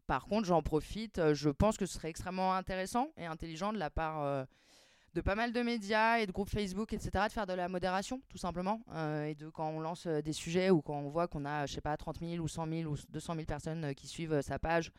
par 0.07 0.25
contre, 0.25 0.45
j'en 0.45 0.61
profite. 0.61 1.19
Euh, 1.19 1.33
je 1.33 1.49
pense 1.49 1.77
que 1.77 1.85
ce 1.85 1.93
serait 1.93 2.09
extrêmement 2.09 2.53
intéressant 2.53 3.09
et 3.17 3.25
intelligent 3.25 3.71
de 3.71 3.77
la 3.77 3.89
part 3.89 4.45
de 5.13 5.19
pas 5.21 5.35
mal 5.35 5.51
de 5.51 5.61
médias 5.61 6.19
et 6.19 6.25
de 6.25 6.31
groupes 6.31 6.49
Facebook, 6.49 6.93
etc., 6.93 7.25
de 7.27 7.31
faire 7.33 7.47
de 7.47 7.53
la 7.53 7.67
modération, 7.67 8.21
tout 8.29 8.37
simplement. 8.37 8.81
et 9.25 9.35
de 9.35 9.49
quand 9.49 9.69
on 9.69 9.79
lance 9.79 10.07
des 10.07 10.33
sujets 10.33 10.69
ou 10.69 10.81
quand 10.81 10.97
on 10.97 11.09
voit 11.09 11.27
qu'on 11.27 11.45
a, 11.45 11.65
je 11.65 11.73
sais 11.73 11.81
pas, 11.81 11.95
30 11.97 12.19
000 12.19 12.43
ou 12.43 12.47
100 12.47 12.67
000 12.67 12.91
ou 12.91 12.95
200 13.09 13.35
000 13.35 13.45
personnes 13.45 13.93
qui 13.93 14.07
suivent 14.07 14.41
sa 14.41 14.57
page 14.57 14.91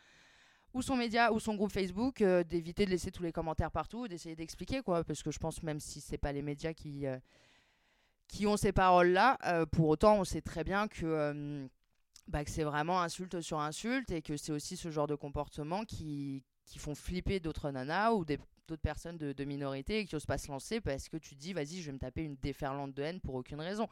ou 0.74 0.82
son 0.82 0.96
média 0.96 1.32
ou 1.32 1.40
son 1.40 1.54
groupe 1.54 1.72
Facebook, 1.72 2.22
d'éviter 2.22 2.84
de 2.84 2.90
laisser 2.90 3.10
tous 3.10 3.22
les 3.22 3.32
commentaires 3.32 3.70
partout, 3.70 4.08
d'essayer 4.08 4.36
d'expliquer, 4.36 4.82
quoi. 4.82 5.04
Parce 5.04 5.22
que 5.22 5.30
je 5.30 5.38
pense, 5.38 5.62
même 5.62 5.80
si 5.80 6.00
c'est 6.00 6.18
pas 6.18 6.32
les 6.32 6.42
médias 6.42 6.74
qui 6.74 7.06
qui 8.32 8.46
ont 8.46 8.56
ces 8.56 8.72
paroles-là. 8.72 9.38
Euh, 9.44 9.66
pour 9.66 9.88
autant, 9.88 10.18
on 10.18 10.24
sait 10.24 10.40
très 10.40 10.64
bien 10.64 10.88
que, 10.88 11.04
euh, 11.04 11.68
bah, 12.28 12.40
c'est 12.46 12.64
vraiment 12.64 13.00
insulte 13.02 13.40
sur 13.42 13.60
insulte 13.60 14.10
et 14.10 14.22
que 14.22 14.36
c'est 14.38 14.52
aussi 14.52 14.76
ce 14.76 14.90
genre 14.90 15.06
de 15.06 15.14
comportement 15.14 15.84
qui, 15.84 16.42
font 16.78 16.94
flipper 16.94 17.38
d'autres 17.38 17.70
nanas 17.70 18.12
ou 18.12 18.24
d'autres 18.24 18.80
personnes 18.80 19.18
de, 19.18 19.34
de, 19.34 19.44
minorité 19.44 19.98
et 19.98 20.04
qui 20.06 20.16
osent 20.16 20.24
pas 20.24 20.38
se 20.38 20.50
lancer 20.50 20.80
parce 20.80 21.10
que 21.10 21.18
tu 21.18 21.36
te 21.36 21.40
dis, 21.40 21.52
vas-y, 21.52 21.82
je 21.82 21.86
vais 21.86 21.92
me 21.92 21.98
taper 21.98 22.22
une 22.22 22.36
déferlante 22.36 22.94
de 22.94 23.02
haine 23.02 23.20
pour 23.20 23.34
aucune 23.34 23.60
raison. 23.60 23.86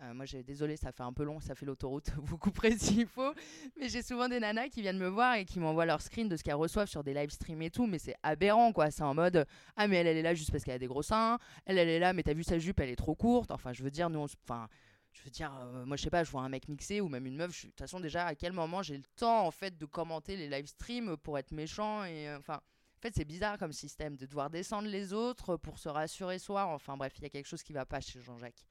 Euh, 0.00 0.14
moi, 0.14 0.24
j'ai 0.26 0.44
désolé, 0.44 0.76
ça 0.76 0.92
fait 0.92 1.02
un 1.02 1.12
peu 1.12 1.24
long, 1.24 1.40
ça 1.40 1.56
fait 1.56 1.66
l'autoroute. 1.66 2.10
Vous 2.22 2.38
couperez 2.38 2.78
s'il 2.78 3.06
faut. 3.06 3.34
Mais 3.76 3.88
j'ai 3.88 4.02
souvent 4.02 4.28
des 4.28 4.38
nanas 4.38 4.68
qui 4.68 4.80
viennent 4.80 4.98
me 4.98 5.08
voir 5.08 5.34
et 5.34 5.44
qui 5.44 5.58
m'envoient 5.58 5.86
leur 5.86 6.00
screen 6.00 6.28
de 6.28 6.36
ce 6.36 6.44
qu'elles 6.44 6.54
reçoivent 6.54 6.88
sur 6.88 7.02
des 7.02 7.14
live 7.14 7.30
streams 7.30 7.62
et 7.62 7.70
tout. 7.70 7.86
Mais 7.86 7.98
c'est 7.98 8.14
aberrant, 8.22 8.72
quoi. 8.72 8.90
C'est 8.92 9.02
en 9.02 9.14
mode 9.14 9.44
Ah, 9.76 9.88
mais 9.88 9.96
elle, 9.96 10.06
elle 10.06 10.16
est 10.16 10.22
là 10.22 10.34
juste 10.34 10.52
parce 10.52 10.62
qu'elle 10.62 10.74
a 10.74 10.78
des 10.78 10.86
gros 10.86 11.02
seins. 11.02 11.38
Elle, 11.66 11.78
elle 11.78 11.88
est 11.88 11.98
là, 11.98 12.12
mais 12.12 12.22
t'as 12.22 12.34
vu 12.34 12.44
sa 12.44 12.58
jupe, 12.58 12.78
elle 12.78 12.90
est 12.90 12.96
trop 12.96 13.16
courte. 13.16 13.50
Enfin, 13.50 13.72
je 13.72 13.82
veux 13.82 13.90
dire, 13.90 14.08
nous, 14.08 14.20
enfin. 14.20 14.68
Je 15.10 15.22
veux 15.24 15.30
dire, 15.30 15.52
euh, 15.60 15.84
moi 15.84 15.96
je 15.96 16.04
sais 16.04 16.10
pas, 16.10 16.22
je 16.22 16.30
vois 16.30 16.42
un 16.42 16.48
mec 16.48 16.68
mixé 16.68 17.00
ou 17.00 17.08
même 17.08 17.26
une 17.26 17.34
meuf. 17.36 17.50
De 17.64 17.70
toute 17.70 17.78
façon, 17.78 17.98
déjà, 17.98 18.26
à 18.26 18.34
quel 18.36 18.52
moment 18.52 18.82
j'ai 18.82 18.96
le 18.96 19.02
temps 19.16 19.46
en 19.46 19.50
fait 19.50 19.76
de 19.76 19.86
commenter 19.86 20.36
les 20.36 20.48
live 20.48 20.66
streams 20.66 21.16
pour 21.16 21.38
être 21.38 21.50
méchant 21.50 22.04
et 22.04 22.28
euh, 22.28 22.38
enfin. 22.38 22.56
en 22.56 23.00
fait, 23.00 23.14
c'est 23.16 23.24
bizarre 23.24 23.58
comme 23.58 23.72
système 23.72 24.16
de 24.16 24.26
devoir 24.26 24.50
descendre 24.50 24.86
les 24.86 25.12
autres 25.12 25.56
pour 25.56 25.78
se 25.78 25.88
rassurer 25.88 26.38
soi. 26.38 26.66
Enfin 26.66 26.96
bref, 26.96 27.14
il 27.16 27.22
y 27.22 27.26
a 27.26 27.30
quelque 27.30 27.48
chose 27.48 27.62
qui 27.64 27.72
va 27.72 27.84
pas 27.86 28.00
chez 28.00 28.20
Jean-Jacques. 28.20 28.64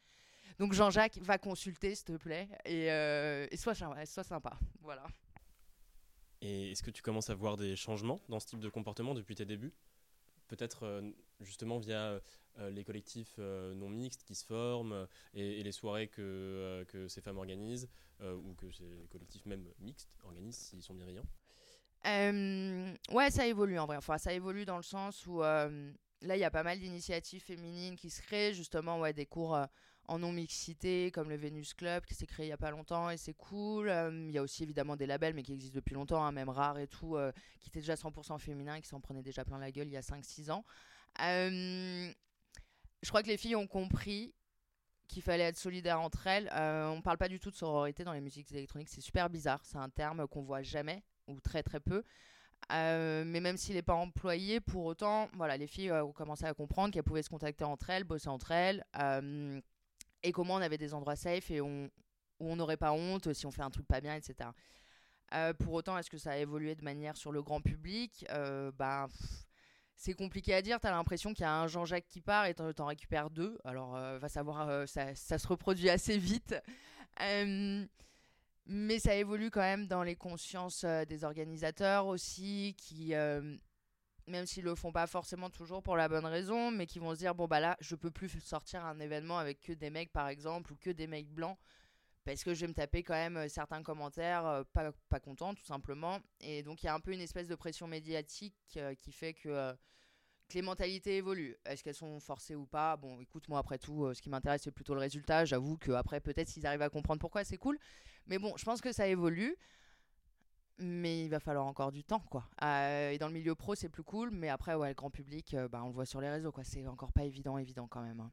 Donc 0.60 0.74
Jean-Jacques, 0.74 1.18
va 1.20 1.38
consulter, 1.38 1.94
s'il 1.96 2.06
te 2.06 2.18
plaît, 2.18 2.48
et, 2.66 2.92
euh, 2.92 3.48
sois, 3.56 3.76
sympa. 3.76 4.58
Voilà. 4.82 5.06
Et 6.42 6.72
est-ce 6.72 6.84
que 6.84 6.92
tu 6.92 7.02
commences 7.02 7.30
à 7.30 7.36
voir 7.36 7.58
des 7.58 7.76
changements 7.76 8.20
dans 8.30 8.40
ce 8.40 8.48
type 8.48 8.60
de 8.60 8.70
comportement 8.70 9.14
depuis 9.14 9.36
tes 9.36 9.46
débuts? 9.46 9.74
Peut-être 10.48 10.84
euh, 10.84 11.02
justement 11.42 11.78
via 11.78 12.20
euh, 12.60 12.70
les 12.70 12.84
collectifs 12.84 13.38
non 13.38 13.90
mixtes 13.90 14.24
qui 14.24 14.36
se 14.36 14.46
forment 14.46 15.08
et, 15.34 15.62
les 15.62 15.72
soirées 15.72 16.08
que, 16.08 16.86
que, 16.88 17.08
ces 17.08 17.22
femmes 17.22 17.38
organisent 17.38 17.90
ou 18.22 18.54
que 18.56 18.72
ces 18.72 19.08
collectifs 19.12 19.46
même 19.46 19.68
mixtes 19.80 20.18
organisent 20.24 20.58
s'ils 20.58 20.82
sont 20.82 20.96
bienveillants? 20.96 21.28
Ouais, 22.04 23.30
ça 23.30 23.46
évolue 23.46 23.78
en 23.78 23.86
vrai. 23.86 23.98
Enfin, 23.98 24.18
ça 24.18 24.34
évolue 24.34 24.66
dans 24.66 24.78
le 24.78 24.84
sens 24.84 25.26
où 25.28 25.42
là, 25.42 26.36
il 26.36 26.40
y 26.40 26.44
a 26.46 26.52
pas 26.52 26.64
mal 26.64 26.80
d'initiatives 26.80 27.44
féminines 27.44 27.96
qui 27.96 28.10
se 28.10 28.22
créent, 28.22 28.54
justement, 28.54 29.00
ouais, 29.00 29.14
des 29.14 29.26
cours 29.26 29.58
en 30.08 30.20
non-mixité, 30.20 31.12
comme 31.12 31.30
le 31.30 31.36
Venus 31.36 31.74
Club, 31.74 32.06
qui 32.06 32.16
s'est 32.16 32.26
créé 32.26 32.46
il 32.46 32.50
n'y 32.50 32.54
a 32.54 32.58
pas 32.58 32.72
longtemps 32.72 33.10
et 33.10 33.18
c'est 33.18 33.34
cool. 33.34 33.90
Euh, 33.90 34.10
il 34.28 34.34
y 34.34 34.38
a 34.38 34.42
aussi 34.42 34.64
évidemment 34.64 34.96
des 34.96 35.06
labels, 35.06 35.34
mais 35.34 35.44
qui 35.44 35.54
existent 35.54 35.76
depuis 35.76 35.96
longtemps, 35.96 36.24
hein, 36.24 36.32
même 36.32 36.50
rares 36.50 36.80
et 36.80 36.88
tout, 36.88 37.18
euh, 37.18 37.32
qui 37.60 37.70
étaient 37.70 37.82
déjà 37.82 37.96
100% 37.96 38.40
féminins 38.40 38.76
et 38.76 38.82
qui 38.82 38.88
s'en 38.88 39.02
prenaient 39.02 39.22
déjà 39.22 39.44
plein 39.44 39.58
la 39.58 39.72
gueule 39.72 39.88
il 39.88 39.94
y 39.94 39.98
a 39.98 40.02
5-6 40.02 40.50
ans. 40.50 40.64
Euh, 41.22 42.10
je 43.02 43.10
crois 43.10 43.22
que 43.22 43.28
les 43.28 43.38
filles 43.38 43.56
ont 43.56 43.68
compris 43.68 44.34
qu'il 45.08 45.22
fallait 45.22 45.44
être 45.44 45.58
solidaire 45.58 46.02
entre 46.02 46.28
elles. 46.28 46.50
on 46.54 46.98
ne 46.98 47.02
parle 47.02 47.18
pas 47.18 47.30
du 47.30 47.40
tout 47.40 47.52
de 47.52 47.56
sororité 47.56 48.04
dans 48.04 48.14
les 48.14 48.22
musiques 48.22 48.52
électroniques, 48.52 48.90
c'est 48.90 49.02
super 49.02 49.30
bizarre. 49.30 49.60
C'est 49.64 49.78
un 49.78 49.90
terme 49.90 50.28
qu'on 50.28 50.42
voit 50.42 50.64
jamais 50.64 51.04
ou 51.28 51.40
très 51.42 51.64
très 51.64 51.80
peu. 51.80 52.04
mais 52.70 53.40
même 53.40 53.58
s'il 53.58 53.76
n'est 53.76 53.82
pas 53.82 53.94
employé, 53.94 54.60
pour 54.62 54.86
autant, 54.86 55.30
voilà, 55.34 55.58
les 55.58 55.68
filles 55.68 55.92
ont 55.92 56.12
commencé 56.12 56.46
à 56.46 56.54
comprendre 56.54 56.94
qu'elles 56.94 57.04
pouvaient 57.04 57.24
se 57.24 57.30
contacter 57.30 57.64
entre 57.64 57.90
elles, 57.90 58.04
bosser 58.04 58.30
entre 58.30 58.52
elles 58.52 58.86
et 60.24 60.32
comment 60.32 60.56
on 60.56 60.62
avait 60.62 60.78
des 60.78 60.94
endroits 60.94 61.16
safe 61.16 61.52
et 61.52 61.62
où 61.62 61.90
on 62.40 62.56
n'aurait 62.56 62.78
pas 62.78 62.92
honte 62.92 63.34
si 63.34 63.46
on 63.46 63.52
fait 63.52 63.62
un 63.62 63.70
truc 63.70 63.88
pas 63.88 64.02
bien, 64.02 64.16
etc. 64.16 64.50
Euh, 65.34 65.54
pour 65.54 65.74
autant, 65.74 65.98
est-ce 65.98 66.10
que 66.10 66.18
ça 66.18 66.32
a 66.32 66.38
évolué 66.38 66.76
de 66.76 66.84
manière 66.84 67.18
sur 67.18 67.32
le 67.32 67.42
grand 67.42 67.62
public? 67.62 68.26
Euh, 68.30 68.72
bah, 68.72 69.08
C'est 69.96 70.14
compliqué 70.14 70.54
à 70.54 70.62
dire. 70.62 70.80
Tu 70.80 70.88
as 70.88 70.92
l'impression 70.92 71.34
qu'il 71.34 71.42
y 71.44 71.46
a 71.46 71.54
un 71.54 71.68
Jean-Jacques 71.68 72.08
qui 72.08 72.22
part 72.22 72.46
et 72.46 72.54
tu 72.54 72.62
en 72.62 72.86
récupères 72.86 73.30
deux. 73.30 73.58
Alors, 73.64 73.96
euh, 73.96 74.20
va 74.20 74.30
savoir, 74.30 74.88
ça, 74.88 75.14
ça, 75.16 75.38
se 75.38 75.48
reproduit 75.48 75.90
assez 75.90 76.18
vite. 76.18 76.56
mais 78.70 79.00
ça 79.00 79.16
évolue 79.16 79.50
quand 79.50 79.62
même 79.62 79.88
dans 79.88 80.04
les 80.04 80.16
consciences 80.16 80.86
des 80.86 81.24
organisateurs 81.24 82.08
aussi, 82.08 82.76
qui, 82.78 83.14
même 84.28 84.46
s'ils 84.46 84.64
le 84.64 84.76
font 84.76 84.92
pas 84.92 85.08
forcément 85.08 85.50
toujours 85.50 85.82
pour 85.82 85.96
la 85.98 86.08
bonne 86.08 86.26
raison, 86.26 86.72
mais 86.72 86.86
qui 86.86 87.00
vont 87.00 87.14
se 87.14 87.20
dire 87.20 87.36
bon, 87.36 87.48
bah 87.48 87.60
là, 87.60 87.78
je 87.80 87.96
peux 87.96 88.12
plus 88.12 88.30
sortir 88.40 88.86
un 88.86 89.00
événement 89.00 89.38
avec 89.38 89.62
que 89.62 89.74
des 89.74 89.90
mecs, 89.90 90.12
par 90.12 90.28
exemple, 90.28 90.74
ou 90.74 90.76
que 90.76 90.90
des 90.90 91.08
mecs 91.08 91.30
blancs 91.30 91.58
parce 92.28 92.44
que 92.44 92.54
je 92.54 92.62
vais 92.62 92.68
me 92.68 92.74
taper 92.74 93.04
quand 93.04 93.14
même 93.14 93.38
euh, 93.38 93.48
certains 93.48 93.82
commentaires 93.82 94.46
euh, 94.46 94.64
pas, 94.74 94.92
pas 95.08 95.20
contents 95.22 95.56
tout 95.56 95.64
simplement. 95.64 96.20
Et 96.42 96.62
donc 96.62 96.84
il 96.84 96.88
y 96.88 96.90
a 96.90 96.94
un 96.94 97.00
peu 97.00 97.14
une 97.14 97.22
espèce 97.22 97.48
de 97.48 97.56
pression 97.56 97.88
médiatique 97.88 98.54
euh, 98.76 98.94
qui 98.96 99.14
fait 99.14 99.34
que, 99.34 99.74
les 100.54 100.62
mentalités 100.62 101.18
évoluent. 101.18 101.58
Est-ce 101.66 101.84
qu'elles 101.84 101.94
sont 101.94 102.22
forcées 102.22 102.56
ou 102.56 102.66
pas? 102.66 102.96
Bon, 102.96 103.20
écoute, 103.20 103.50
moi 103.50 103.60
après 103.60 103.78
tout, 103.78 104.14
ce 104.14 104.22
qui 104.22 104.30
m'intéresse 104.30 104.62
c'est 104.64 104.72
plutôt 104.72 104.94
le 104.94 105.02
résultat. 105.02 105.44
J'avoue 105.44 105.78
qu'après 105.78 106.22
peut-être 106.22 106.48
s'ils 106.48 106.66
arrivent 106.66 106.82
à 106.82 106.90
comprendre 106.90 107.20
pourquoi 107.20 107.44
c'est 107.44 107.58
cool. 107.58 107.78
Mais 108.28 108.38
bon, 108.40 108.56
je 108.56 108.64
pense 108.64 108.80
que 108.80 108.94
ça 108.94 109.08
évolue. 109.08 109.58
Mais 110.80 111.24
il 111.24 111.30
va 111.30 111.40
falloir 111.40 111.66
encore 111.66 111.92
du 111.92 112.04
temps, 112.04 112.24
quoi. 112.30 112.48
et 112.62 113.18
dans 113.20 113.28
le 113.28 113.34
milieu 113.34 113.56
pro, 113.56 113.74
c'est 113.74 113.90
plus 113.90 114.04
cool, 114.04 114.30
mais 114.32 114.50
après, 114.50 114.76
ouais, 114.76 114.90
le 114.90 114.94
grand 114.94 115.10
public, 115.10 115.56
bah, 115.72 115.82
on 115.84 115.88
le 115.88 115.94
voit 115.94 116.06
sur 116.06 116.22
les 116.22 116.30
réseaux, 116.30 116.52
quoi. 116.52 116.64
C'est 116.64 116.86
encore 116.88 117.12
pas 117.12 117.24
évident, 117.24 117.58
évident 117.58 117.88
quand 117.88 118.04
même. 118.04 118.20
Hein. 118.20 118.32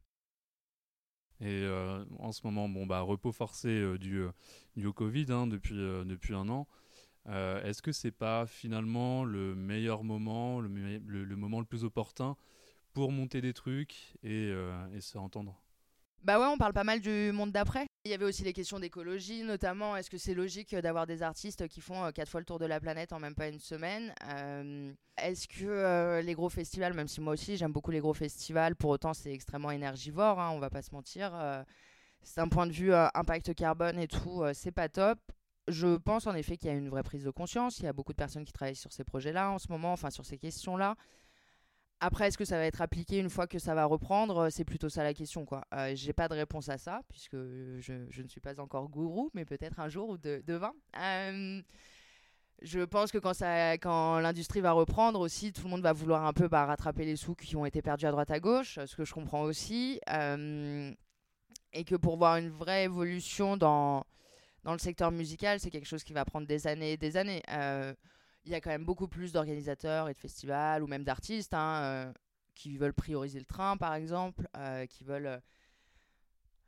Et 1.40 1.62
euh, 1.62 2.04
en 2.18 2.33
ce 2.33 2.40
moment, 2.44 2.68
bon, 2.68 2.87
bah, 2.87 3.00
repos 3.00 3.33
forcé 3.33 3.68
euh, 3.68 3.98
du, 3.98 4.18
euh, 4.18 4.33
du, 4.76 4.90
Covid 4.92 5.26
hein, 5.30 5.46
depuis, 5.46 5.74
depuis 5.74 6.35
un 6.35 6.48
an. 6.48 6.66
Est-ce 7.26 7.80
que 7.80 7.92
c'est 7.92 8.11
pas 8.11 8.46
finalement 8.46 9.24
le 9.24 9.54
meilleur 9.54 10.04
moment, 10.04 10.61
le, 10.61 10.68
le, 10.68 11.37
moment 11.37 11.59
le 11.61 11.66
plus 11.66 11.85
opportun 11.85 12.37
pour 12.92 13.12
monter 13.12 13.40
des 13.40 13.54
trucs 13.54 14.14
et, 14.22 14.50
et 14.92 15.00
se 15.00 15.16
entendre 15.16 15.63
bah 16.24 16.40
ouais, 16.40 16.46
on 16.46 16.56
parle 16.56 16.72
pas 16.72 16.84
mal 16.84 17.00
du 17.00 17.32
monde 17.32 17.52
d'après. 17.52 17.87
Il 18.06 18.10
y 18.10 18.14
avait 18.14 18.24
aussi 18.24 18.44
les 18.44 18.54
questions 18.54 18.78
d'écologie, 18.78 19.42
notamment 19.42 19.94
est-ce 19.94 20.08
que 20.08 20.16
c'est 20.16 20.32
logique 20.32 20.74
d'avoir 20.74 21.06
des 21.06 21.22
artistes 21.22 21.68
qui 21.68 21.82
font 21.82 22.02
euh, 22.02 22.10
quatre 22.12 22.30
fois 22.30 22.40
le 22.40 22.46
tour 22.46 22.58
de 22.58 22.64
la 22.64 22.80
planète 22.80 23.12
en 23.12 23.18
même 23.18 23.34
pas 23.34 23.48
une 23.48 23.60
semaine 23.60 24.14
euh, 24.28 24.92
Est-ce 25.18 25.46
que 25.46 25.66
euh, 25.66 26.22
les 26.22 26.32
gros 26.32 26.48
festivals, 26.48 26.94
même 26.94 27.08
si 27.08 27.20
moi 27.20 27.34
aussi 27.34 27.58
j'aime 27.58 27.72
beaucoup 27.72 27.90
les 27.90 28.00
gros 28.00 28.14
festivals, 28.14 28.74
pour 28.74 28.90
autant 28.90 29.12
c'est 29.12 29.32
extrêmement 29.32 29.70
énergivore, 29.70 30.40
hein, 30.40 30.50
on 30.50 30.58
va 30.58 30.70
pas 30.70 30.80
se 30.80 30.92
mentir. 30.92 31.32
c'est 32.22 32.40
un 32.40 32.48
point 32.48 32.66
de 32.66 32.72
vue 32.72 32.94
impact 32.94 33.54
carbone 33.54 33.98
et 33.98 34.08
tout, 34.08 34.42
c'est 34.54 34.72
pas 34.72 34.88
top. 34.88 35.18
Je 35.68 35.96
pense 35.96 36.26
en 36.26 36.34
effet 36.34 36.56
qu'il 36.56 36.68
y 36.68 36.72
a 36.72 36.76
une 36.76 36.88
vraie 36.88 37.02
prise 37.02 37.24
de 37.24 37.30
conscience. 37.30 37.78
Il 37.78 37.84
y 37.84 37.88
a 37.88 37.92
beaucoup 37.92 38.12
de 38.12 38.18
personnes 38.18 38.44
qui 38.44 38.52
travaillent 38.52 38.76
sur 38.76 38.92
ces 38.92 39.04
projets-là 39.04 39.50
en 39.50 39.58
ce 39.58 39.68
moment, 39.70 39.92
enfin 39.92 40.10
sur 40.10 40.24
ces 40.24 40.38
questions-là. 40.38 40.96
Après, 42.06 42.28
est-ce 42.28 42.36
que 42.36 42.44
ça 42.44 42.58
va 42.58 42.66
être 42.66 42.82
appliqué 42.82 43.18
une 43.18 43.30
fois 43.30 43.46
que 43.46 43.58
ça 43.58 43.74
va 43.74 43.86
reprendre? 43.86 44.50
C'est 44.50 44.66
plutôt 44.66 44.90
ça 44.90 45.02
la 45.02 45.14
question. 45.14 45.46
quoi. 45.46 45.64
Euh, 45.72 45.92
J'ai 45.94 46.12
pas 46.12 46.28
de 46.28 46.34
réponse 46.34 46.68
à 46.68 46.76
ça, 46.76 47.00
puisque 47.08 47.34
je, 47.34 48.04
je 48.10 48.22
ne 48.22 48.28
suis 48.28 48.42
pas 48.42 48.60
encore 48.60 48.90
gourou, 48.90 49.30
mais 49.32 49.46
peut-être 49.46 49.80
un 49.80 49.88
jour 49.88 50.10
ou 50.10 50.18
de, 50.18 50.42
demain. 50.46 50.74
Euh, 50.98 51.62
je 52.60 52.80
pense 52.80 53.10
que 53.10 53.16
quand, 53.16 53.32
quand 53.80 54.18
l'industrie 54.20 54.60
va 54.60 54.72
reprendre 54.72 55.18
aussi, 55.18 55.50
tout 55.54 55.62
le 55.64 55.70
monde 55.70 55.80
va 55.80 55.94
vouloir 55.94 56.26
un 56.26 56.34
peu 56.34 56.46
bah, 56.46 56.66
rattraper 56.66 57.06
les 57.06 57.16
sous 57.16 57.34
qui 57.34 57.56
ont 57.56 57.64
été 57.64 57.80
perdus 57.80 58.04
à 58.04 58.10
droite 58.10 58.30
à 58.30 58.38
gauche, 58.38 58.78
ce 58.84 58.96
que 58.96 59.06
je 59.06 59.14
comprends 59.14 59.40
aussi. 59.40 59.98
Euh, 60.10 60.92
et 61.72 61.84
que 61.84 61.94
pour 61.94 62.18
voir 62.18 62.36
une 62.36 62.50
vraie 62.50 62.84
évolution 62.84 63.56
dans, 63.56 64.04
dans 64.62 64.72
le 64.72 64.78
secteur 64.78 65.10
musical, 65.10 65.58
c'est 65.58 65.70
quelque 65.70 65.88
chose 65.88 66.04
qui 66.04 66.12
va 66.12 66.26
prendre 66.26 66.46
des 66.46 66.66
années 66.66 66.92
et 66.92 66.96
des 66.98 67.16
années. 67.16 67.40
Il 68.44 68.52
y 68.52 68.54
a 68.54 68.61
quand 68.61 68.70
même 68.70 68.85
beaucoup 68.85 69.09
plus 69.09 69.33
d'organisateurs 69.33 70.09
et 70.09 70.14
de 70.14 70.18
festivals 70.18 70.83
ou 70.83 70.87
même 70.87 71.04
d'artistes 71.04 71.54
hein, 71.54 71.80
euh, 71.83 72.12
qui 72.54 72.76
veulent 72.76 72.94
prioriser 72.94 73.38
le 73.38 73.46
train, 73.46 73.76
par 73.76 73.94
exemple, 73.94 74.48
euh, 74.57 74.85
qui 74.87 75.02
veulent 75.04 75.40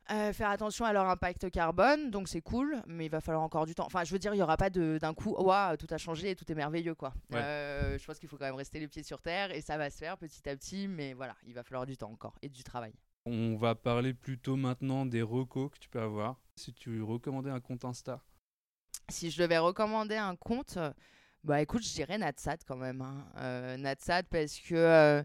euh, 0.09 0.33
faire 0.33 0.49
attention 0.49 0.85
à 0.85 0.93
leur 0.93 1.07
impact 1.07 1.51
carbone. 1.51 2.09
Donc 2.09 2.29
c'est 2.29 2.41
cool, 2.41 2.81
mais 2.87 3.05
il 3.05 3.11
va 3.11 3.21
falloir 3.21 3.43
encore 3.43 3.65
du 3.65 3.75
temps. 3.75 3.85
Enfin, 3.85 4.03
je 4.03 4.11
veux 4.11 4.19
dire, 4.19 4.33
il 4.33 4.37
n'y 4.37 4.43
aura 4.43 4.57
pas 4.57 4.69
d'un 4.69 5.13
coup, 5.13 5.35
waouh, 5.37 5.77
tout 5.77 5.87
a 5.91 5.97
changé 5.97 6.31
et 6.31 6.35
tout 6.35 6.51
est 6.51 6.55
merveilleux, 6.55 6.95
quoi. 6.95 7.13
je 7.31 8.05
pense 8.05 8.17
qu'il 8.17 8.29
faut 8.29 8.37
quand 8.37 8.45
même 8.45 8.55
rester 8.55 8.79
les 8.79 8.87
pieds 8.87 9.03
sur 9.03 9.21
terre 9.21 9.51
et 9.51 9.61
ça 9.61 9.77
va 9.77 9.89
se 9.89 9.97
faire 9.97 10.17
petit 10.17 10.49
à 10.49 10.55
petit, 10.55 10.87
mais 10.87 11.13
voilà, 11.13 11.35
il 11.45 11.53
va 11.53 11.63
falloir 11.63 11.85
du 11.85 11.95
temps 11.95 12.11
encore 12.11 12.37
et 12.41 12.49
du 12.49 12.63
travail. 12.63 12.93
On 13.29 13.57
va 13.57 13.75
parler 13.75 14.13
plutôt 14.13 14.55
maintenant 14.55 15.05
des 15.05 15.21
recos 15.21 15.69
que 15.69 15.77
tu 15.79 15.89
peux 15.89 15.99
avoir. 15.99 16.39
Si 16.55 16.73
tu 16.73 17.01
recommandais 17.01 17.49
un 17.49 17.59
compte 17.59 17.83
Insta 17.83 18.23
Si 19.09 19.31
je 19.31 19.41
devais 19.43 19.57
recommander 19.57 20.15
un 20.15 20.37
compte, 20.37 20.79
bah 21.47 21.61
écoute, 21.61 21.81
je 21.81 21.93
dirais 21.93 22.17
Natsat 22.17 22.57
quand 22.67 22.75
même. 22.75 23.01
Hein. 23.01 23.25
Euh, 23.37 23.77
Natsat 23.77 24.23
parce 24.23 24.59
que. 24.59 24.75
Euh, 24.75 25.23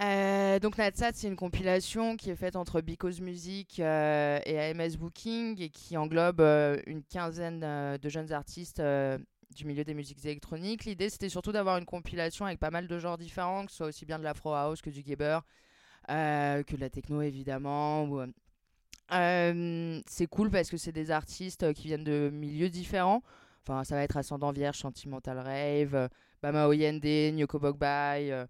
euh, 0.00 0.60
donc 0.60 0.78
Natsat, 0.78 1.10
c'est 1.14 1.26
une 1.26 1.34
compilation 1.34 2.16
qui 2.16 2.30
est 2.30 2.36
faite 2.36 2.54
entre 2.54 2.80
Because 2.80 3.20
Music 3.20 3.80
et 3.80 3.82
AMS 3.84 4.96
Booking 4.96 5.60
et 5.60 5.70
qui 5.70 5.96
englobe 5.96 6.40
une 6.86 7.02
quinzaine 7.02 7.98
de 7.98 8.08
jeunes 8.08 8.30
artistes 8.32 8.80
du 8.80 9.64
milieu 9.64 9.82
des 9.82 9.94
musiques 9.94 10.24
électroniques. 10.24 10.84
L'idée, 10.84 11.10
c'était 11.10 11.28
surtout 11.28 11.50
d'avoir 11.50 11.78
une 11.78 11.84
compilation 11.84 12.46
avec 12.46 12.60
pas 12.60 12.70
mal 12.70 12.86
de 12.86 12.98
genres 13.00 13.18
différents, 13.18 13.66
que 13.66 13.72
ce 13.72 13.78
soit 13.78 13.86
aussi 13.88 14.06
bien 14.06 14.20
de 14.20 14.24
l'afro 14.24 14.54
house 14.54 14.80
que 14.80 14.90
du 14.90 15.02
gabber, 15.02 15.40
que 16.06 16.76
de 16.76 16.80
la 16.80 16.90
techno 16.90 17.20
évidemment. 17.22 18.24
c'est 19.10 20.26
cool 20.30 20.50
parce 20.50 20.70
que 20.70 20.76
c'est 20.76 20.92
des 20.92 21.10
artistes 21.10 21.72
qui 21.72 21.88
viennent 21.88 22.04
de 22.04 22.30
milieux 22.32 22.70
différents. 22.70 23.24
Enfin, 23.68 23.84
ça 23.84 23.96
va 23.96 24.02
être 24.02 24.16
Ascendant 24.16 24.50
Vierge, 24.50 24.78
Sentimental 24.78 25.38
Rave, 25.38 25.94
euh, 25.94 26.08
Bama 26.42 26.68
Oyende, 26.68 27.34
Nyoko 27.34 27.58
Bogbai. 27.58 28.30
Euh, 28.30 28.46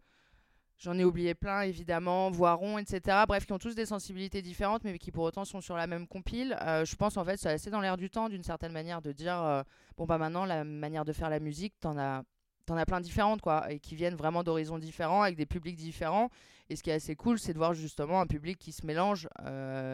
j'en 0.77 0.97
ai 0.97 1.03
oublié 1.03 1.35
plein, 1.35 1.63
évidemment, 1.63 2.31
Voiron, 2.31 2.79
etc. 2.79 3.25
Bref, 3.27 3.45
qui 3.45 3.53
ont 3.53 3.59
tous 3.59 3.75
des 3.75 3.87
sensibilités 3.87 4.43
différentes, 4.43 4.85
mais 4.85 4.97
qui 4.97 5.11
pour 5.11 5.25
autant 5.25 5.45
sont 5.45 5.61
sur 5.61 5.77
la 5.77 5.89
même 5.89 6.07
compile. 6.07 6.57
Euh, 6.63 6.85
je 6.85 6.95
pense 6.95 7.17
en 7.17 7.25
fait, 7.25 7.37
c'est 7.37 7.49
assez 7.49 7.69
dans 7.69 7.81
l'air 7.81 7.97
du 7.97 8.11
temps, 8.11 8.29
d'une 8.29 8.45
certaine 8.45 8.71
manière, 8.71 9.03
de 9.03 9.11
dire 9.11 9.65
bon, 9.97 10.07
bah 10.07 10.19
maintenant, 10.19 10.45
la 10.45 10.63
manière 10.63 11.05
de 11.05 11.13
faire 11.13 11.31
la 11.31 11.41
musique, 11.41 11.75
t'en 11.81 11.99
as, 11.99 12.23
en 12.71 12.77
as 12.77 12.87
plein 12.87 13.01
différentes, 13.01 13.41
quoi, 13.41 13.73
et 13.73 13.81
qui 13.81 13.97
viennent 13.97 14.15
vraiment 14.15 14.45
d'horizons 14.45 14.79
différents, 14.79 15.23
avec 15.23 15.37
des 15.37 15.47
publics 15.47 15.77
différents. 15.77 16.31
Et 16.71 16.77
ce 16.77 16.83
qui 16.85 16.91
est 16.91 16.95
assez 16.95 17.17
cool, 17.17 17.41
c'est 17.41 17.55
de 17.55 17.59
voir 17.59 17.75
justement 17.75 18.21
un 18.21 18.27
public 18.27 18.57
qui 18.57 18.71
se 18.71 18.87
mélange 18.87 19.29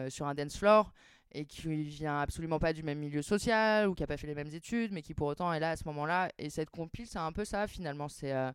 sur 0.09 0.27
un 0.27 0.35
dance 0.35 0.57
floor 0.57 0.93
et 1.31 1.45
qui 1.45 1.83
vient 1.83 2.19
absolument 2.19 2.59
pas 2.59 2.73
du 2.73 2.83
même 2.83 2.99
milieu 2.99 3.21
social 3.21 3.87
ou 3.87 3.93
qui 3.93 4.03
a 4.03 4.07
pas 4.07 4.17
fait 4.17 4.27
les 4.27 4.35
mêmes 4.35 4.53
études, 4.53 4.91
mais 4.91 5.01
qui 5.01 5.13
pour 5.13 5.27
autant 5.27 5.51
est 5.53 5.59
là 5.59 5.71
à 5.71 5.75
ce 5.75 5.83
moment-là. 5.85 6.29
Et 6.37 6.49
cette 6.49 6.69
compile, 6.69 7.07
c'est 7.07 7.19
un 7.19 7.31
peu 7.31 7.45
ça 7.45 7.67
finalement. 7.67 8.07
C'est 8.07 8.33
euh, 8.33 8.51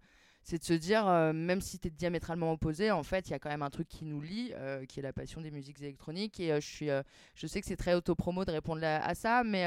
de 0.50 0.62
se 0.62 0.72
dire, 0.72 1.06
euh, 1.06 1.32
même 1.32 1.60
si 1.60 1.78
tu 1.78 1.88
es 1.88 1.90
diamétralement 1.90 2.52
opposé, 2.52 2.90
en 2.90 3.02
fait, 3.02 3.28
il 3.28 3.32
y 3.32 3.34
a 3.34 3.38
quand 3.38 3.50
même 3.50 3.62
un 3.62 3.70
truc 3.70 3.86
qui 3.88 4.04
nous 4.04 4.20
lie, 4.20 4.52
euh, 4.54 4.84
qui 4.86 4.98
est 4.98 5.02
la 5.02 5.12
passion 5.12 5.40
des 5.40 5.50
musiques 5.50 5.80
électroniques. 5.80 6.40
Et 6.40 6.48
je, 6.60 6.66
suis, 6.66 6.88
je 7.34 7.46
sais 7.46 7.60
que 7.60 7.66
c'est 7.66 7.76
très 7.76 7.94
autopromo 7.94 8.44
de 8.44 8.50
répondre 8.50 8.82
à, 8.84 9.14
ça, 9.14 9.44
mais 9.44 9.64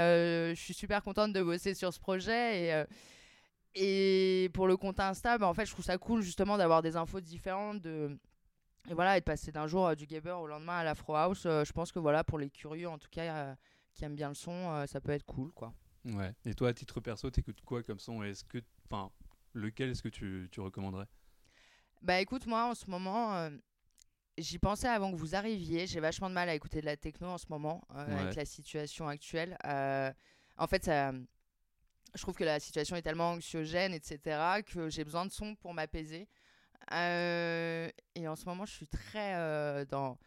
je 0.56 0.60
suis 0.60 0.74
super 0.74 1.04
contente 1.04 1.34
de 1.34 1.42
bosser 1.42 1.76
sur 1.76 1.94
ce 1.94 2.00
projet. 2.00 2.64
Et, 2.64 2.84
et 3.76 4.50
pour 4.50 4.68
le 4.68 4.78
compte 4.78 5.00
Insta, 5.00 5.38
bah, 5.38 5.48
en 5.48 5.54
fait, 5.54 5.66
je 5.66 5.72
trouve 5.72 5.86
ça 5.86 5.98
cool 5.98 6.22
justement 6.22 6.58
d'avoir 6.58 6.82
des 6.82 6.96
infos 6.96 7.22
différentes, 7.22 7.82
de 7.82 8.18
et 8.90 8.94
voilà, 8.94 9.18
être 9.18 9.26
passé 9.26 9.52
d'un 9.52 9.68
jour 9.68 9.88
euh, 9.88 9.96
du 9.96 10.06
gabber 10.06 10.32
au 10.32 10.48
lendemain 10.48 10.78
à 10.80 10.84
l'afro 10.84 11.16
house, 11.16 11.46
euh, 11.46 11.64
je 11.64 11.72
pense 11.72 11.92
que 11.92 12.00
voilà, 12.00 12.24
pour 12.24 12.38
les 12.38 12.50
curieux 12.50 12.90
en 12.90 12.98
tout 12.98 13.10
cas, 13.10 13.36
euh, 13.36 13.56
qui 13.94 14.04
aiment 14.04 14.16
bien 14.16 14.30
le 14.30 14.36
son, 14.36 14.86
ça 14.88 15.00
peut 15.00 15.12
être 15.12 15.26
cool 15.26 15.52
quoi. 15.54 15.74
Ouais. 16.06 16.34
Et 16.46 16.54
toi, 16.54 16.70
à 16.70 16.74
titre 16.74 17.00
perso, 17.00 17.30
t'écoutes 17.30 17.62
quoi 17.62 17.82
comme 17.84 18.00
son? 18.00 18.24
Est-ce 18.24 18.44
que, 18.44 18.58
enfin, 18.86 19.12
lequel 19.54 19.90
est-ce 19.90 20.02
que 20.02 20.10
tu, 20.10 20.50
tu, 20.52 20.60
recommanderais? 20.60 21.06
Bah 22.02 22.20
écoute, 22.20 22.46
moi 22.46 22.66
en 22.66 22.74
ce 22.74 22.90
moment, 22.90 23.50
j'y 24.38 24.58
pensais 24.58 24.88
avant 24.88 25.12
que 25.12 25.16
vous 25.16 25.36
arriviez. 25.36 25.86
J'ai 25.86 26.00
vachement 26.00 26.28
de 26.28 26.34
mal 26.34 26.50
à 26.50 26.56
écouter 26.56 26.82
de 26.82 26.86
la 26.88 26.98
techno 26.98 27.28
en 27.28 27.38
ce 27.38 27.46
moment 27.50 27.88
avec 27.90 28.36
la 28.36 28.46
situation 28.46 29.08
actuelle. 29.08 29.58
en 29.64 30.68
fait, 30.68 30.84
ça, 30.84 31.14
je 32.16 32.22
trouve 32.22 32.36
que 32.36 32.44
la 32.44 32.60
situation 32.60 32.96
est 32.96 33.04
tellement 33.04 33.32
anxiogène, 33.32 33.94
etc., 33.94 34.62
que 34.66 34.90
j'ai 34.90 35.04
besoin 35.04 35.26
de 35.26 35.32
son 35.32 35.56
pour 35.56 35.74
m'apaiser. 35.74 36.28
Euh, 36.92 37.90
et 38.16 38.28
en 38.28 38.36
ce 38.36 38.46
moment, 38.46 38.66
je 38.66 38.74
suis 38.74 38.88
très 38.88 39.36
euh, 39.36 39.86
dans, 39.86 40.18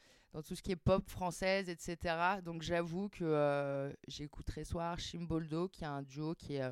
tout 0.45 0.55
ce 0.55 0.62
qui 0.62 0.73
est 0.73 0.77
pop 0.77 1.09
française, 1.09 1.69
etc. 1.69 2.40
Donc 2.45 2.62
j'avoue 2.62 3.09
que 3.09 3.25
euh, 3.25 3.92
j'écoute 4.09 4.47
très 4.47 4.64
soir 4.64 4.99
Chimboldo, 4.99 5.69
qui 5.69 5.85
est 5.85 5.88
un 5.88 6.03
duo 6.03 6.35
qui 6.35 6.57
est, 6.57 6.71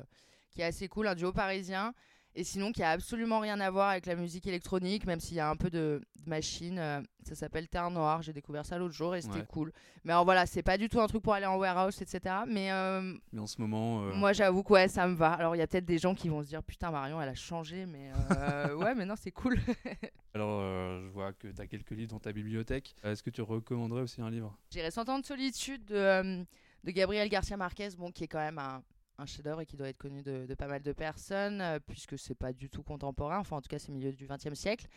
qui 0.51 0.61
est 0.61 0.65
assez 0.65 0.87
cool, 0.87 1.07
un 1.07 1.15
duo 1.15 1.31
parisien. 1.31 1.93
Et 2.37 2.43
sinon, 2.43 2.73
qui 2.73 2.83
a 2.83 2.89
absolument 2.89 3.39
rien 3.39 3.59
à 3.61 3.69
voir 3.71 3.89
avec 3.91 4.05
la 4.05 4.15
musique 4.15 4.45
électronique, 4.45 5.05
même 5.05 5.21
s'il 5.21 5.37
y 5.37 5.39
a 5.39 5.49
un 5.49 5.55
peu 5.55 5.69
de, 5.69 6.01
de 6.25 6.29
machine. 6.29 6.77
euh, 6.79 7.01
ça 7.23 7.33
s'appelle 7.33 7.69
Terre 7.69 7.89
Noire. 7.89 8.21
J'ai 8.21 8.33
découvert 8.33 8.65
ça 8.65 8.77
l'autre 8.77 8.93
jour 8.93 9.15
et 9.15 9.21
c'était 9.21 9.37
Ouais. 9.39 9.45
cool. 9.47 9.71
Mais 10.03 10.11
alors 10.11 10.25
voilà, 10.25 10.45
c'est 10.45 10.61
pas 10.61 10.77
du 10.77 10.89
tout 10.89 10.99
un 10.99 11.07
truc 11.07 11.23
pour 11.23 11.33
aller 11.33 11.45
en 11.45 11.55
warehouse, 11.57 12.01
etc. 12.01 12.35
Mais 12.45 12.71
euh, 12.73 13.13
Mais 13.31 13.39
en 13.39 13.47
ce 13.47 13.59
moment, 13.61 14.03
euh, 14.03 14.13
moi, 14.13 14.33
j'avoue 14.33 14.63
que 14.63 14.73
ouais, 14.73 14.87
ça 14.89 15.07
me 15.07 15.15
va. 15.15 15.31
Alors, 15.31 15.55
il 15.55 15.59
y 15.59 15.61
a 15.61 15.67
peut-être 15.67 15.85
des 15.85 15.97
gens 15.97 16.13
qui 16.13 16.27
vont 16.27 16.43
se 16.43 16.49
dire 16.49 16.61
Putain, 16.61 16.91
Marion, 16.91 17.21
elle 17.21 17.29
a 17.29 17.35
changé. 17.35 17.85
Mais 17.85 18.11
ouais, 18.75 18.93
mais 18.95 19.05
non, 19.05 19.15
c'est 19.17 19.31
cool. 19.31 19.57
alors 20.35 20.61
je 21.01 21.07
vois 21.13 21.31
que 21.31 21.47
tu 21.47 21.61
as 21.61 21.67
quelques 21.67 21.91
livres 21.91 22.11
dans 22.11 22.19
ta 22.19 22.33
bibliothèque. 22.33 22.95
Est-ce 23.03 23.23
que 23.23 23.29
tu 23.29 23.41
recommanderais 23.41 24.01
aussi 24.01 24.21
un 24.21 24.29
livre? 24.29 24.55
J'irai 24.71 24.91
100 24.91 25.07
ans 25.07 25.19
de 25.19 25.25
solitude 25.25 25.85
de, 25.85 26.43
de 26.83 26.91
Gabriel 26.91 27.29
Garcia 27.29 27.55
Marquez, 27.55 27.89
bon, 27.97 28.11
qui 28.11 28.25
est 28.25 28.27
quand 28.27 28.39
même 28.39 28.59
un, 28.59 28.83
un 29.17 29.25
chef-d'œuvre 29.25 29.61
et 29.61 29.65
qui 29.65 29.77
doit 29.77 29.87
être 29.89 29.97
connu 29.97 30.21
de, 30.23 30.53
pas 30.55 30.67
mal 30.67 30.81
de 30.81 30.91
personnes, 30.91 31.61
euh, 31.61 31.79
puisque 31.79 32.17
c'est 32.19 32.35
pas 32.35 32.53
du 32.53 32.69
tout 32.69 32.83
contemporain, 32.83 33.39
enfin 33.39 33.57
en 33.57 33.61
tout 33.61 33.69
cas 33.69 33.79
c'est 33.79 33.91
milieu 33.91 34.11
du 34.11 34.27
XXe 34.27 34.53
siècle. 34.53 34.87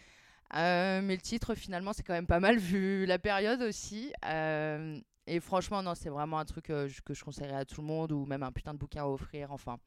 Euh, 0.54 1.02
mais 1.02 1.14
le 1.14 1.20
titre 1.20 1.54
finalement 1.54 1.92
c'est 1.92 2.02
quand 2.02 2.14
même 2.14 2.26
pas 2.26 2.40
mal 2.40 2.58
vu 2.58 3.06
la 3.06 3.18
période 3.18 3.62
aussi. 3.62 4.12
Euh, 4.24 4.98
et 5.26 5.40
franchement 5.40 5.82
non 5.82 5.94
c'est 5.94 6.08
vraiment 6.08 6.38
un 6.38 6.44
truc 6.44 6.70
euh, 6.70 6.88
que 7.04 7.14
je 7.14 7.22
conseillerais 7.24 7.56
à 7.56 7.64
tout 7.64 7.80
le 7.80 7.86
monde 7.86 8.12
ou 8.12 8.24
même 8.24 8.42
un 8.42 8.52
putain 8.52 8.72
de 8.72 8.78
bouquin 8.78 9.02
à 9.02 9.06
offrir. 9.06 9.52
Enfin 9.52 9.78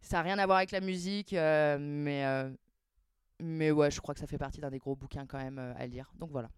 ça 0.00 0.18
n'a 0.18 0.22
rien 0.22 0.38
à 0.38 0.46
voir 0.46 0.58
avec 0.58 0.70
la 0.70 0.80
musique, 0.80 1.32
mais 1.32 2.24
mais 3.40 3.70
ouais 3.70 3.90
je 3.90 4.00
crois 4.00 4.14
que 4.14 4.20
ça 4.20 4.26
fait 4.26 4.38
partie 4.38 4.60
d'un 4.60 4.70
des 4.70 4.78
gros 4.78 4.94
bouquins 4.96 5.26
quand 5.26 5.38
même 5.38 5.58
à 5.58 5.86
lire. 5.86 6.10
Donc 6.18 6.30
voilà. 6.30 6.50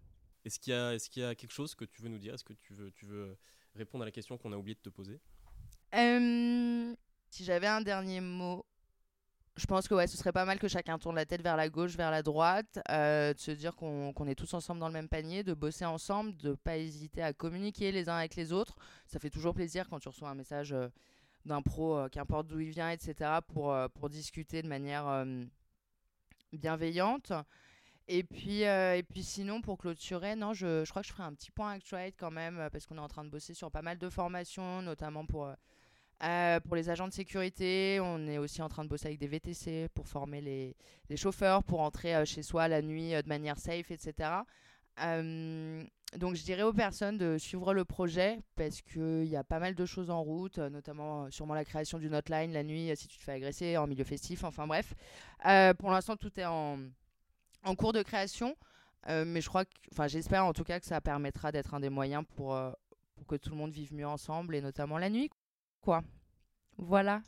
Est-ce 0.43 0.59
qu'il 0.59 0.73
y, 0.73 0.75
a- 0.75 1.29
a 1.29 1.35
quelque 1.35 1.51
chose 1.51 1.75
que 1.75 1.85
tu 1.85 2.01
veux 2.01 2.09
nous 2.09 2.17
dire? 2.17 2.33
Est-ce 2.33 2.43
que 2.43 2.53
tu 2.53 2.73
veux 3.05 3.37
répondre 3.75 4.01
à 4.03 4.05
la 4.05 4.11
question 4.11 4.37
qu'on 4.37 4.51
a 4.51 4.57
oublié 4.57 4.75
de 4.75 4.79
te 4.81 4.89
poser? 4.89 5.19
Si 5.93 7.43
j'avais 7.43 7.67
un 7.67 7.81
dernier 7.81 8.21
mot, 8.21 8.65
je 9.57 9.65
pense 9.65 9.87
que 9.87 9.93
ouais, 9.93 10.07
ce 10.07 10.17
serait 10.17 10.31
pas 10.31 10.45
mal 10.45 10.59
que 10.59 10.67
chacun 10.67 10.97
tourne 10.97 11.15
la 11.15 11.25
tête 11.25 11.41
vers 11.41 11.57
la 11.57 11.69
gauche, 11.69 11.95
vers 11.95 12.11
la 12.11 12.23
droite, 12.23 12.79
euh, 12.89 13.33
de 13.33 13.39
se 13.39 13.51
dire 13.51 13.75
qu'on 13.75 14.27
est 14.27 14.35
tous 14.35 14.53
ensemble 14.53 14.79
dans 14.79 14.87
le 14.87 14.93
même 14.93 15.09
panier, 15.09 15.43
de 15.43 15.53
bosser 15.53 15.85
ensemble, 15.85 16.35
de 16.37 16.53
pas 16.53 16.77
hésiter 16.77 17.21
à 17.21 17.33
communiquer 17.33 17.91
les 17.91 18.09
uns 18.09 18.15
avec 18.15 18.35
les 18.35 18.53
autres. 18.53 18.75
Ça 19.07 19.19
fait 19.19 19.29
toujours 19.29 19.53
plaisir 19.53 19.89
quand 19.89 19.99
tu 19.99 20.07
reçois 20.07 20.29
un 20.29 20.35
message 20.35 20.71
euh, 20.71 20.87
d'un 21.45 21.61
pro, 21.61 21.97
euh, 21.97 22.09
qu'importe 22.09 22.47
d'où 22.47 22.59
il 22.59 22.69
vient, 22.69 22.91
etc., 22.91 23.39
pour, 23.47 23.75
pour 23.95 24.09
discuter 24.09 24.61
de 24.61 24.67
manière 24.67 25.25
bienveillante. 26.53 27.33
Et 28.07 28.23
puis, 28.23 28.61
et 28.61 29.03
puis 29.09 29.23
sinon, 29.23 29.61
pour 29.61 29.77
clôturer, 29.77 30.35
non, 30.35 30.53
je, 30.53 30.83
je 30.85 30.89
crois 30.89 31.01
que 31.01 31.07
je 31.07 31.13
ferai 31.13 31.23
un 31.23 31.33
petit 31.33 31.51
point 31.51 31.71
Actuate 31.71 32.15
quand 32.17 32.31
même, 32.31 32.67
parce 32.71 32.85
qu'on 32.85 32.97
est 32.97 33.01
en 33.01 33.07
train 33.07 33.23
de 33.23 33.29
bosser 33.29 33.53
sur 33.53 33.69
pas 33.71 33.81
mal 33.81 33.97
de 33.97 34.09
formations, 34.09 34.81
notamment 34.81 35.25
pour, 35.25 35.49
euh, 36.23 36.59
pour 36.59 36.75
les 36.75 36.89
agents 36.89 37.07
de 37.07 37.13
sécurité. 37.13 37.99
On 38.01 38.27
est 38.27 38.37
aussi 38.37 38.61
en 38.61 38.69
train 38.69 38.83
de 38.83 38.89
bosser 38.89 39.07
avec 39.07 39.19
des 39.19 39.27
VTC 39.27 39.89
pour 39.93 40.07
former 40.07 40.41
les, 40.41 40.75
chauffeurs, 41.17 41.63
pour 41.63 41.81
entrer 41.81 42.15
euh, 42.15 42.25
chez 42.25 42.43
soi 42.43 42.67
la 42.67 42.81
nuit 42.81 43.15
euh, 43.15 43.21
de 43.21 43.27
manière 43.27 43.57
safe, 43.57 43.91
etc. 43.91 44.29
Euh, 45.01 45.83
donc 46.17 46.35
je 46.35 46.43
dirais 46.43 46.61
aux 46.61 46.73
personnes 46.73 47.17
de 47.17 47.37
suivre 47.37 47.73
le 47.73 47.85
projet, 47.85 48.39
parce 48.55 48.81
qu'il 48.81 49.25
y 49.25 49.35
a 49.35 49.43
pas 49.43 49.59
mal 49.59 49.75
de 49.75 49.85
choses 49.85 50.09
en 50.09 50.21
route, 50.21 50.57
notamment 50.57 51.31
sûrement 51.31 51.53
la 51.53 51.65
création 51.65 51.99
d'une 51.99 52.13
hotline 52.13 52.51
la 52.51 52.63
nuit, 52.63 52.91
si 52.95 53.07
tu 53.07 53.17
te 53.17 53.23
fais 53.23 53.31
agresser 53.31 53.77
en 53.77 53.87
milieu 53.87 54.03
festif, 54.03 54.43
enfin 54.43 54.67
bref. 54.67 54.93
Pour 55.79 55.89
l'instant, 55.89 56.17
tout 56.17 56.37
est 56.37 56.45
en 56.45 56.77
cours 57.77 57.93
de 57.93 58.03
création. 58.03 58.57
mais 59.07 59.39
je 59.39 59.47
crois 59.47 59.63
enfin, 59.93 60.07
j'espère 60.09 60.45
en 60.45 60.51
tout 60.51 60.65
cas 60.65 60.81
que 60.81 60.85
ça 60.85 60.99
permettra 60.99 61.53
d'être 61.53 61.73
un 61.73 61.79
des 61.79 61.89
moyens 61.89 62.25
pour 62.35 62.59
que 63.29 63.37
tout 63.37 63.49
le 63.51 63.55
monde 63.55 63.71
vive 63.71 63.93
mieux 63.93 64.07
ensemble 64.07 64.53
et 64.53 64.61
notamment 64.61 64.97
la 64.97 65.09
nuit. 65.09 65.31
Quoi. 65.81 66.03
Voilà. 66.77 67.23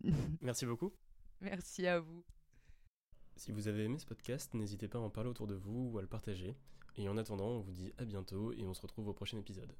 Merci 0.40 0.66
beaucoup. 0.66 0.92
Merci 1.40 1.86
à 1.86 2.00
vous. 2.00 2.24
Si 3.36 3.52
vous 3.52 3.68
avez 3.68 3.84
aimé 3.84 3.98
ce 3.98 4.06
podcast, 4.06 4.54
n'hésitez 4.54 4.88
pas 4.88 4.98
à 4.98 5.02
en 5.02 5.10
parler 5.10 5.30
autour 5.30 5.46
de 5.46 5.54
vous 5.54 5.90
ou 5.92 5.98
à 5.98 6.02
le 6.02 6.08
partager. 6.08 6.56
Et 6.96 7.08
en 7.08 7.16
attendant, 7.18 7.48
on 7.48 7.60
vous 7.60 7.72
dit 7.72 7.92
à 7.98 8.04
bientôt 8.04 8.52
et 8.52 8.66
on 8.66 8.74
se 8.74 8.80
retrouve 8.80 9.08
au 9.08 9.12
prochain 9.12 9.36
épisode. 9.38 9.74